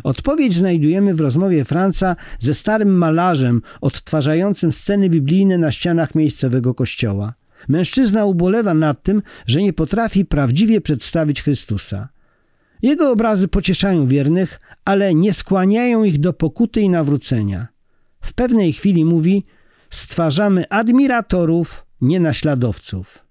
Odpowiedź 0.04 0.56
znajdujemy 0.56 1.14
w 1.14 1.20
rozmowie 1.20 1.66
Franca 1.66 2.16
ze 2.40 2.54
starym 2.54 2.98
malarzem 2.98 3.62
odtwarzającym 3.82 4.72
sceny 4.72 5.10
biblijne 5.10 5.58
na 5.58 5.72
ścianach 5.72 6.16
miejscowego 6.16 6.74
kościoła. 6.74 7.34
Mężczyzna 7.68 8.26
ubolewa 8.26 8.74
nad 8.74 9.04
tym, 9.04 9.22
że 9.48 9.62
nie 9.62 9.74
potrafi 9.74 10.26
prawdziwie 10.26 10.82
przedstawić 10.82 11.44
Chrystusa. 11.44 12.10
Jego 12.82 13.12
obrazy 13.12 13.48
pocieszają 13.48 14.08
wiernych, 14.08 14.60
ale 14.86 15.16
nie 15.16 15.34
skłaniają 15.34 16.04
ich 16.04 16.20
do 16.20 16.34
pokuty 16.34 16.82
i 16.82 16.90
nawrócenia. 16.90 17.68
W 18.22 18.34
pewnej 18.34 18.74
chwili 18.74 19.06
mówi: 19.06 19.44
Stwarzamy 19.90 20.70
admiratorów, 20.70 21.86
nie 22.02 22.20
naśladowców. 22.20 23.26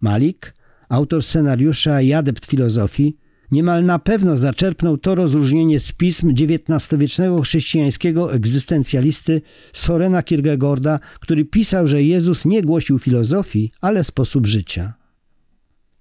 Malik, 0.00 0.54
autor 0.88 1.22
scenariusza 1.22 2.00
i 2.00 2.12
adept 2.12 2.46
filozofii, 2.46 3.16
niemal 3.50 3.84
na 3.84 3.98
pewno 3.98 4.36
zaczerpnął 4.36 4.98
to 4.98 5.14
rozróżnienie 5.14 5.80
z 5.80 5.92
pism 5.92 6.30
XIX-wiecznego 6.30 7.40
chrześcijańskiego 7.40 8.32
egzystencjalisty 8.32 9.42
Sorena 9.72 10.22
Kierkegaarda, 10.22 11.00
który 11.20 11.44
pisał, 11.44 11.88
że 11.88 12.02
Jezus 12.02 12.44
nie 12.44 12.62
głosił 12.62 12.98
filozofii, 12.98 13.72
ale 13.80 14.04
sposób 14.04 14.46
życia. 14.46 15.01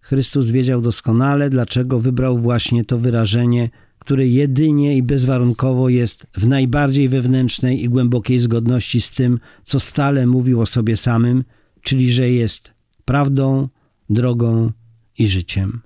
Chrystus 0.01 0.49
wiedział 0.49 0.81
doskonale, 0.81 1.49
dlaczego 1.49 1.99
wybrał 1.99 2.37
właśnie 2.37 2.85
to 2.85 2.97
wyrażenie, 2.97 3.69
które 3.99 4.27
jedynie 4.27 4.97
i 4.97 5.03
bezwarunkowo 5.03 5.89
jest 5.89 6.27
w 6.37 6.47
najbardziej 6.47 7.09
wewnętrznej 7.09 7.83
i 7.83 7.89
głębokiej 7.89 8.39
zgodności 8.39 9.01
z 9.01 9.11
tym, 9.11 9.39
co 9.63 9.79
stale 9.79 10.27
mówił 10.27 10.61
o 10.61 10.65
sobie 10.65 10.97
samym, 10.97 11.43
czyli 11.81 12.11
że 12.11 12.29
jest 12.29 12.73
prawdą, 13.05 13.67
drogą 14.09 14.71
i 15.17 15.27
życiem. 15.27 15.81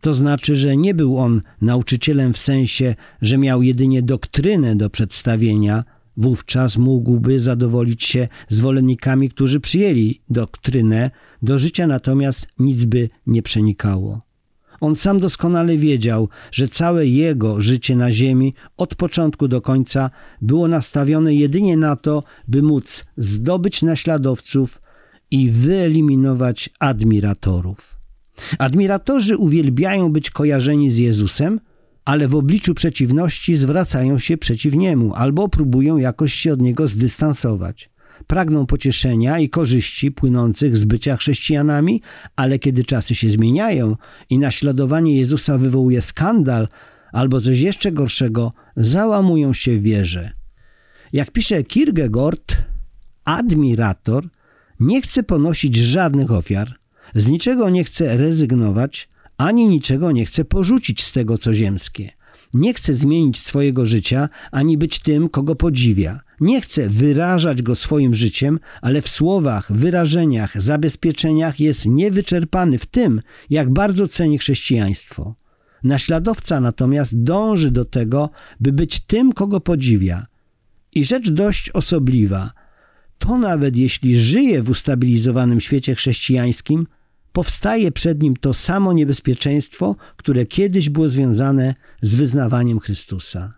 To 0.00 0.14
znaczy, 0.14 0.56
że 0.56 0.76
nie 0.76 0.94
był 0.94 1.18
on 1.18 1.42
nauczycielem 1.60 2.32
w 2.32 2.38
sensie, 2.38 2.94
że 3.22 3.38
miał 3.38 3.62
jedynie 3.62 4.02
doktrynę 4.02 4.76
do 4.76 4.90
przedstawienia, 4.90 5.84
wówczas 6.16 6.76
mógłby 6.76 7.40
zadowolić 7.40 8.04
się 8.04 8.28
zwolennikami, 8.48 9.28
którzy 9.30 9.60
przyjęli 9.60 10.20
doktrynę, 10.30 11.10
do 11.42 11.58
życia 11.58 11.86
natomiast 11.86 12.46
nic 12.58 12.84
by 12.84 13.08
nie 13.26 13.42
przenikało. 13.42 14.20
On 14.80 14.96
sam 14.96 15.20
doskonale 15.20 15.76
wiedział, 15.76 16.28
że 16.52 16.68
całe 16.68 17.06
jego 17.06 17.60
życie 17.60 17.96
na 17.96 18.12
ziemi 18.12 18.54
od 18.76 18.94
początku 18.94 19.48
do 19.48 19.60
końca 19.60 20.10
było 20.40 20.68
nastawione 20.68 21.34
jedynie 21.34 21.76
na 21.76 21.96
to, 21.96 22.22
by 22.48 22.62
móc 22.62 23.04
zdobyć 23.16 23.82
naśladowców 23.82 24.82
i 25.30 25.50
wyeliminować 25.50 26.70
admiratorów. 26.78 27.98
Admiratorzy 28.58 29.36
uwielbiają 29.36 30.12
być 30.12 30.30
kojarzeni 30.30 30.90
z 30.90 30.96
Jezusem, 30.96 31.60
ale 32.04 32.28
w 32.28 32.34
obliczu 32.34 32.74
przeciwności 32.74 33.56
zwracają 33.56 34.18
się 34.18 34.36
przeciw 34.36 34.74
niemu 34.74 35.14
albo 35.14 35.48
próbują 35.48 35.96
jakoś 35.96 36.34
się 36.34 36.52
od 36.52 36.60
niego 36.60 36.88
zdystansować. 36.88 37.90
Pragną 38.26 38.66
pocieszenia 38.66 39.38
i 39.38 39.48
korzyści 39.48 40.10
płynących 40.10 40.76
z 40.76 40.84
bycia 40.84 41.16
chrześcijanami, 41.16 42.02
ale 42.36 42.58
kiedy 42.58 42.84
czasy 42.84 43.14
się 43.14 43.30
zmieniają 43.30 43.96
i 44.30 44.38
naśladowanie 44.38 45.16
Jezusa 45.16 45.58
wywołuje 45.58 46.02
skandal 46.02 46.68
albo 47.12 47.40
coś 47.40 47.60
jeszcze 47.60 47.92
gorszego, 47.92 48.52
załamują 48.76 49.52
się 49.52 49.78
w 49.78 49.82
wierze. 49.82 50.30
Jak 51.12 51.30
pisze 51.30 51.62
Kierkegaard, 51.62 52.56
admirator 53.24 54.28
nie 54.80 55.02
chce 55.02 55.22
ponosić 55.22 55.76
żadnych 55.76 56.32
ofiar, 56.32 56.74
z 57.14 57.28
niczego 57.28 57.70
nie 57.70 57.84
chce 57.84 58.16
rezygnować, 58.16 59.08
ani 59.36 59.68
niczego 59.68 60.12
nie 60.12 60.24
chce 60.24 60.44
porzucić 60.44 61.02
z 61.02 61.12
tego, 61.12 61.38
co 61.38 61.54
ziemskie. 61.54 62.10
Nie 62.54 62.74
chce 62.74 62.94
zmienić 62.94 63.40
swojego 63.40 63.86
życia, 63.86 64.28
ani 64.50 64.78
być 64.78 65.00
tym, 65.00 65.28
kogo 65.28 65.54
podziwia. 65.56 66.20
Nie 66.40 66.60
chce 66.60 66.88
wyrażać 66.88 67.62
go 67.62 67.74
swoim 67.74 68.14
życiem, 68.14 68.58
ale 68.82 69.02
w 69.02 69.08
słowach, 69.08 69.72
wyrażeniach, 69.72 70.62
zabezpieczeniach 70.62 71.60
jest 71.60 71.86
niewyczerpany 71.86 72.78
w 72.78 72.86
tym, 72.86 73.20
jak 73.50 73.72
bardzo 73.72 74.08
ceni 74.08 74.38
chrześcijaństwo. 74.38 75.34
Naśladowca 75.82 76.60
natomiast 76.60 77.22
dąży 77.22 77.70
do 77.70 77.84
tego, 77.84 78.30
by 78.60 78.72
być 78.72 79.00
tym, 79.00 79.32
kogo 79.32 79.60
podziwia. 79.60 80.26
I 80.94 81.04
rzecz 81.04 81.30
dość 81.30 81.70
osobliwa. 81.70 82.52
To 83.18 83.38
nawet 83.38 83.76
jeśli 83.76 84.20
żyje 84.20 84.62
w 84.62 84.70
ustabilizowanym 84.70 85.60
świecie 85.60 85.94
chrześcijańskim, 85.94 86.86
powstaje 87.32 87.92
przed 87.92 88.22
nim 88.22 88.36
to 88.36 88.54
samo 88.54 88.92
niebezpieczeństwo, 88.92 89.96
które 90.16 90.46
kiedyś 90.46 90.90
było 90.90 91.08
związane 91.08 91.74
z 92.02 92.14
wyznawaniem 92.14 92.80
Chrystusa. 92.80 93.54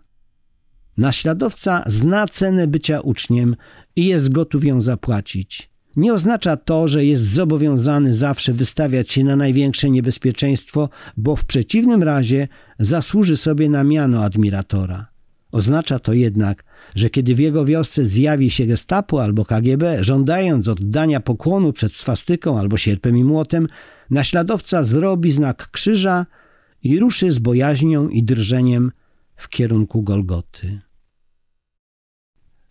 Naśladowca 0.97 1.83
zna 1.87 2.27
cenę 2.27 2.67
bycia 2.67 2.99
uczniem 2.99 3.55
i 3.95 4.05
jest 4.05 4.31
gotów 4.31 4.65
ją 4.65 4.81
zapłacić. 4.81 5.69
Nie 5.95 6.13
oznacza 6.13 6.57
to, 6.57 6.87
że 6.87 7.05
jest 7.05 7.23
zobowiązany 7.23 8.13
zawsze 8.13 8.53
wystawiać 8.53 9.11
się 9.11 9.23
na 9.23 9.35
największe 9.35 9.89
niebezpieczeństwo, 9.89 10.89
bo 11.17 11.35
w 11.35 11.45
przeciwnym 11.45 12.03
razie 12.03 12.47
zasłuży 12.79 13.37
sobie 13.37 13.69
na 13.69 13.83
miano 13.83 14.23
admiratora. 14.23 15.07
Oznacza 15.51 15.99
to 15.99 16.13
jednak, 16.13 16.63
że 16.95 17.09
kiedy 17.09 17.35
w 17.35 17.39
jego 17.39 17.65
wiosce 17.65 18.05
zjawi 18.05 18.49
się 18.49 18.65
gestapo 18.65 19.23
albo 19.23 19.45
KGB, 19.45 20.03
żądając 20.03 20.67
oddania 20.67 21.19
pokłonu 21.19 21.73
przed 21.73 21.93
swastyką 21.93 22.59
albo 22.59 22.77
sierpem 22.77 23.17
i 23.17 23.23
młotem, 23.23 23.67
naśladowca 24.09 24.83
zrobi 24.83 25.31
znak 25.31 25.71
krzyża 25.71 26.25
i 26.83 26.99
ruszy 26.99 27.31
z 27.31 27.39
bojaźnią 27.39 28.09
i 28.09 28.23
drżeniem 28.23 28.91
w 29.35 29.49
kierunku 29.49 30.03
Golgoty. 30.03 30.79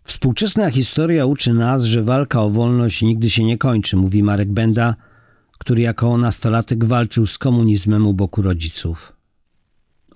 Współczesna 0.04 0.70
historia 0.70 1.26
uczy 1.26 1.54
nas, 1.54 1.84
że 1.84 2.02
walka 2.02 2.42
o 2.42 2.50
wolność 2.50 3.02
nigdy 3.02 3.30
się 3.30 3.44
nie 3.44 3.58
kończy, 3.58 3.96
mówi 3.96 4.22
Marek 4.22 4.52
Benda, 4.52 4.94
który 5.58 5.82
jako 5.82 6.18
nastolatek 6.18 6.84
walczył 6.84 7.26
z 7.26 7.38
komunizmem 7.38 8.06
u 8.06 8.14
boku 8.14 8.42
rodziców. 8.42 9.12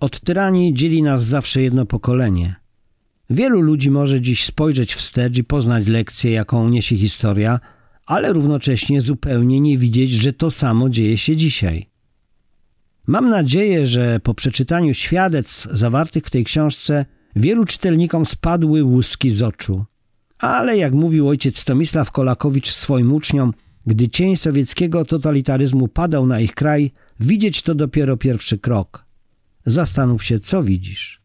Od 0.00 0.20
tyranii 0.20 0.74
dzieli 0.74 1.02
nas 1.02 1.24
zawsze 1.24 1.62
jedno 1.62 1.86
pokolenie. 1.86 2.56
Wielu 3.30 3.60
ludzi 3.60 3.90
może 3.90 4.20
dziś 4.20 4.44
spojrzeć 4.44 4.94
wstecz 4.94 5.38
i 5.38 5.44
poznać 5.44 5.86
lekcję, 5.86 6.30
jaką 6.30 6.68
niesie 6.68 6.96
historia, 6.96 7.60
ale 8.06 8.32
równocześnie 8.32 9.00
zupełnie 9.00 9.60
nie 9.60 9.78
widzieć, 9.78 10.10
że 10.10 10.32
to 10.32 10.50
samo 10.50 10.90
dzieje 10.90 11.18
się 11.18 11.36
dzisiaj. 11.36 11.86
Mam 13.06 13.30
nadzieję, 13.30 13.86
że 13.86 14.20
po 14.20 14.34
przeczytaniu 14.34 14.94
świadectw 14.94 15.68
zawartych 15.70 16.24
w 16.24 16.30
tej 16.30 16.44
książce 16.44 17.04
wielu 17.36 17.64
czytelnikom 17.64 18.26
spadły 18.26 18.84
łuski 18.84 19.30
z 19.30 19.42
oczu. 19.42 19.84
Ale 20.38 20.76
jak 20.76 20.92
mówił 20.92 21.28
ojciec 21.28 21.64
Tomisław 21.64 22.10
Kolakowicz 22.10 22.70
swoim 22.70 23.12
uczniom, 23.12 23.52
gdy 23.86 24.08
cień 24.08 24.36
sowieckiego 24.36 25.04
totalitaryzmu 25.04 25.88
padał 25.88 26.26
na 26.26 26.40
ich 26.40 26.54
kraj, 26.54 26.90
widzieć 27.20 27.62
to 27.62 27.74
dopiero 27.74 28.16
pierwszy 28.16 28.58
krok– 28.58 29.04
Zastanów 29.68 30.24
się, 30.24 30.40
co 30.40 30.62
widzisz. 30.62 31.17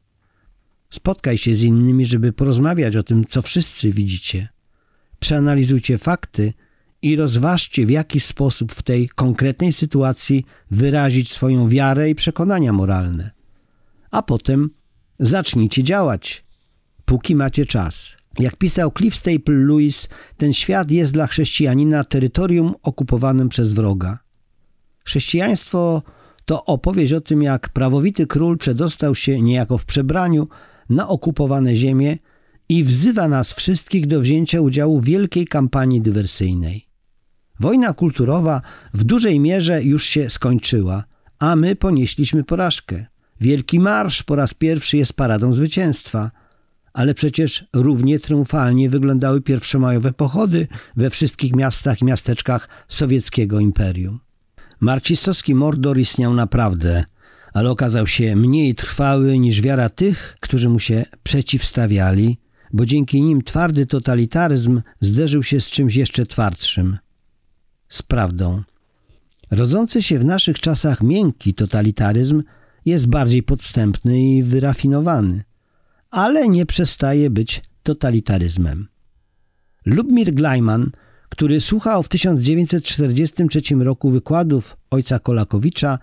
Spotkaj 0.94 1.38
się 1.38 1.56
z 1.56 1.64
innymi, 1.64 2.06
żeby 2.06 2.34
porozmawiać 2.34 2.96
o 2.96 3.04
tym, 3.04 3.26
co 3.26 3.41
wszyscy 3.41 3.91
widzicie. 3.91 4.50
Przeanalizujcie 5.20 5.98
fakty 5.98 6.54
i 7.02 7.16
rozważcie, 7.16 7.86
w 7.86 7.89
jaki 7.89 8.20
sposób 8.20 8.72
w 8.72 8.84
tej 8.84 9.10
konkretnej 9.10 9.74
sytuacji 9.74 10.46
wyrazić 10.72 11.32
swoją 11.32 11.70
wiarę 11.70 12.10
i 12.10 12.16
przekonania 12.16 12.74
moralne. 12.74 13.32
A 14.12 14.22
potem 14.22 14.70
zacznijcie 15.20 15.84
działać, 15.84 16.46
póki 17.06 17.36
macie 17.36 17.66
czas. 17.66 18.18
Jak 18.39 18.56
pisał 18.56 18.91
Cliff 18.98 19.16
Staple 19.16 19.56
Lewis, 19.56 20.10
ten 20.38 20.54
świat 20.54 20.91
jest 20.91 21.14
dla 21.14 21.28
chrześcijanina 21.28 22.04
terytorium 22.04 22.74
okupowanym 22.84 23.50
przez 23.50 23.74
wroga. 23.74 24.18
Chrześcijaństwo 25.06 26.04
to 26.46 26.66
opowieść 26.66 27.14
o 27.14 27.22
tym, 27.22 27.41
jak 27.41 27.70
prawowity 27.70 28.28
król 28.28 28.58
przedostał 28.58 29.16
się 29.16 29.41
niejako 29.41 29.78
w 29.78 29.86
przebraniu 29.86 30.48
na 30.89 31.07
okupowane 31.07 31.75
ziemie 31.75 32.17
i 32.69 32.84
wzywa 32.84 33.27
nas 33.27 33.53
wszystkich 33.53 34.07
do 34.07 34.21
wzięcia 34.21 34.61
udziału 34.61 34.99
w 34.99 35.05
wielkiej 35.05 35.47
kampanii 35.47 36.01
dywersyjnej. 36.01 36.88
Wojna 37.59 37.93
kulturowa 37.93 38.61
w 38.93 39.03
dużej 39.03 39.39
mierze 39.39 39.84
już 39.84 40.05
się 40.05 40.29
skończyła, 40.29 41.03
a 41.39 41.55
my 41.55 41.75
ponieśliśmy 41.75 42.43
porażkę. 42.43 43.05
Wielki 43.41 43.79
Marsz 43.79 44.23
po 44.23 44.36
raz 44.36 44.53
pierwszy 44.53 44.97
jest 44.97 45.13
paradą 45.13 45.53
zwycięstwa, 45.53 46.31
ale 46.93 47.13
przecież 47.13 47.65
równie 47.73 48.19
triumfalnie 48.19 48.89
wyglądały 48.89 49.41
pierwszomajowe 49.41 50.13
pochody 50.13 50.67
we 50.97 51.09
wszystkich 51.09 51.55
miastach 51.55 52.01
i 52.01 52.05
miasteczkach 52.05 52.69
sowieckiego 52.88 53.59
imperium. 53.59 54.19
Marcistowski 54.79 55.55
Mordor 55.55 55.99
istniał 55.99 56.34
naprawdę, 56.34 57.03
ale 57.54 57.72
okazał 57.72 58.08
się 58.08 58.36
mniej 58.36 58.76
trwały 58.76 59.39
niż 59.39 59.62
wiara 59.62 59.89
tych, 59.89 60.38
którzy 60.39 60.70
mu 60.70 60.80
się 60.80 61.06
przeciwstawiali, 61.24 62.38
bo 62.74 62.86
dzięki 62.86 63.22
nim 63.22 63.41
twardy 63.41 63.86
totalitaryzm 63.86 64.82
zderzył 64.99 65.43
się 65.43 65.62
z 65.62 65.70
czymś 65.70 65.95
jeszcze 65.95 66.26
twardszym 66.26 66.97
z 67.89 68.01
prawdą. 68.01 68.62
Rodzący 69.51 70.01
się 70.01 70.20
w 70.20 70.26
naszych 70.26 70.60
czasach 70.60 71.01
miękki 71.01 71.54
totalitaryzm 71.54 72.41
jest 72.86 73.08
bardziej 73.08 73.43
podstępny 73.43 74.22
i 74.22 74.43
wyrafinowany, 74.43 75.43
ale 76.10 76.49
nie 76.49 76.66
przestaje 76.66 77.30
być 77.30 77.62
totalitaryzmem. 77.84 78.88
Lubmir 79.86 80.34
Glajman 80.34 80.91
który 81.34 81.62
słuchał 81.62 82.04
w 82.04 82.10
1943 82.10 83.62
roku 83.76 84.10
wykładów 84.10 84.78
ojca 84.91 85.20
Kolakowicza, 85.20 85.99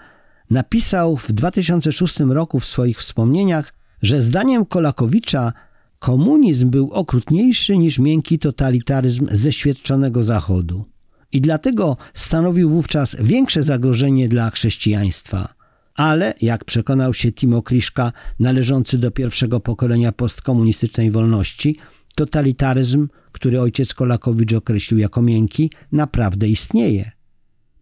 napisał 0.51 1.17
w 1.17 1.33
2006 1.33 2.21
roku 2.21 2.61
w 2.61 2.67
swoich 2.67 2.99
wspomnieniach, 2.99 3.75
że 4.03 4.23
zdaniem 4.23 4.67
Kolakowicza 4.67 5.53
komunizm 5.99 6.71
był 6.71 6.91
okrutniejszy 6.93 7.79
niż 7.79 7.99
miękki 7.99 8.39
totalitaryzm 8.39 9.27
ze 9.31 9.53
świadczonego 9.53 10.25
Zachodu 10.25 10.85
i 11.33 11.41
dlatego 11.41 11.97
stanowił 12.15 12.71
wówczas 12.71 13.17
większe 13.21 13.63
zagrożenie 13.63 14.29
dla 14.29 14.51
chrześcijaństwa. 14.51 15.55
Ale, 15.95 16.35
jak 16.41 16.65
przekonał 16.65 17.15
się 17.15 17.33
Timo 17.33 17.63
Kriszka, 17.63 18.13
należący 18.39 18.99
do 18.99 19.11
pierwszego 19.11 19.61
pokolenia 19.61 20.13
postkomunistycznej 20.13 21.11
wolności, 21.11 21.77
totalitaryzm, 22.15 23.09
który 23.33 23.61
ojciec 23.61 23.95
Kolakowicz 23.95 24.53
określił 24.53 25.01
jako 25.01 25.23
miękki, 25.23 25.71
naprawdę 25.93 26.49
istnieje. 26.49 27.20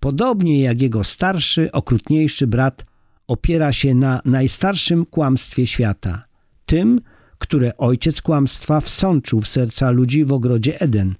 Podobnie 0.01 0.61
jak 0.61 0.83
jego 0.83 1.05
starszy, 1.05 1.73
okrutniejszy 1.73 2.47
brat 2.47 2.85
opiera 3.27 3.73
się 3.73 3.95
na 3.95 4.21
najstarszym 4.25 5.07
kłamstwie 5.07 5.67
świata, 5.67 6.25
tym, 6.67 7.01
które 7.39 7.77
ojciec 7.77 8.23
kłamstwa 8.23 8.81
wsączył 8.81 9.41
w 9.41 9.49
serca 9.49 9.91
ludzi 9.91 10.25
w 10.25 10.33
ogrodzie 10.33 10.81
Eden. 10.81 11.15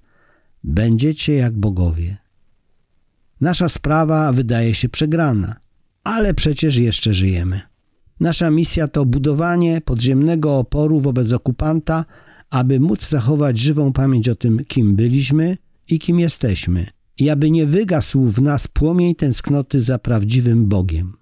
Będziecie 0.63 1.33
jak 1.33 1.53
bogowie. 1.53 2.17
Nasza 3.41 3.69
sprawa 3.69 4.31
wydaje 4.31 4.73
się 4.73 4.89
przegrana, 4.89 5.55
ale 6.03 6.33
przecież 6.33 6.75
jeszcze 6.75 7.13
żyjemy. 7.13 7.61
Nasza 8.19 8.51
misja 8.51 8.87
to 8.87 9.05
budowanie 9.05 9.81
podziemnego 9.81 10.57
oporu 10.57 10.99
wobec 10.99 11.31
okupanta, 11.31 12.05
aby 12.49 12.79
móc 12.79 13.09
zachować 13.09 13.57
żywą 13.57 13.93
pamięć 13.93 14.29
o 14.29 14.35
tym, 14.35 14.65
kim 14.65 14.95
byliśmy 14.95 15.57
i 15.87 15.99
kim 15.99 16.19
jesteśmy, 16.19 16.87
i 17.19 17.29
aby 17.29 17.51
nie 17.51 17.65
wygasł 17.65 18.25
w 18.25 18.41
nas 18.41 18.67
płomień 18.67 19.15
tęsknoty 19.15 19.81
za 19.81 19.99
prawdziwym 19.99 20.65
Bogiem. 20.65 21.17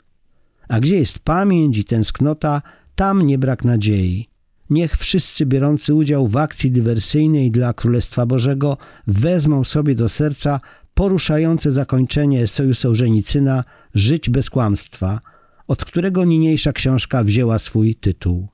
A 0.67 0.79
gdzie 0.79 0.95
jest 0.95 1.19
pamięć 1.19 1.77
i 1.77 1.85
tęsknota, 1.85 2.61
tam 2.95 3.21
nie 3.21 3.37
brak 3.37 3.65
nadziei. 3.65 4.29
Niech 4.69 4.97
wszyscy 4.97 5.45
biorący 5.45 5.93
udział 5.93 6.27
w 6.27 6.37
akcji 6.37 6.71
dywersyjnej 6.71 7.51
dla 7.51 7.73
Królestwa 7.73 8.25
Bożego 8.25 8.77
wezmą 9.07 9.63
sobie 9.63 9.95
do 9.95 10.09
serca 10.09 10.59
poruszające 10.93 11.71
zakończenie 11.71 12.47
Soju 12.47 12.73
Sołżenicyna 12.73 13.63
Żyć 13.93 14.29
bez 14.29 14.49
kłamstwa, 14.49 15.19
od 15.67 15.85
którego 15.85 16.25
niniejsza 16.25 16.73
książka 16.73 17.23
wzięła 17.23 17.59
swój 17.59 17.95
tytuł. 17.95 18.47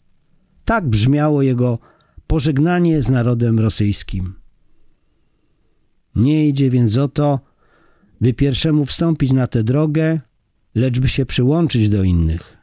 Tak 0.65 0.87
brzmiało 0.87 1.41
jego 1.41 1.79
pożegnanie 2.27 3.03
z 3.03 3.09
narodem 3.09 3.59
rosyjskim. 3.59 4.42
Nie 6.15 6.47
idzie 6.47 6.69
więc 6.69 6.97
o 6.97 7.07
to, 7.07 7.39
by 8.21 8.33
pierwszemu 8.33 8.85
wstąpić 8.85 9.31
na 9.31 9.47
tę 9.47 9.63
drogę, 9.63 10.19
lecz 10.75 10.99
by 10.99 11.07
się 11.07 11.25
przyłączyć 11.25 11.89
do 11.89 12.03
innych. 12.03 12.57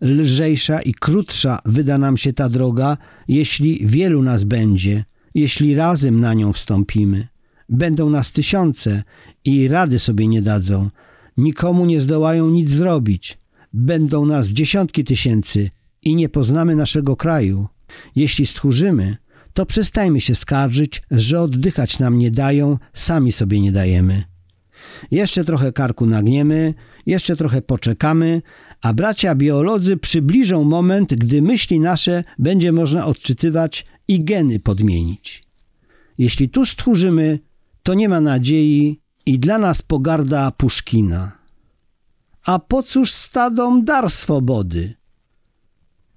Lżejsza 0.00 0.82
i 0.82 0.94
krótsza 0.94 1.58
wyda 1.64 1.98
nam 1.98 2.16
się 2.16 2.32
ta 2.32 2.48
droga, 2.48 2.96
jeśli 3.28 3.86
wielu 3.86 4.22
nas 4.22 4.44
będzie, 4.44 5.04
jeśli 5.34 5.74
razem 5.74 6.20
na 6.20 6.34
nią 6.34 6.52
wstąpimy. 6.52 7.28
Będą 7.68 8.10
nas 8.10 8.32
tysiące 8.32 9.02
i 9.44 9.68
rady 9.68 9.98
sobie 9.98 10.26
nie 10.28 10.42
dadzą. 10.42 10.90
Nikomu 11.36 11.86
nie 11.86 12.00
zdołają 12.00 12.50
nic 12.50 12.70
zrobić. 12.70 13.38
Będą 13.72 14.26
nas 14.26 14.48
dziesiątki 14.48 15.04
tysięcy 15.04 15.70
i 16.02 16.14
nie 16.16 16.28
poznamy 16.28 16.76
naszego 16.76 17.16
kraju. 17.16 17.68
Jeśli 18.16 18.46
stchórzymy, 18.46 19.16
to 19.52 19.66
przestajmy 19.66 20.20
się 20.20 20.34
skarżyć, 20.34 21.02
że 21.10 21.40
oddychać 21.40 21.98
nam 21.98 22.18
nie 22.18 22.30
dają, 22.30 22.78
sami 22.92 23.32
sobie 23.32 23.60
nie 23.60 23.72
dajemy. 23.72 24.24
Jeszcze 25.10 25.44
trochę 25.44 25.72
karku 25.72 26.06
nagniemy, 26.06 26.74
jeszcze 27.06 27.36
trochę 27.36 27.62
poczekamy, 27.62 28.42
a 28.82 28.94
bracia 28.94 29.34
biolodzy 29.34 29.96
przybliżą 29.96 30.64
moment, 30.64 31.14
gdy 31.14 31.42
myśli 31.42 31.80
nasze 31.80 32.24
będzie 32.38 32.72
można 32.72 33.06
odczytywać 33.06 33.86
i 34.08 34.24
geny 34.24 34.60
podmienić. 34.60 35.44
Jeśli 36.18 36.48
tu 36.48 36.66
stchórzymy, 36.66 37.38
to 37.82 37.94
nie 37.94 38.08
ma 38.08 38.20
nadziei 38.20 39.00
i 39.26 39.38
dla 39.38 39.58
nas 39.58 39.82
pogarda 39.82 40.50
Puszkina. 40.50 41.38
A 42.44 42.58
po 42.58 42.82
cóż 42.82 43.12
stadom 43.12 43.84
dar 43.84 44.10
swobody? 44.10 44.94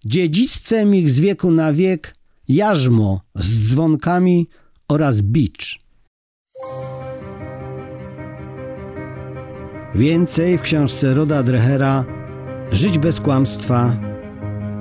Dziedzictwem 0.06 0.96
ich 0.96 1.12
z 1.12 1.20
wieku 1.20 1.52
na 1.52 1.74
wiek 1.74 2.16
jarzmo 2.48 3.22
z 3.36 3.70
dzwonkami 3.70 4.50
oraz 4.88 5.22
bicz. 5.22 5.80
Więcej 9.96 10.58
w 10.58 10.62
książce 10.62 11.14
Roda 11.14 11.44
Drehera 11.44 12.06
Żyć 12.74 13.00
bez 13.00 13.20
kłamstwa 13.20 13.96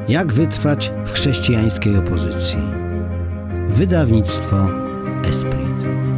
Jak 0.09 0.33
wytrwać 0.33 0.93
w 1.07 1.13
chrześcijańskiej 1.13 1.97
opozycji. 1.97 2.59
Wydawnictwo 3.69 4.69
Esprit. 5.25 6.12